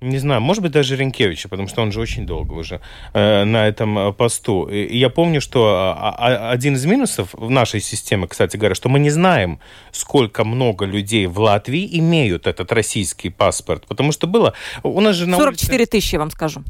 не 0.00 0.18
знаю, 0.18 0.40
может 0.40 0.62
быть, 0.62 0.70
даже 0.70 0.96
Ренкевича, 0.96 1.48
потому 1.48 1.66
что 1.68 1.82
он 1.82 1.90
же 1.90 2.00
очень 2.00 2.24
долго 2.24 2.52
уже 2.52 2.80
э, 3.14 3.44
на 3.44 3.66
этом 3.66 3.98
э, 3.98 4.12
посту. 4.12 4.66
И 4.66 4.96
я 4.96 5.10
помню, 5.10 5.40
что 5.40 5.94
а, 5.96 6.14
а, 6.16 6.50
один 6.52 6.74
из 6.74 6.84
минусов 6.84 7.30
в 7.32 7.50
нашей 7.50 7.80
системе, 7.80 8.28
кстати 8.28 8.56
говоря, 8.56 8.76
что 8.76 8.88
мы 8.88 9.00
не 9.00 9.10
знаем, 9.10 9.58
сколько 9.90 10.44
много 10.44 10.84
людей 10.84 11.26
в 11.26 11.40
Латвии 11.40 11.98
имеют 11.98 12.46
этот 12.46 12.70
российский 12.70 13.28
паспорт. 13.28 13.86
Потому 13.88 14.12
что 14.12 14.28
было... 14.28 14.54
У 14.84 15.00
нас 15.00 15.16
же 15.16 15.26
на 15.26 15.36
44 15.36 15.78
улице... 15.78 15.90
тысячи, 15.90 16.14
я 16.14 16.20
вам 16.20 16.30
скажу. 16.30 16.62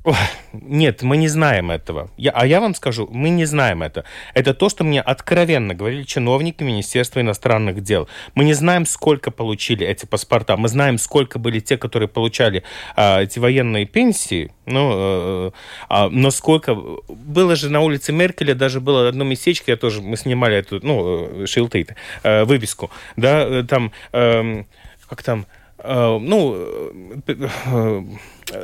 Нет, 0.53 1.03
мы 1.03 1.19
не 1.19 1.29
знаем 1.29 1.71
этого. 1.71 2.11
Я, 2.17 2.31
а 2.31 2.47
я 2.47 2.61
вам 2.61 2.75
скажу, 2.75 3.09
мы 3.13 3.29
не 3.29 3.45
знаем 3.45 3.83
это. 3.83 4.05
Это 4.33 4.55
то, 4.55 4.71
что 4.71 4.85
мне 4.85 5.03
откровенно 5.03 5.75
говорили 5.75 6.05
чиновники 6.05 6.63
Министерства 6.63 7.21
иностранных 7.21 7.83
дел. 7.83 8.09
Мы 8.35 8.45
не 8.45 8.55
знаем, 8.55 8.87
сколько 8.87 9.31
получили 9.31 9.87
эти 9.87 10.07
паспорта. 10.07 10.57
Мы 10.57 10.69
знаем, 10.69 10.97
сколько 10.97 11.39
были 11.39 11.61
те, 11.61 11.77
которые 11.77 12.09
получали 12.09 12.65
эти 13.23 13.39
военные 13.39 13.87
пенсии, 13.87 14.53
ну, 14.67 14.93
э, 14.95 15.51
а, 15.89 16.09
но 16.09 16.31
сколько... 16.31 16.77
Было 17.09 17.57
же 17.57 17.71
на 17.71 17.81
улице 17.81 18.13
Меркеля, 18.13 18.55
даже 18.55 18.81
было 18.81 19.09
одно 19.09 19.25
местечко, 19.25 19.71
я 19.71 19.77
тоже, 19.77 20.01
мы 20.01 20.17
снимали 20.17 20.57
эту, 20.57 20.81
ну, 20.83 21.47
шилтейт, 21.47 21.95
э, 22.23 22.45
вывеску, 22.45 22.91
да, 23.17 23.45
э, 23.47 23.63
там, 23.63 23.93
э, 24.13 24.65
как 25.09 25.23
там, 25.23 25.47
э, 25.79 26.19
ну, 26.21 26.57
э, 27.27 28.03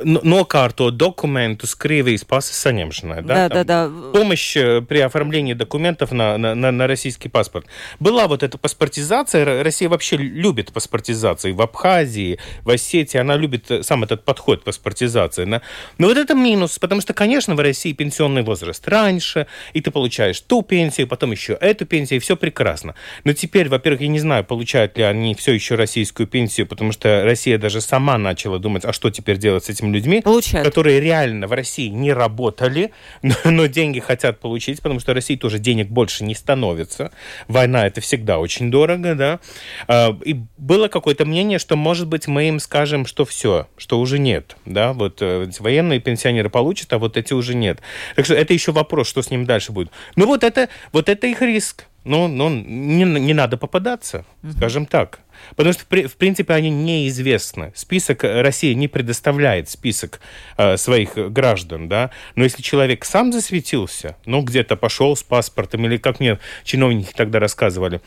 nokārtot 0.05 0.91
документу 0.97 1.66
с 1.66 1.74
Кривijas 1.74 2.24
пасы 2.24 2.55
saņemšanai. 2.55 3.22
Да, 3.22 3.49
да, 3.49 3.64
да, 3.64 3.64
да. 3.64 4.11
Помощь 4.12 4.57
при 4.89 4.99
оформлении 5.01 5.55
документов 5.55 6.12
на, 6.12 6.39
на, 6.39 6.55
на, 6.55 6.70
на 6.70 6.87
российский 6.87 7.28
паспорт. 7.28 7.66
Была 8.01 8.26
вот 8.26 8.43
эта 8.43 8.59
паспортизация. 8.59 9.62
Россия 9.62 9.89
вообще 9.89 10.16
любит 10.16 10.72
паспортизации. 10.72 11.53
В 11.53 11.61
Абхазии, 11.61 12.39
в 12.64 12.70
Осетии 12.70 13.18
она 13.18 13.37
любит 13.37 13.70
э, 13.70 13.82
сам 13.82 14.05
этот 14.05 14.24
подход 14.24 14.64
паспортизации. 14.64 15.45
Да? 15.45 15.62
Но 15.99 16.09
вот 16.09 16.16
это 16.16 16.35
минус, 16.35 16.78
потому 16.78 17.01
что, 17.01 17.14
конечно, 17.14 17.55
в 17.55 17.61
России 17.61 17.93
пенсионный 17.93 18.43
возраст 18.43 18.87
раньше, 18.89 19.47
и 19.72 19.80
ты 19.80 19.91
получаешь 19.91 20.41
ту 20.41 20.62
пенсию, 20.62 21.09
потом 21.09 21.32
еще 21.32 21.55
эту 21.61 21.87
пенсию, 21.87 22.18
и 22.18 22.20
все 22.20 22.37
прекрасно. 22.37 22.95
Но 23.24 23.32
теперь, 23.32 23.68
во-первых, 23.68 24.01
я 24.01 24.09
не 24.09 24.20
знаю, 24.20 24.45
получают 24.45 24.97
ли 24.99 25.05
они 25.05 25.35
все 25.35 25.53
еще 25.53 25.74
российскую 25.74 26.26
пенсию, 26.26 26.66
потому 26.66 26.93
что 26.93 27.24
Россия 27.24 27.59
даже 27.59 27.80
сама 27.80 28.18
начала 28.18 28.59
думать, 28.59 28.85
а 28.85 28.93
что 28.93 29.11
теперь 29.11 29.39
делать 29.39 29.64
с 29.64 29.70
этими 29.75 29.93
людьми, 29.93 30.20
Получают. 30.22 30.66
которые 30.66 31.01
реально 31.01 31.47
в 31.47 31.53
России 31.53 31.89
не 31.89 32.12
работали, 32.12 32.93
но, 33.22 33.35
но 33.45 33.66
деньги 33.66 34.01
хотят 34.01 34.41
получить, 34.41 34.81
потому 34.81 35.01
что 35.01 35.12
в 35.12 35.14
России 35.14 35.37
тоже 35.37 35.59
денег 35.59 35.89
больше 35.89 36.25
не 36.25 36.35
становится. 36.35 37.12
Война 37.49 37.87
это 37.87 38.01
всегда 38.01 38.39
очень 38.39 38.70
дорого, 38.70 39.14
да. 39.14 39.41
А, 39.87 40.16
и 40.25 40.37
было 40.57 40.89
какое-то 40.89 41.25
мнение, 41.25 41.59
что, 41.59 41.77
может 41.77 42.09
быть, 42.09 42.27
мы 42.27 42.49
им 42.49 42.61
скажем, 42.61 43.07
что 43.07 43.25
все, 43.25 43.68
что 43.77 44.01
уже 44.01 44.18
нет, 44.18 44.57
да, 44.64 44.93
вот 44.93 45.18
э, 45.20 45.51
военные 45.59 46.01
пенсионеры 46.01 46.51
получат, 46.51 46.93
а 46.93 46.99
вот 46.99 47.16
эти 47.16 47.33
уже 47.33 47.55
нет. 47.55 47.81
Так 48.16 48.25
что 48.25 48.35
это 48.35 48.55
еще 48.55 48.72
вопрос, 48.72 49.09
что 49.09 49.22
с 49.22 49.31
ним 49.31 49.45
дальше 49.45 49.72
будет. 49.72 49.91
Ну 50.16 50.27
вот 50.27 50.45
это, 50.45 50.68
вот 50.93 51.09
это 51.09 51.27
их 51.27 51.43
риск. 51.43 51.87
Ну, 52.05 52.29
ну 52.29 52.51
не, 52.51 53.05
не 53.05 53.35
надо 53.35 53.57
попадаться, 53.57 54.25
скажем 54.57 54.87
так. 54.87 55.20
Потому 55.57 55.72
что, 55.72 55.85
в 55.85 56.16
принципе, 56.16 56.55
они 56.55 56.70
неизвестны. 56.70 57.72
Список 57.74 58.24
э, 58.24 58.43
России 58.43 58.72
не 58.72 58.89
предоставляет 58.89 59.68
список 59.68 60.20
э, 60.57 60.76
своих 60.76 61.14
граждан, 61.14 61.89
да. 61.89 62.11
Но 62.35 62.45
если 62.45 62.62
человек 62.62 63.05
сам 63.05 63.32
засветился, 63.32 64.16
ну, 64.26 64.43
где-то 64.43 64.76
пошел 64.76 65.16
с 65.16 65.22
паспортом, 65.22 65.87
или, 65.87 65.97
как 65.97 66.20
мне 66.20 66.39
чиновники 66.64 67.12
тогда 67.14 67.39
рассказывали, 67.39 68.01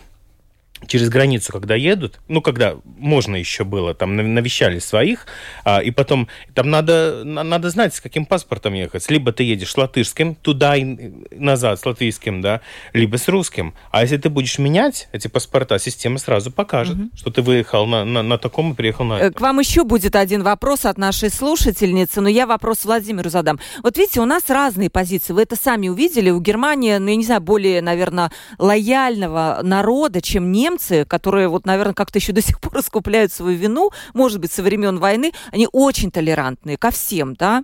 через 0.86 1.10
границу, 1.10 1.52
когда 1.52 1.76
едут, 1.76 2.20
ну, 2.28 2.42
когда 2.42 2.76
можно 2.86 3.36
еще 3.36 3.64
было, 3.64 3.94
там 3.94 4.16
навещали 4.16 4.80
своих, 4.80 5.26
а, 5.64 5.80
и 5.80 5.92
потом 5.92 6.28
там 6.54 6.70
надо, 6.70 7.24
надо 7.24 7.70
знать, 7.70 7.96
с 7.96 8.02
каким 8.02 8.26
паспортом 8.26 8.74
ехать. 8.74 9.10
Либо 9.10 9.32
ты 9.32 9.44
едешь 9.44 9.72
с 9.72 9.78
латышским 9.78 10.36
туда 10.36 10.76
и 10.76 11.12
назад, 11.32 11.80
с 11.80 11.86
латвийским, 11.86 12.42
да, 12.42 12.62
либо 12.94 13.18
с 13.18 13.28
русским. 13.28 13.74
А 13.92 14.02
если 14.02 14.18
ты 14.18 14.30
будешь 14.30 14.60
менять 14.60 15.08
эти 15.12 15.28
паспорта, 15.28 15.80
система 15.80 16.20
сразу 16.20 16.52
покажет, 16.52 16.96
угу. 16.96 17.10
что 17.16 17.32
ты 17.32 17.42
выехал 17.42 17.88
на, 17.88 18.06
на, 18.06 18.22
на 18.22 18.38
таком 18.38 18.74
и 18.74 18.76
приехал 18.76 19.06
на 19.06 19.20
этом. 19.20 19.34
К 19.34 19.42
вам 19.42 19.60
еще 19.60 19.84
будет 19.84 20.16
один 20.16 20.44
вопрос 20.44 20.86
от 20.86 20.98
нашей 20.98 21.30
слушательницы, 21.30 22.22
но 22.22 22.30
я 22.30 22.46
вопрос 22.46 22.86
Владимиру 22.86 23.30
задам. 23.30 23.60
Вот 23.84 23.98
видите, 23.98 24.22
у 24.22 24.26
нас 24.26 24.50
разные 24.50 24.90
позиции. 24.90 25.34
Вы 25.34 25.44
это 25.44 25.56
сами 25.56 25.88
увидели. 25.90 26.30
У 26.30 26.40
Германии, 26.40 26.98
ну, 26.98 27.10
я 27.10 27.16
не 27.16 27.26
знаю, 27.26 27.42
более, 27.42 27.82
наверное, 27.82 28.32
лояльного 28.58 29.62
народа, 29.64 30.22
чем 30.22 30.52
не 30.52 30.67
немцы, 30.68 31.06
которые 31.06 31.48
вот, 31.48 31.66
наверное, 31.66 31.94
как-то 31.94 32.20
еще 32.20 32.34
до 32.34 32.42
сих 32.42 32.60
пор 32.60 32.80
искупляют 32.80 33.32
свою 33.32 33.58
вину, 33.58 33.92
может 34.14 34.40
быть, 34.40 34.52
со 34.52 34.64
времен 34.64 35.00
войны, 35.00 35.32
они 35.52 35.68
очень 35.72 36.12
толерантные 36.12 36.78
ко 36.78 36.92
всем, 36.92 37.36
да. 37.36 37.64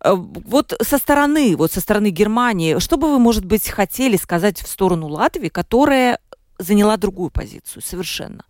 Э, 0.00 0.14
вот 0.14 0.74
со 0.82 0.98
стороны, 0.98 1.56
вот 1.56 1.72
со 1.72 1.80
стороны 1.80 2.10
Германии, 2.10 2.78
что 2.78 2.96
бы 2.96 3.10
вы, 3.10 3.18
может 3.18 3.44
быть, 3.44 3.68
хотели 3.68 4.16
сказать 4.16 4.60
в 4.60 4.68
сторону 4.68 5.08
Латвии, 5.08 5.48
которая 5.48 6.18
заняла 6.58 6.96
другую 6.96 7.30
позицию 7.30 7.82
совершенно? 7.82 8.44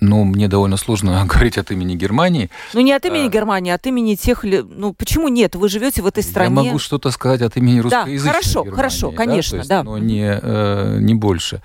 Ну, 0.00 0.24
мне 0.24 0.48
довольно 0.48 0.76
сложно 0.76 1.24
говорить 1.28 1.58
от 1.58 1.70
имени 1.70 1.94
Германии. 1.94 2.50
Ну, 2.74 2.80
не 2.80 2.92
от 2.92 3.04
имени 3.04 3.26
а... 3.26 3.30
Германии, 3.30 3.70
а 3.70 3.76
от 3.76 3.86
имени 3.86 4.14
тех... 4.14 4.44
Ну, 4.44 4.92
почему 4.92 5.28
нет? 5.28 5.54
Вы 5.54 5.68
живете 5.68 6.02
в 6.02 6.06
этой 6.06 6.22
стране. 6.22 6.54
Я 6.54 6.62
могу 6.62 6.78
что-то 6.78 7.10
сказать 7.10 7.42
от 7.42 7.56
имени 7.56 7.80
русскоязычной 7.80 8.24
Да, 8.24 8.32
хорошо, 8.32 8.60
Германии, 8.60 8.76
хорошо, 8.76 9.10
конечно, 9.12 9.58
да. 9.58 9.64
да. 9.64 9.82
Но 9.84 9.98
не, 9.98 10.38
э, 10.42 10.98
не 11.00 11.14
больше. 11.14 11.62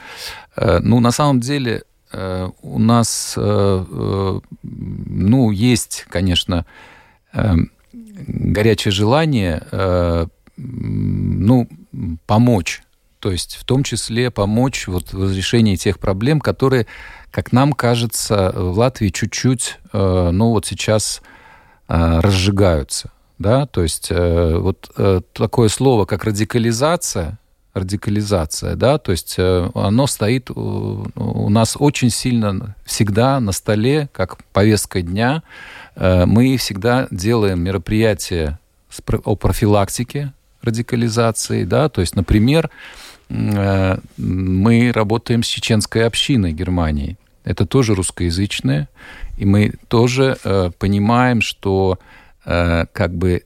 Э, 0.56 0.80
ну, 0.80 1.00
на 1.00 1.12
самом 1.12 1.40
деле, 1.42 1.84
э, 2.12 2.50
у 2.62 2.80
нас, 2.80 3.34
ну, 4.64 5.52
есть, 5.52 6.06
конечно, 6.10 6.66
горячее 7.94 8.92
желание, 8.92 10.28
ну, 10.58 11.68
помочь. 12.26 12.84
То 13.20 13.32
есть, 13.32 13.56
в 13.56 13.66
том 13.66 13.84
числе 13.84 14.32
помочь 14.32 14.88
вот 14.88 15.14
в 15.14 15.24
разрешении 15.24 15.76
тех 15.76 16.00
проблем, 16.00 16.42
которые 16.42 16.88
как 17.32 17.52
нам 17.52 17.74
кажется, 17.74 18.52
в 18.56 18.78
Латвии 18.78 19.10
чуть-чуть, 19.10 19.80
э, 19.94 20.30
ну 20.32 20.50
вот 20.50 20.66
сейчас 20.66 21.22
э, 21.88 22.20
разжигаются. 22.20 23.12
Да? 23.40 23.66
То 23.66 23.82
есть 23.82 24.08
э, 24.12 24.58
вот 24.58 24.92
такое 25.34 25.70
слово, 25.70 26.06
как 26.06 26.26
радикализация, 26.26 27.40
радикализация, 27.74 28.76
да, 28.76 28.98
то 28.98 29.12
есть 29.12 29.36
э, 29.38 29.70
оно 29.74 30.08
стоит 30.08 30.50
у 30.52 31.50
нас 31.50 31.78
очень 31.80 32.10
сильно 32.10 32.76
всегда 32.86 33.40
на 33.40 33.52
столе, 33.52 34.10
как 34.12 34.44
повестка 34.52 35.02
дня. 35.02 35.44
Э, 35.96 36.26
мы 36.26 36.58
всегда 36.58 37.08
делаем 37.12 37.62
мероприятия 37.62 38.60
о 39.24 39.36
профилактике 39.36 40.34
радикализации, 40.62 41.64
да, 41.64 41.88
то 41.88 42.02
есть, 42.02 42.16
например, 42.16 42.70
э, 43.30 43.98
мы 44.18 44.92
работаем 44.94 45.42
с 45.44 45.48
чеченской 45.48 46.06
общиной 46.06 46.52
Германии. 46.52 47.18
Это 47.44 47.66
тоже 47.66 47.96
русскоязычная, 47.96 48.90
и 49.38 49.46
мы 49.46 49.74
тоже 49.88 50.38
понимаем, 50.78 51.42
что 51.42 51.98
как 52.44 53.16
бы 53.16 53.44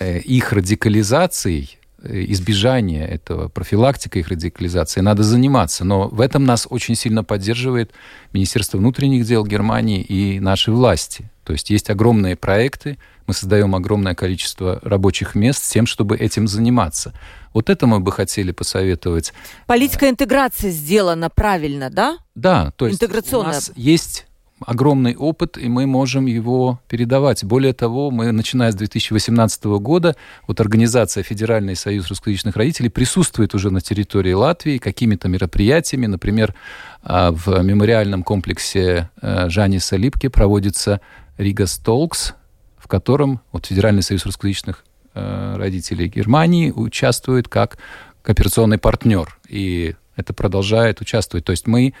их 0.00 0.52
радикализацией 0.52 1.78
Э, 2.00 2.24
избежания 2.28 3.04
этого, 3.04 3.48
профилактика 3.48 4.20
их 4.20 4.28
радикализации, 4.28 5.00
надо 5.00 5.24
заниматься. 5.24 5.84
Но 5.84 6.08
в 6.08 6.20
этом 6.20 6.44
нас 6.44 6.66
очень 6.70 6.94
сильно 6.94 7.24
поддерживает 7.24 7.90
Министерство 8.32 8.78
внутренних 8.78 9.26
дел 9.26 9.44
Германии 9.44 10.00
и 10.00 10.38
наши 10.38 10.70
власти. 10.70 11.30
То 11.44 11.52
есть 11.52 11.70
есть 11.70 11.90
огромные 11.90 12.36
проекты, 12.36 12.98
мы 13.28 13.34
создаем 13.34 13.74
огромное 13.74 14.14
количество 14.14 14.80
рабочих 14.82 15.34
мест 15.34 15.62
с 15.62 15.68
тем, 15.68 15.86
чтобы 15.86 16.16
этим 16.16 16.48
заниматься. 16.48 17.12
Вот 17.52 17.70
это 17.70 17.86
мы 17.86 18.00
бы 18.00 18.10
хотели 18.10 18.52
посоветовать. 18.52 19.32
Политика 19.66 20.08
интеграции 20.08 20.70
сделана 20.70 21.30
правильно, 21.30 21.90
да? 21.90 22.18
Да, 22.34 22.72
то 22.76 22.86
есть 22.86 23.02
у 23.32 23.42
нас 23.42 23.70
есть 23.76 24.26
огромный 24.66 25.14
опыт, 25.14 25.56
и 25.56 25.68
мы 25.68 25.86
можем 25.86 26.26
его 26.26 26.80
передавать. 26.88 27.44
Более 27.44 27.72
того, 27.72 28.10
мы, 28.10 28.32
начиная 28.32 28.72
с 28.72 28.74
2018 28.74 29.64
года, 29.64 30.16
вот 30.46 30.60
организация 30.60 31.22
Федеральный 31.22 31.76
союз 31.76 32.08
русскоязычных 32.08 32.56
родителей 32.56 32.88
присутствует 32.88 33.54
уже 33.54 33.70
на 33.70 33.80
территории 33.80 34.32
Латвии 34.32 34.78
какими-то 34.78 35.28
мероприятиями. 35.28 36.06
Например, 36.06 36.54
а, 37.02 37.30
в 37.30 37.62
мемориальном 37.62 38.22
комплексе 38.22 39.10
э, 39.20 39.48
Жаниса 39.48 39.96
Липки 39.96 40.28
проводится 40.28 41.00
Рига 41.36 41.66
Столкс, 41.66 42.34
в 42.88 42.90
котором 42.90 43.42
вот 43.52 43.66
Федеральный 43.66 44.02
союз 44.02 44.24
русскоязычных 44.24 44.82
э, 45.12 45.56
родителей 45.58 46.08
Германии 46.08 46.70
участвует 46.70 47.46
как 47.46 47.76
кооперационный 48.22 48.78
партнер. 48.78 49.38
И 49.46 49.94
это 50.16 50.32
продолжает 50.32 51.02
участвовать. 51.02 51.44
То 51.44 51.50
есть 51.50 51.66
мы 51.66 51.92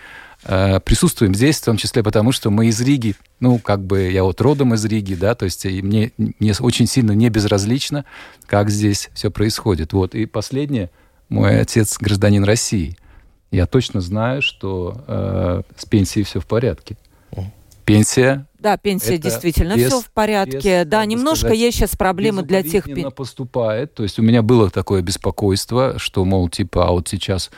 э, 0.44 0.80
присутствуем 0.80 1.34
здесь, 1.34 1.58
в 1.58 1.64
том 1.66 1.76
числе 1.76 2.02
потому, 2.02 2.32
что 2.32 2.48
мы 2.48 2.68
из 2.68 2.80
Риги, 2.80 3.16
ну, 3.38 3.58
как 3.58 3.84
бы 3.84 4.10
я 4.10 4.24
вот 4.24 4.40
родом 4.40 4.72
из 4.72 4.82
Риги, 4.86 5.14
да, 5.14 5.34
то 5.34 5.44
есть 5.44 5.66
и 5.66 5.82
мне, 5.82 6.10
мне 6.16 6.54
очень 6.58 6.86
сильно 6.86 7.12
не 7.12 7.28
безразлично, 7.28 8.06
как 8.46 8.70
здесь 8.70 9.10
все 9.12 9.30
происходит. 9.30 9.92
Вот, 9.92 10.14
и 10.14 10.24
последнее, 10.24 10.88
мой 11.28 11.60
отец 11.60 11.98
гражданин 11.98 12.44
России. 12.44 12.96
Я 13.50 13.66
точно 13.66 14.00
знаю, 14.00 14.40
что 14.40 15.04
э, 15.06 15.62
с 15.76 15.84
пенсией 15.84 16.24
все 16.24 16.40
в 16.40 16.46
порядке. 16.46 16.96
Пенсия 17.84 18.46
да, 18.58 18.76
пенсия 18.76 19.14
это 19.14 19.24
действительно 19.24 19.76
без, 19.76 19.86
все 19.86 20.00
в 20.00 20.10
порядке. 20.10 20.82
Без, 20.82 20.88
да, 20.88 21.04
немножко 21.04 21.48
сказать, 21.48 21.58
есть 21.58 21.78
сейчас 21.78 21.96
проблемы 21.96 22.42
для 22.42 22.62
тех 22.62 22.86
поступает. 23.10 23.94
То 23.94 24.02
есть 24.02 24.18
у 24.18 24.22
меня 24.22 24.42
было 24.42 24.70
такое 24.70 25.02
беспокойство, 25.02 25.98
что, 25.98 26.24
мол, 26.24 26.48
типа, 26.48 26.88
а 26.88 26.90
вот 26.90 27.08
сейчас 27.08 27.50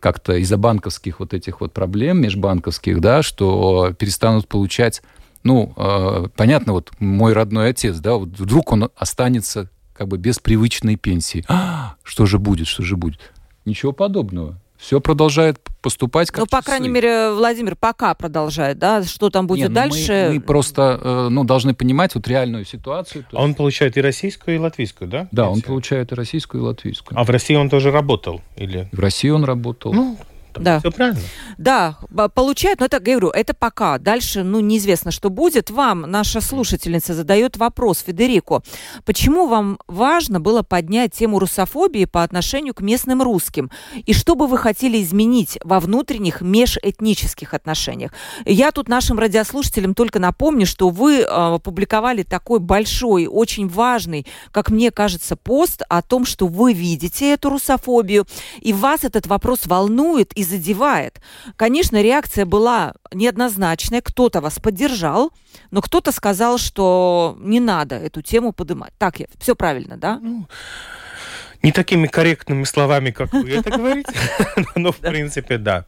как-то 0.00 0.34
из-за 0.34 0.56
банковских 0.56 1.20
вот 1.20 1.34
этих 1.34 1.60
вот 1.60 1.72
проблем 1.72 2.20
межбанковских, 2.22 3.00
да, 3.00 3.22
что 3.22 3.92
перестанут 3.98 4.48
получать, 4.48 5.02
ну, 5.42 5.72
э, 5.76 6.28
понятно, 6.36 6.72
вот 6.72 6.90
мой 6.98 7.32
родной 7.32 7.70
отец, 7.70 7.98
да, 7.98 8.14
вот 8.14 8.30
вдруг 8.30 8.72
он 8.72 8.90
останется 8.96 9.68
как 9.92 10.08
бы 10.08 10.16
без 10.16 10.38
привычной 10.38 10.96
пенсии. 10.96 11.44
А, 11.48 11.96
что 12.02 12.24
же 12.26 12.38
будет, 12.38 12.66
что 12.66 12.82
же 12.82 12.96
будет? 12.96 13.32
Ничего 13.66 13.92
подобного 13.92 14.58
все 14.80 15.00
продолжает 15.00 15.60
поступать 15.82 16.30
как 16.30 16.40
Ну, 16.40 16.46
по 16.46 16.62
крайней 16.62 16.88
мере, 16.88 17.32
Владимир 17.32 17.76
пока 17.76 18.14
продолжает, 18.14 18.78
да? 18.78 19.02
Что 19.04 19.30
там 19.30 19.46
будет 19.46 19.60
Нет, 19.60 19.68
ну, 19.68 19.74
дальше? 19.74 20.26
Мы, 20.28 20.34
мы 20.34 20.40
просто 20.40 20.98
э, 21.02 21.28
ну, 21.30 21.44
должны 21.44 21.74
понимать 21.74 22.14
вот 22.14 22.26
реальную 22.26 22.64
ситуацию. 22.64 23.26
А 23.32 23.42
он 23.42 23.54
получает 23.54 23.96
и 23.96 24.00
российскую, 24.00 24.56
и 24.56 24.58
латвийскую, 24.58 25.08
да? 25.08 25.28
Да, 25.32 25.48
он 25.48 25.60
получает 25.60 26.12
и 26.12 26.14
российскую, 26.14 26.62
и 26.62 26.66
латвийскую. 26.66 27.18
А 27.18 27.24
в 27.24 27.30
России 27.30 27.54
он 27.54 27.68
тоже 27.68 27.90
работал? 27.90 28.40
Или... 28.56 28.88
В 28.92 29.00
России 29.00 29.28
он 29.28 29.44
работал. 29.44 29.92
Ну, 29.92 30.18
там 30.52 30.64
да. 30.64 30.80
Все 30.80 30.90
правильно. 30.90 31.20
Да, 31.58 31.98
получают, 32.34 32.80
но 32.80 32.86
это, 32.86 33.00
говорю, 33.00 33.28
это 33.28 33.54
пока. 33.54 33.98
Дальше, 33.98 34.42
ну, 34.42 34.60
неизвестно, 34.60 35.10
что 35.10 35.30
будет. 35.30 35.70
Вам 35.70 36.02
наша 36.02 36.40
слушательница 36.40 37.14
задает 37.14 37.56
вопрос, 37.56 38.02
Федерико. 38.06 38.62
Почему 39.04 39.46
вам 39.46 39.78
важно 39.86 40.40
было 40.40 40.62
поднять 40.62 41.12
тему 41.12 41.38
русофобии 41.38 42.04
по 42.04 42.22
отношению 42.22 42.74
к 42.74 42.80
местным 42.80 43.22
русским? 43.22 43.70
И 44.06 44.12
что 44.14 44.34
бы 44.34 44.46
вы 44.46 44.58
хотели 44.58 45.02
изменить 45.02 45.58
во 45.64 45.80
внутренних 45.80 46.40
межэтнических 46.40 47.54
отношениях? 47.54 48.12
Я 48.44 48.72
тут 48.72 48.88
нашим 48.88 49.18
радиослушателям 49.18 49.94
только 49.94 50.18
напомню, 50.18 50.66
что 50.66 50.90
вы 50.90 51.20
э, 51.20 51.24
опубликовали 51.24 52.22
такой 52.22 52.58
большой, 52.58 53.26
очень 53.26 53.68
важный, 53.68 54.26
как 54.52 54.70
мне 54.70 54.90
кажется, 54.90 55.36
пост 55.36 55.82
о 55.88 56.02
том, 56.02 56.24
что 56.24 56.46
вы 56.46 56.72
видите 56.72 57.32
эту 57.32 57.50
русофобию, 57.50 58.26
и 58.60 58.72
вас 58.72 59.04
этот 59.04 59.26
вопрос 59.26 59.66
волнует, 59.66 60.32
и 60.40 60.44
задевает. 60.44 61.20
Конечно, 61.56 62.02
реакция 62.02 62.46
была 62.46 62.94
неоднозначная. 63.12 64.00
Кто-то 64.00 64.40
вас 64.40 64.58
поддержал, 64.58 65.32
но 65.70 65.82
кто-то 65.82 66.12
сказал, 66.12 66.58
что 66.58 67.36
не 67.40 67.60
надо 67.60 67.96
эту 67.96 68.22
тему 68.22 68.52
поднимать. 68.52 68.92
Так, 68.98 69.20
я, 69.20 69.26
все 69.38 69.54
правильно, 69.54 69.96
да? 69.96 70.18
Ну, 70.22 70.46
не 71.62 71.72
такими 71.72 72.06
корректными 72.06 72.64
словами, 72.64 73.10
как 73.10 73.32
вы 73.32 73.50
это 73.50 73.70
говорите, 73.70 74.12
но 74.76 74.92
в 74.92 74.96
принципе, 74.96 75.58
да. 75.58 75.84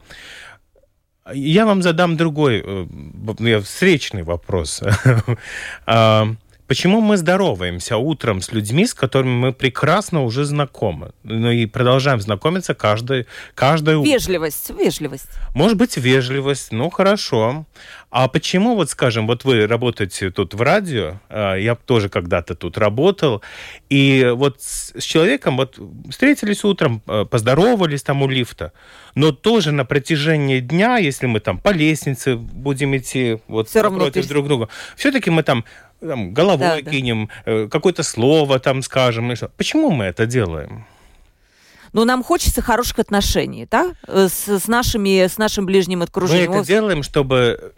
Я 1.33 1.65
вам 1.65 1.81
задам 1.81 2.15
другой, 2.17 2.61
э, 2.63 3.61
встречный 3.61 4.23
вопрос. 4.23 4.83
Почему 6.73 7.01
мы 7.01 7.17
здороваемся 7.17 7.97
утром 7.97 8.41
с 8.41 8.51
людьми, 8.51 8.87
с 8.87 8.95
которыми 8.95 9.35
мы 9.35 9.53
прекрасно 9.53 10.23
уже 10.23 10.43
знакомы? 10.43 11.11
Ну 11.21 11.51
и 11.51 11.67
продолжаем 11.67 12.19
знакомиться 12.19 12.73
каждый, 12.73 13.27
каждое 13.53 13.97
утро. 13.97 14.09
Вежливость, 14.09 14.71
вежливость. 14.71 15.29
Может 15.53 15.77
быть, 15.77 15.97
вежливость, 15.97 16.71
ну 16.71 16.89
хорошо. 16.89 17.67
А 18.09 18.27
почему, 18.27 18.75
вот 18.75 18.89
скажем, 18.89 19.25
вот 19.27 19.43
вы 19.43 19.67
работаете 19.67 20.29
тут 20.29 20.53
в 20.53 20.61
радио, 20.61 21.19
а, 21.29 21.55
я 21.55 21.75
тоже 21.75 22.09
когда-то 22.09 22.53
тут 22.53 22.77
работал, 22.77 23.41
и 23.89 24.31
вот 24.35 24.61
с 24.61 25.03
человеком 25.03 25.57
вот 25.57 25.79
встретились 26.09 26.63
утром, 26.63 27.01
а, 27.07 27.25
поздоровались 27.25 28.03
там 28.03 28.21
у 28.21 28.27
лифта, 28.27 28.71
но 29.15 29.31
тоже 29.31 29.71
на 29.71 29.83
протяжении 29.83 30.59
дня, 30.59 30.97
если 30.97 31.25
мы 31.25 31.39
там 31.39 31.57
по 31.57 31.69
лестнице 31.69 32.35
будем 32.35 32.95
идти 32.95 33.39
вот 33.47 33.69
Все 33.69 33.81
напротив 33.81 34.27
друг 34.27 34.45
друга, 34.45 34.69
все-таки 34.95 35.31
мы 35.31 35.41
там 35.41 35.65
там, 36.07 36.33
головой 36.33 36.81
да, 36.83 36.91
кинем, 36.91 37.29
да. 37.45 37.51
Э, 37.51 37.67
какое-то 37.67 38.03
слово 38.03 38.59
там 38.59 38.81
скажем. 38.81 39.33
Почему 39.57 39.91
мы 39.91 40.05
это 40.05 40.25
делаем? 40.25 40.85
Ну, 41.93 42.05
нам 42.05 42.23
хочется 42.23 42.63
хороших 42.63 42.99
отношений, 42.99 43.67
да, 43.69 43.93
э, 44.07 44.27
с, 44.27 44.47
с, 44.47 44.67
нашими, 44.67 45.27
с 45.27 45.37
нашим 45.37 45.67
ближним 45.67 46.01
окружением. 46.01 46.51
Мы 46.51 46.57
это 46.57 46.67
делаем, 46.67 47.03
чтобы, 47.03 47.73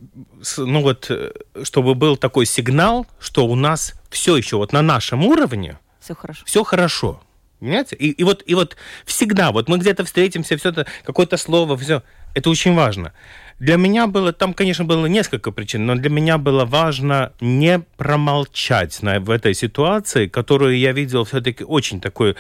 ну 0.58 0.82
вот, 0.82 1.08
э, 1.10 1.34
чтобы 1.64 1.96
был 1.96 2.16
такой 2.16 2.46
сигнал, 2.46 3.06
что 3.20 3.46
у 3.46 3.56
нас 3.56 3.94
все 4.10 4.38
еще 4.38 4.56
вот 4.56 4.72
на 4.72 4.82
нашем 4.82 5.26
уровне 5.26 5.78
все 6.06 6.14
хорошо. 6.14 6.44
Все 6.46 6.64
хорошо. 6.64 7.22
Понимаете? 7.60 7.96
И, 7.96 8.12
и, 8.12 8.24
вот, 8.24 8.44
и 8.46 8.54
вот 8.54 8.78
всегда, 9.06 9.52
вот 9.52 9.68
мы 9.68 9.80
где-то 9.80 10.06
встретимся, 10.06 10.56
все 10.56 10.70
это, 10.70 10.86
какое-то 11.04 11.38
слово, 11.38 11.76
все, 11.78 12.04
это 12.36 12.50
очень 12.52 12.76
важно. 12.76 13.12
Для 13.60 13.78
меня 13.78 14.08
было, 14.08 14.34
там, 14.34 14.54
конечно, 14.54 14.84
было 14.84 15.06
несколько 15.06 15.52
причин, 15.52 15.86
но 15.86 15.96
для 15.96 16.10
меня 16.10 16.38
было 16.38 16.66
важно 16.66 17.32
не 17.40 17.80
промолчать 17.98 19.02
на, 19.02 19.20
в 19.22 19.30
этой 19.30 19.54
ситуации, 19.54 20.28
которую 20.28 20.78
я 20.78 20.92
видел 20.92 21.24
все-таки 21.24 21.64
очень 21.64 22.02
такой 22.02 22.36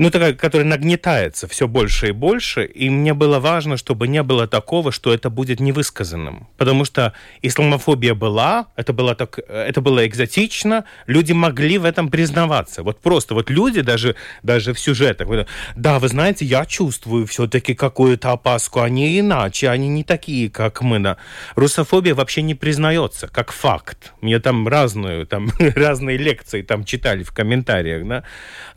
ну, 0.00 0.10
такая, 0.10 0.32
которая 0.32 0.66
нагнетается 0.66 1.46
все 1.46 1.68
больше 1.68 2.08
и 2.08 2.12
больше, 2.12 2.64
и 2.64 2.88
мне 2.88 3.12
было 3.12 3.38
важно, 3.38 3.76
чтобы 3.76 4.08
не 4.08 4.22
было 4.22 4.46
такого, 4.46 4.92
что 4.92 5.12
это 5.12 5.28
будет 5.28 5.60
невысказанным. 5.60 6.48
Потому 6.56 6.86
что 6.86 7.12
исламофобия 7.42 8.14
была, 8.14 8.68
это 8.76 8.94
было, 8.94 9.14
так, 9.14 9.38
это 9.38 9.82
было 9.82 10.06
экзотично, 10.06 10.86
люди 11.06 11.32
могли 11.32 11.76
в 11.76 11.84
этом 11.84 12.08
признаваться. 12.08 12.82
Вот 12.82 12.98
просто 13.02 13.34
вот 13.34 13.50
люди 13.50 13.82
даже, 13.82 14.16
даже 14.42 14.72
в 14.72 14.80
сюжетах, 14.80 15.28
да, 15.76 15.98
вы 15.98 16.08
знаете, 16.08 16.46
я 16.46 16.64
чувствую 16.64 17.26
все-таки 17.26 17.74
какую-то 17.74 18.32
опаску, 18.32 18.80
они 18.80 19.20
иначе, 19.20 19.68
они 19.68 19.88
не 19.88 20.02
такие, 20.02 20.48
как 20.48 20.80
мы. 20.80 20.98
Да. 21.00 21.18
Русофобия 21.56 22.14
вообще 22.14 22.40
не 22.40 22.54
признается, 22.54 23.28
как 23.28 23.52
факт. 23.52 24.14
Мне 24.22 24.40
там 24.40 24.66
разную, 24.66 25.26
там 25.26 25.50
разные 25.58 26.16
лекции 26.16 26.62
там 26.62 26.84
читали 26.84 27.22
в 27.22 27.32
комментариях, 27.32 28.08
да. 28.08 28.24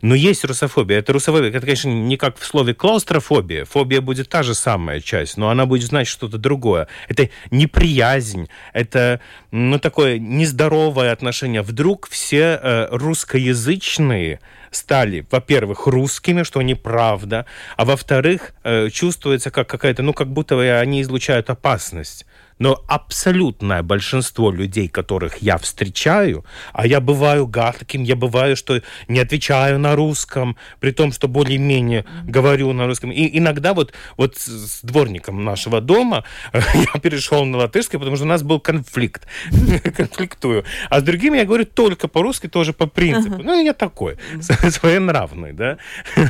Но 0.02 0.14
есть 0.14 0.44
русофобия, 0.44 0.98
это 0.98 1.13
русофобия, 1.14 1.48
это, 1.48 1.60
конечно, 1.60 1.88
не 1.88 2.16
как 2.16 2.38
в 2.38 2.44
слове 2.44 2.74
клаустрофобия. 2.74 3.64
Фобия 3.64 4.00
будет 4.00 4.28
та 4.28 4.42
же 4.42 4.54
самая 4.54 5.00
часть, 5.00 5.36
но 5.36 5.48
она 5.48 5.66
будет 5.66 5.88
значить 5.88 6.12
что-то 6.12 6.38
другое. 6.38 6.88
Это 7.08 7.30
неприязнь, 7.50 8.48
это, 8.72 9.20
ну, 9.50 9.78
такое 9.78 10.18
нездоровое 10.18 11.12
отношение. 11.12 11.62
Вдруг 11.62 12.08
все 12.08 12.60
э, 12.62 12.88
русскоязычные 12.90 14.40
стали, 14.70 15.26
во-первых, 15.30 15.86
русскими, 15.86 16.42
что 16.42 16.60
неправда, 16.62 17.46
а 17.76 17.84
во-вторых, 17.84 18.54
э, 18.64 18.90
чувствуется 18.90 19.50
как 19.50 19.68
какая-то, 19.68 20.02
ну, 20.02 20.12
как 20.12 20.28
будто 20.28 20.60
они 20.80 21.02
излучают 21.02 21.48
опасность. 21.50 22.26
Но 22.58 22.82
абсолютное 22.86 23.82
большинство 23.82 24.50
людей, 24.50 24.88
которых 24.88 25.38
я 25.38 25.58
встречаю, 25.58 26.44
а 26.72 26.86
я 26.86 27.00
бываю 27.00 27.46
гадким, 27.46 28.02
я 28.02 28.16
бываю, 28.16 28.56
что 28.56 28.80
не 29.08 29.20
отвечаю 29.20 29.78
на 29.78 29.96
русском, 29.96 30.56
при 30.80 30.92
том, 30.92 31.12
что 31.12 31.28
более-менее 31.28 32.04
говорю 32.24 32.72
на 32.72 32.86
русском. 32.86 33.10
И 33.10 33.38
иногда 33.38 33.74
вот, 33.74 33.92
вот 34.16 34.36
с 34.36 34.82
дворником 34.82 35.44
нашего 35.44 35.80
дома 35.80 36.24
я 36.52 37.00
перешел 37.00 37.44
на 37.44 37.58
латышский, 37.58 37.98
потому 37.98 38.16
что 38.16 38.24
у 38.24 38.28
нас 38.28 38.42
был 38.42 38.60
конфликт. 38.60 39.26
Конфликтую. 39.96 40.64
А 40.90 41.00
с 41.00 41.02
другими 41.02 41.38
я 41.38 41.44
говорю 41.44 41.64
только 41.64 42.08
по-русски, 42.08 42.48
тоже 42.48 42.72
по 42.72 42.86
принципу. 42.86 43.42
Ну, 43.42 43.62
я 43.62 43.72
такой, 43.72 44.16
своенравный, 44.40 45.52
да. 45.52 45.78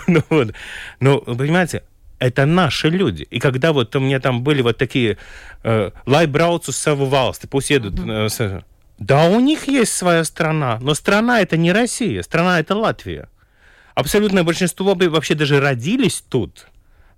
ну, 0.07 0.23
ну, 1.01 1.21
понимаете, 1.21 1.83
это 2.27 2.47
наши 2.47 2.89
люди. 2.89 3.27
И 3.31 3.39
когда 3.39 3.73
вот 3.73 3.95
у 3.97 4.01
меня 4.01 4.19
там 4.21 4.43
были 4.43 4.63
вот 4.63 4.79
такие 4.79 5.19
э, 5.63 5.91
лайбрауцу 6.07 6.73
саву 6.73 7.07
валсты, 7.07 7.47
пусть 7.49 7.71
едут... 7.71 8.01
Э, 8.01 8.61
да, 8.99 9.27
у 9.27 9.41
них 9.41 9.69
есть 9.69 9.93
своя 9.93 10.25
страна, 10.25 10.79
но 10.81 10.95
страна 10.95 11.41
это 11.41 11.57
не 11.57 11.73
Россия, 11.73 12.23
страна 12.23 12.61
это 12.61 12.77
Латвия. 12.77 13.29
Абсолютное 13.95 14.43
большинство 14.43 14.95
вообще 14.95 15.35
даже 15.35 15.61
родились 15.61 16.25
тут. 16.29 16.69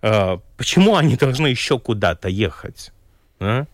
Э, 0.02 0.38
почему 0.56 0.96
они 0.96 1.16
должны 1.16 1.46
еще 1.46 1.78
куда-то 1.78 2.28
ехать? 2.28 2.92
А? 3.40 3.66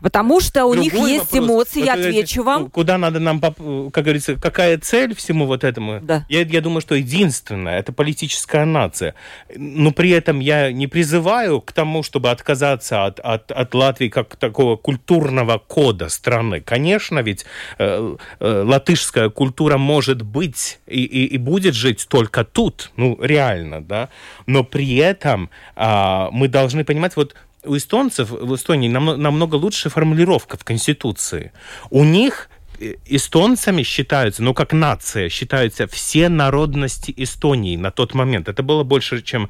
Потому 0.00 0.40
что 0.40 0.64
у 0.66 0.74
Другой 0.74 0.90
них 0.90 0.94
есть 0.94 1.32
вопрос. 1.32 1.50
эмоции, 1.50 1.80
вот, 1.80 1.86
я 1.86 1.94
отвечу 1.94 2.42
вам. 2.42 2.70
Куда 2.70 2.98
надо 2.98 3.20
нам, 3.20 3.40
как 3.40 4.04
говорится, 4.04 4.36
какая 4.36 4.78
цель 4.78 5.14
всему 5.14 5.46
вот 5.46 5.64
этому? 5.64 6.00
Да. 6.00 6.24
Я, 6.28 6.42
я 6.42 6.60
думаю, 6.60 6.80
что 6.80 6.94
единственное, 6.94 7.78
это 7.78 7.92
политическая 7.92 8.64
нация. 8.64 9.14
Но 9.54 9.92
при 9.92 10.10
этом 10.10 10.40
я 10.40 10.72
не 10.72 10.86
призываю 10.86 11.60
к 11.60 11.72
тому, 11.72 12.02
чтобы 12.02 12.30
отказаться 12.30 13.04
от, 13.04 13.20
от, 13.20 13.50
от 13.50 13.74
Латвии 13.74 14.08
как 14.08 14.36
такого 14.36 14.76
культурного 14.76 15.58
кода 15.58 16.08
страны. 16.08 16.60
Конечно, 16.60 17.20
ведь 17.20 17.44
э, 17.78 18.16
э, 18.40 18.62
латышская 18.62 19.28
культура 19.28 19.76
может 19.76 20.22
быть 20.22 20.80
и, 20.86 21.02
и, 21.02 21.26
и 21.26 21.38
будет 21.38 21.74
жить 21.74 22.06
только 22.08 22.44
тут, 22.44 22.90
ну, 22.96 23.18
реально, 23.20 23.82
да. 23.82 24.08
Но 24.46 24.64
при 24.64 24.96
этом 24.96 25.50
э, 25.76 26.28
мы 26.32 26.48
должны 26.48 26.84
понимать, 26.84 27.16
вот 27.16 27.34
у 27.64 27.76
эстонцев 27.76 28.30
в 28.30 28.54
Эстонии 28.54 28.88
намного, 28.88 29.18
намного 29.18 29.54
лучше 29.56 29.90
формулировка 29.90 30.56
в 30.56 30.64
Конституции. 30.64 31.52
У 31.90 32.04
них 32.04 32.48
э, 32.78 32.94
эстонцами 33.06 33.82
считаются, 33.82 34.42
ну, 34.42 34.54
как 34.54 34.72
нация, 34.72 35.28
считаются 35.28 35.86
все 35.86 36.28
народности 36.28 37.12
Эстонии 37.16 37.76
на 37.76 37.90
тот 37.90 38.14
момент. 38.14 38.48
Это 38.48 38.62
было 38.62 38.82
больше, 38.82 39.22
чем 39.22 39.48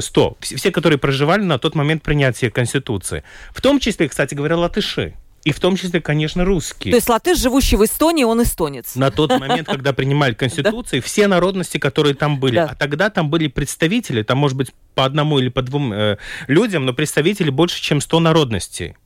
100. 0.00 0.36
Э, 0.40 0.44
все, 0.56 0.70
которые 0.70 0.98
проживали 0.98 1.42
на 1.42 1.58
тот 1.58 1.74
момент 1.74 2.02
принятия 2.02 2.50
Конституции. 2.50 3.22
В 3.52 3.60
том 3.60 3.80
числе, 3.80 4.08
кстати 4.08 4.34
говоря, 4.34 4.56
латыши. 4.56 5.14
И 5.44 5.50
в 5.50 5.58
том 5.58 5.76
числе, 5.76 6.00
конечно, 6.00 6.44
русские. 6.44 6.92
То 6.92 6.96
есть 6.96 7.08
латыш, 7.08 7.38
живущий 7.38 7.76
в 7.76 7.84
Эстонии, 7.84 8.22
он 8.22 8.42
эстонец. 8.42 8.94
На 8.94 9.10
тот 9.10 9.30
момент, 9.40 9.66
когда 9.66 9.92
принимали 9.92 10.34
Конституции, 10.34 11.00
все 11.00 11.26
народности, 11.26 11.78
которые 11.78 12.14
там 12.14 12.38
были. 12.38 12.58
А 12.58 12.74
тогда 12.76 13.10
там 13.10 13.28
были 13.28 13.48
представители, 13.48 14.22
там, 14.22 14.38
может 14.38 14.56
быть, 14.56 14.72
по 14.94 15.04
одному 15.04 15.40
или 15.40 15.48
по 15.48 15.62
двум 15.62 15.92
э, 15.92 16.18
людям, 16.46 16.86
но 16.86 16.92
представители 16.92 17.50
больше, 17.50 17.82
чем 17.82 18.00
100 18.00 18.20
народностей. 18.20 18.96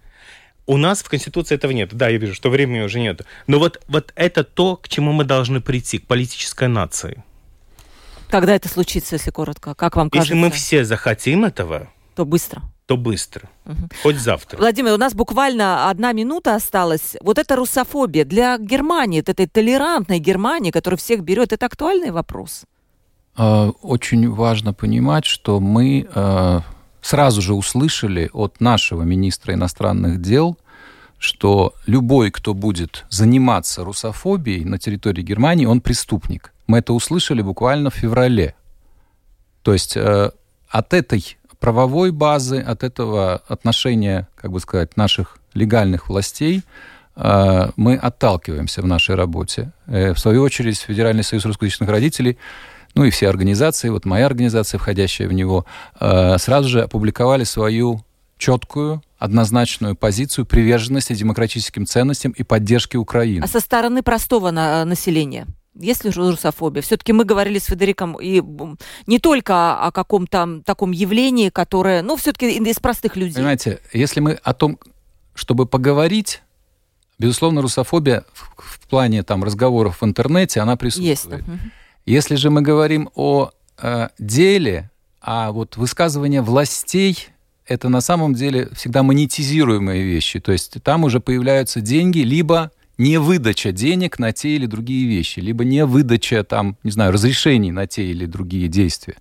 У 0.66 0.76
нас 0.76 1.02
в 1.02 1.08
Конституции 1.08 1.54
этого 1.54 1.70
нет. 1.70 1.94
Да, 1.94 2.08
я 2.08 2.18
вижу, 2.18 2.34
что 2.34 2.50
времени 2.50 2.80
уже 2.80 3.00
нет. 3.00 3.22
Но 3.46 3.58
вот, 3.58 3.80
вот 3.88 4.12
это 4.16 4.44
то, 4.44 4.76
к 4.76 4.88
чему 4.88 5.12
мы 5.12 5.24
должны 5.24 5.60
прийти, 5.60 5.98
к 5.98 6.06
политической 6.06 6.68
нации. 6.68 7.24
Когда 8.28 8.54
это 8.54 8.68
случится, 8.68 9.14
если 9.14 9.30
коротко? 9.30 9.74
Как 9.74 9.96
вам 9.96 10.10
кажется? 10.10 10.34
Если 10.34 10.44
мы 10.44 10.50
все 10.50 10.84
захотим 10.84 11.44
этого... 11.44 11.88
То 12.16 12.24
быстро 12.24 12.62
то 12.86 12.96
быстро. 12.96 13.48
Угу. 13.66 13.88
Хоть 14.02 14.16
завтра. 14.16 14.58
Владимир, 14.58 14.92
у 14.92 14.96
нас 14.96 15.12
буквально 15.14 15.90
одна 15.90 16.12
минута 16.12 16.54
осталась. 16.54 17.16
Вот 17.20 17.38
эта 17.38 17.56
русофобия 17.56 18.24
для 18.24 18.58
Германии, 18.58 19.20
этой 19.20 19.46
толерантной 19.46 20.20
Германии, 20.20 20.70
которая 20.70 20.96
всех 20.96 21.22
берет, 21.22 21.52
это 21.52 21.66
актуальный 21.66 22.12
вопрос? 22.12 22.62
А, 23.34 23.70
очень 23.82 24.30
важно 24.30 24.72
понимать, 24.72 25.24
что 25.24 25.58
мы 25.58 26.06
а, 26.14 26.62
сразу 27.02 27.42
же 27.42 27.54
услышали 27.54 28.30
от 28.32 28.60
нашего 28.60 29.02
министра 29.02 29.54
иностранных 29.54 30.22
дел, 30.22 30.56
что 31.18 31.74
любой, 31.86 32.30
кто 32.30 32.54
будет 32.54 33.04
заниматься 33.10 33.84
русофобией 33.84 34.64
на 34.64 34.78
территории 34.78 35.22
Германии, 35.22 35.66
он 35.66 35.80
преступник. 35.80 36.52
Мы 36.68 36.78
это 36.78 36.92
услышали 36.92 37.42
буквально 37.42 37.90
в 37.90 37.94
феврале. 37.94 38.54
То 39.62 39.72
есть 39.72 39.96
э, 39.96 40.30
от 40.68 40.94
этой 40.94 41.36
правовой 41.60 42.10
базы, 42.10 42.58
от 42.60 42.84
этого 42.84 43.42
отношения, 43.48 44.28
как 44.34 44.52
бы 44.52 44.60
сказать, 44.60 44.96
наших 44.96 45.38
легальных 45.54 46.08
властей 46.08 46.62
э, 47.16 47.70
мы 47.76 47.96
отталкиваемся 47.96 48.82
в 48.82 48.86
нашей 48.86 49.14
работе. 49.14 49.72
Э, 49.86 50.12
в 50.12 50.18
свою 50.18 50.42
очередь, 50.42 50.78
Федеральный 50.78 51.22
союз 51.22 51.44
русскоязычных 51.44 51.88
родителей 51.88 52.38
ну 52.96 53.04
и 53.04 53.10
все 53.10 53.28
организации, 53.28 53.90
вот 53.90 54.06
моя 54.06 54.24
организация, 54.24 54.78
входящая 54.78 55.28
в 55.28 55.32
него, 55.34 55.66
э, 56.00 56.38
сразу 56.38 56.68
же 56.70 56.82
опубликовали 56.82 57.44
свою 57.44 58.00
четкую, 58.38 59.02
однозначную 59.18 59.96
позицию 59.96 60.46
приверженности 60.46 61.14
демократическим 61.14 61.86
ценностям 61.86 62.32
и 62.32 62.42
поддержки 62.42 62.96
Украины. 62.96 63.44
А 63.44 63.46
со 63.46 63.60
стороны 63.60 64.02
простого 64.02 64.50
населения? 64.50 65.46
Есть 65.78 66.04
ли 66.04 66.10
русофобия? 66.10 66.82
Все-таки 66.82 67.12
мы 67.12 67.24
говорили 67.24 67.58
с 67.58 67.64
Федериком 67.64 68.16
и 68.20 68.42
не 69.06 69.18
только 69.18 69.78
о 69.78 69.92
каком-то 69.92 70.62
таком 70.64 70.92
явлении, 70.92 71.50
которое, 71.50 72.02
ну, 72.02 72.16
все-таки 72.16 72.56
из 72.56 72.78
простых 72.78 73.16
людей. 73.16 73.36
Понимаете, 73.36 73.80
если 73.92 74.20
мы 74.20 74.32
о 74.32 74.54
том, 74.54 74.78
чтобы 75.34 75.66
поговорить, 75.66 76.42
безусловно, 77.18 77.62
русофобия 77.62 78.24
в, 78.32 78.54
в 78.56 78.88
плане 78.88 79.22
там 79.22 79.44
разговоров 79.44 80.00
в 80.00 80.04
интернете, 80.04 80.60
она 80.60 80.76
присутствует. 80.76 81.46
Есть. 81.46 81.60
Если 82.06 82.36
же 82.36 82.50
мы 82.50 82.62
говорим 82.62 83.10
о 83.14 83.50
э, 83.78 84.08
деле, 84.18 84.90
а 85.20 85.52
вот 85.52 85.76
высказывание 85.76 86.40
властей 86.40 87.30
это 87.66 87.88
на 87.88 88.00
самом 88.00 88.34
деле 88.34 88.68
всегда 88.74 89.02
монетизируемые 89.02 90.04
вещи. 90.04 90.40
То 90.40 90.52
есть 90.52 90.82
там 90.82 91.04
уже 91.04 91.20
появляются 91.20 91.80
деньги, 91.80 92.20
либо 92.20 92.70
не 92.98 93.18
выдача 93.18 93.72
денег 93.72 94.18
на 94.18 94.32
те 94.32 94.56
или 94.56 94.66
другие 94.66 95.06
вещи, 95.06 95.40
либо 95.40 95.64
не 95.64 95.84
выдача 95.84 96.44
там, 96.44 96.76
не 96.82 96.90
знаю, 96.90 97.12
разрешений 97.12 97.70
на 97.70 97.86
те 97.86 98.04
или 98.04 98.26
другие 98.26 98.68
действия. 98.68 99.16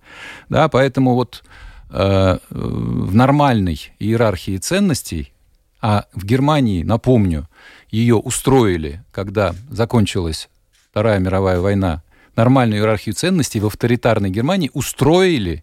Да, 0.48 0.68
поэтому 0.68 1.14
вот 1.14 1.44
э, 1.90 2.38
в 2.50 3.14
нормальной 3.14 3.92
иерархии 3.98 4.56
ценностей, 4.56 5.32
а 5.80 6.06
в 6.14 6.24
Германии, 6.24 6.82
напомню, 6.82 7.48
ее 7.90 8.16
устроили, 8.16 9.04
когда 9.12 9.54
закончилась 9.70 10.48
Вторая 10.96 11.18
мировая 11.18 11.60
война, 11.60 12.02
нормальную 12.36 12.80
иерархию 12.80 13.14
ценностей 13.14 13.60
в 13.60 13.66
авторитарной 13.66 14.30
Германии 14.30 14.70
устроили 14.72 15.62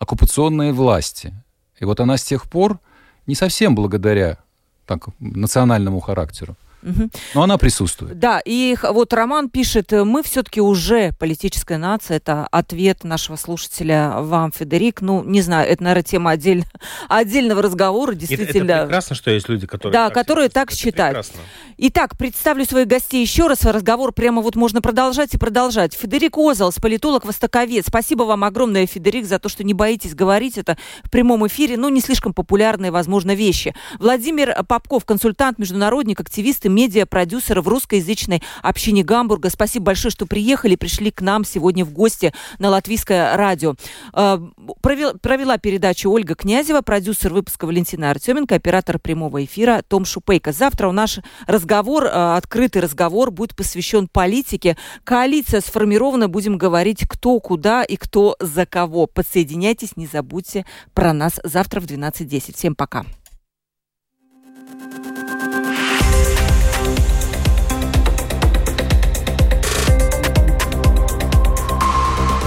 оккупационные 0.00 0.72
власти. 0.72 1.32
И 1.78 1.84
вот 1.84 2.00
она 2.00 2.16
с 2.16 2.24
тех 2.24 2.50
пор 2.50 2.80
не 3.28 3.36
совсем 3.36 3.76
благодаря 3.76 4.38
так, 4.86 5.04
национальному 5.20 6.00
характеру, 6.00 6.56
Угу. 6.82 7.10
Но 7.34 7.42
она 7.42 7.58
присутствует. 7.58 8.18
Да, 8.18 8.40
и 8.44 8.76
вот 8.82 9.12
Роман 9.12 9.50
пишет, 9.50 9.92
мы 9.92 10.22
все-таки 10.22 10.60
уже 10.60 11.12
политическая 11.18 11.78
нация, 11.78 12.16
это 12.16 12.46
ответ 12.50 13.04
нашего 13.04 13.36
слушателя 13.36 14.14
вам, 14.18 14.52
Федерик. 14.52 15.00
Ну, 15.00 15.22
не 15.24 15.42
знаю, 15.42 15.68
это, 15.68 15.82
наверное, 15.82 16.02
тема 16.02 16.30
отдель... 16.32 16.64
отдельного 17.08 17.62
разговора, 17.62 18.14
действительно. 18.14 18.70
Это, 18.70 18.72
это 18.72 18.86
прекрасно, 18.86 19.16
что 19.16 19.30
есть 19.30 19.48
люди, 19.48 19.66
которые 19.66 19.92
Да, 19.92 20.08
так 20.08 20.14
которые 20.14 20.48
так 20.48 20.70
считают. 20.70 21.18
Прекрасно. 21.18 21.40
Итак, 21.82 22.16
представлю 22.18 22.64
своих 22.66 22.86
гостей 22.86 23.22
еще 23.22 23.46
раз. 23.46 23.64
Разговор 23.64 24.12
прямо 24.12 24.42
вот 24.42 24.54
можно 24.54 24.82
продолжать 24.82 25.34
и 25.34 25.38
продолжать. 25.38 25.94
Федерик 25.94 26.36
Озалс, 26.36 26.76
политолог, 26.76 27.24
востоковед. 27.24 27.86
Спасибо 27.86 28.24
вам 28.24 28.44
огромное, 28.44 28.86
Федерик, 28.86 29.24
за 29.24 29.38
то, 29.38 29.48
что 29.48 29.64
не 29.64 29.72
боитесь 29.72 30.14
говорить 30.14 30.58
это 30.58 30.76
в 31.02 31.10
прямом 31.10 31.46
эфире. 31.46 31.76
Ну, 31.76 31.88
не 31.88 32.00
слишком 32.00 32.34
популярные, 32.34 32.90
возможно, 32.90 33.34
вещи. 33.34 33.74
Владимир 33.98 34.62
Попков, 34.64 35.04
консультант, 35.04 35.58
международник, 35.58 36.20
активист 36.20 36.66
и 36.66 36.68
медиапродюсера 36.70 37.62
в 37.62 37.68
русскоязычной 37.68 38.42
общине 38.62 39.02
Гамбурга. 39.02 39.50
Спасибо 39.50 39.86
большое, 39.86 40.10
что 40.10 40.26
приехали, 40.26 40.76
пришли 40.76 41.10
к 41.10 41.20
нам 41.20 41.44
сегодня 41.44 41.84
в 41.84 41.92
гости 41.92 42.32
на 42.58 42.70
Латвийское 42.70 43.36
радио. 43.36 43.74
Э, 44.12 44.38
провела, 44.80 45.58
передачу 45.58 46.10
Ольга 46.10 46.34
Князева, 46.34 46.80
продюсер 46.80 47.32
выпуска 47.32 47.66
Валентина 47.66 48.10
Артеменко, 48.10 48.54
оператор 48.54 48.98
прямого 48.98 49.44
эфира 49.44 49.82
Том 49.86 50.04
Шупейко. 50.04 50.52
Завтра 50.52 50.88
у 50.88 50.92
наш 50.92 51.18
разговор, 51.46 52.04
э, 52.04 52.36
открытый 52.36 52.82
разговор, 52.82 53.30
будет 53.30 53.54
посвящен 53.54 54.08
политике. 54.08 54.76
Коалиция 55.04 55.60
сформирована, 55.60 56.28
будем 56.28 56.58
говорить, 56.58 57.06
кто 57.08 57.38
куда 57.40 57.82
и 57.82 57.96
кто 57.96 58.36
за 58.40 58.66
кого. 58.66 59.06
Подсоединяйтесь, 59.06 59.96
не 59.96 60.06
забудьте 60.06 60.64
про 60.94 61.12
нас 61.12 61.40
завтра 61.44 61.80
в 61.80 61.86
12.10. 61.86 62.56
Всем 62.56 62.74
пока. 62.74 63.04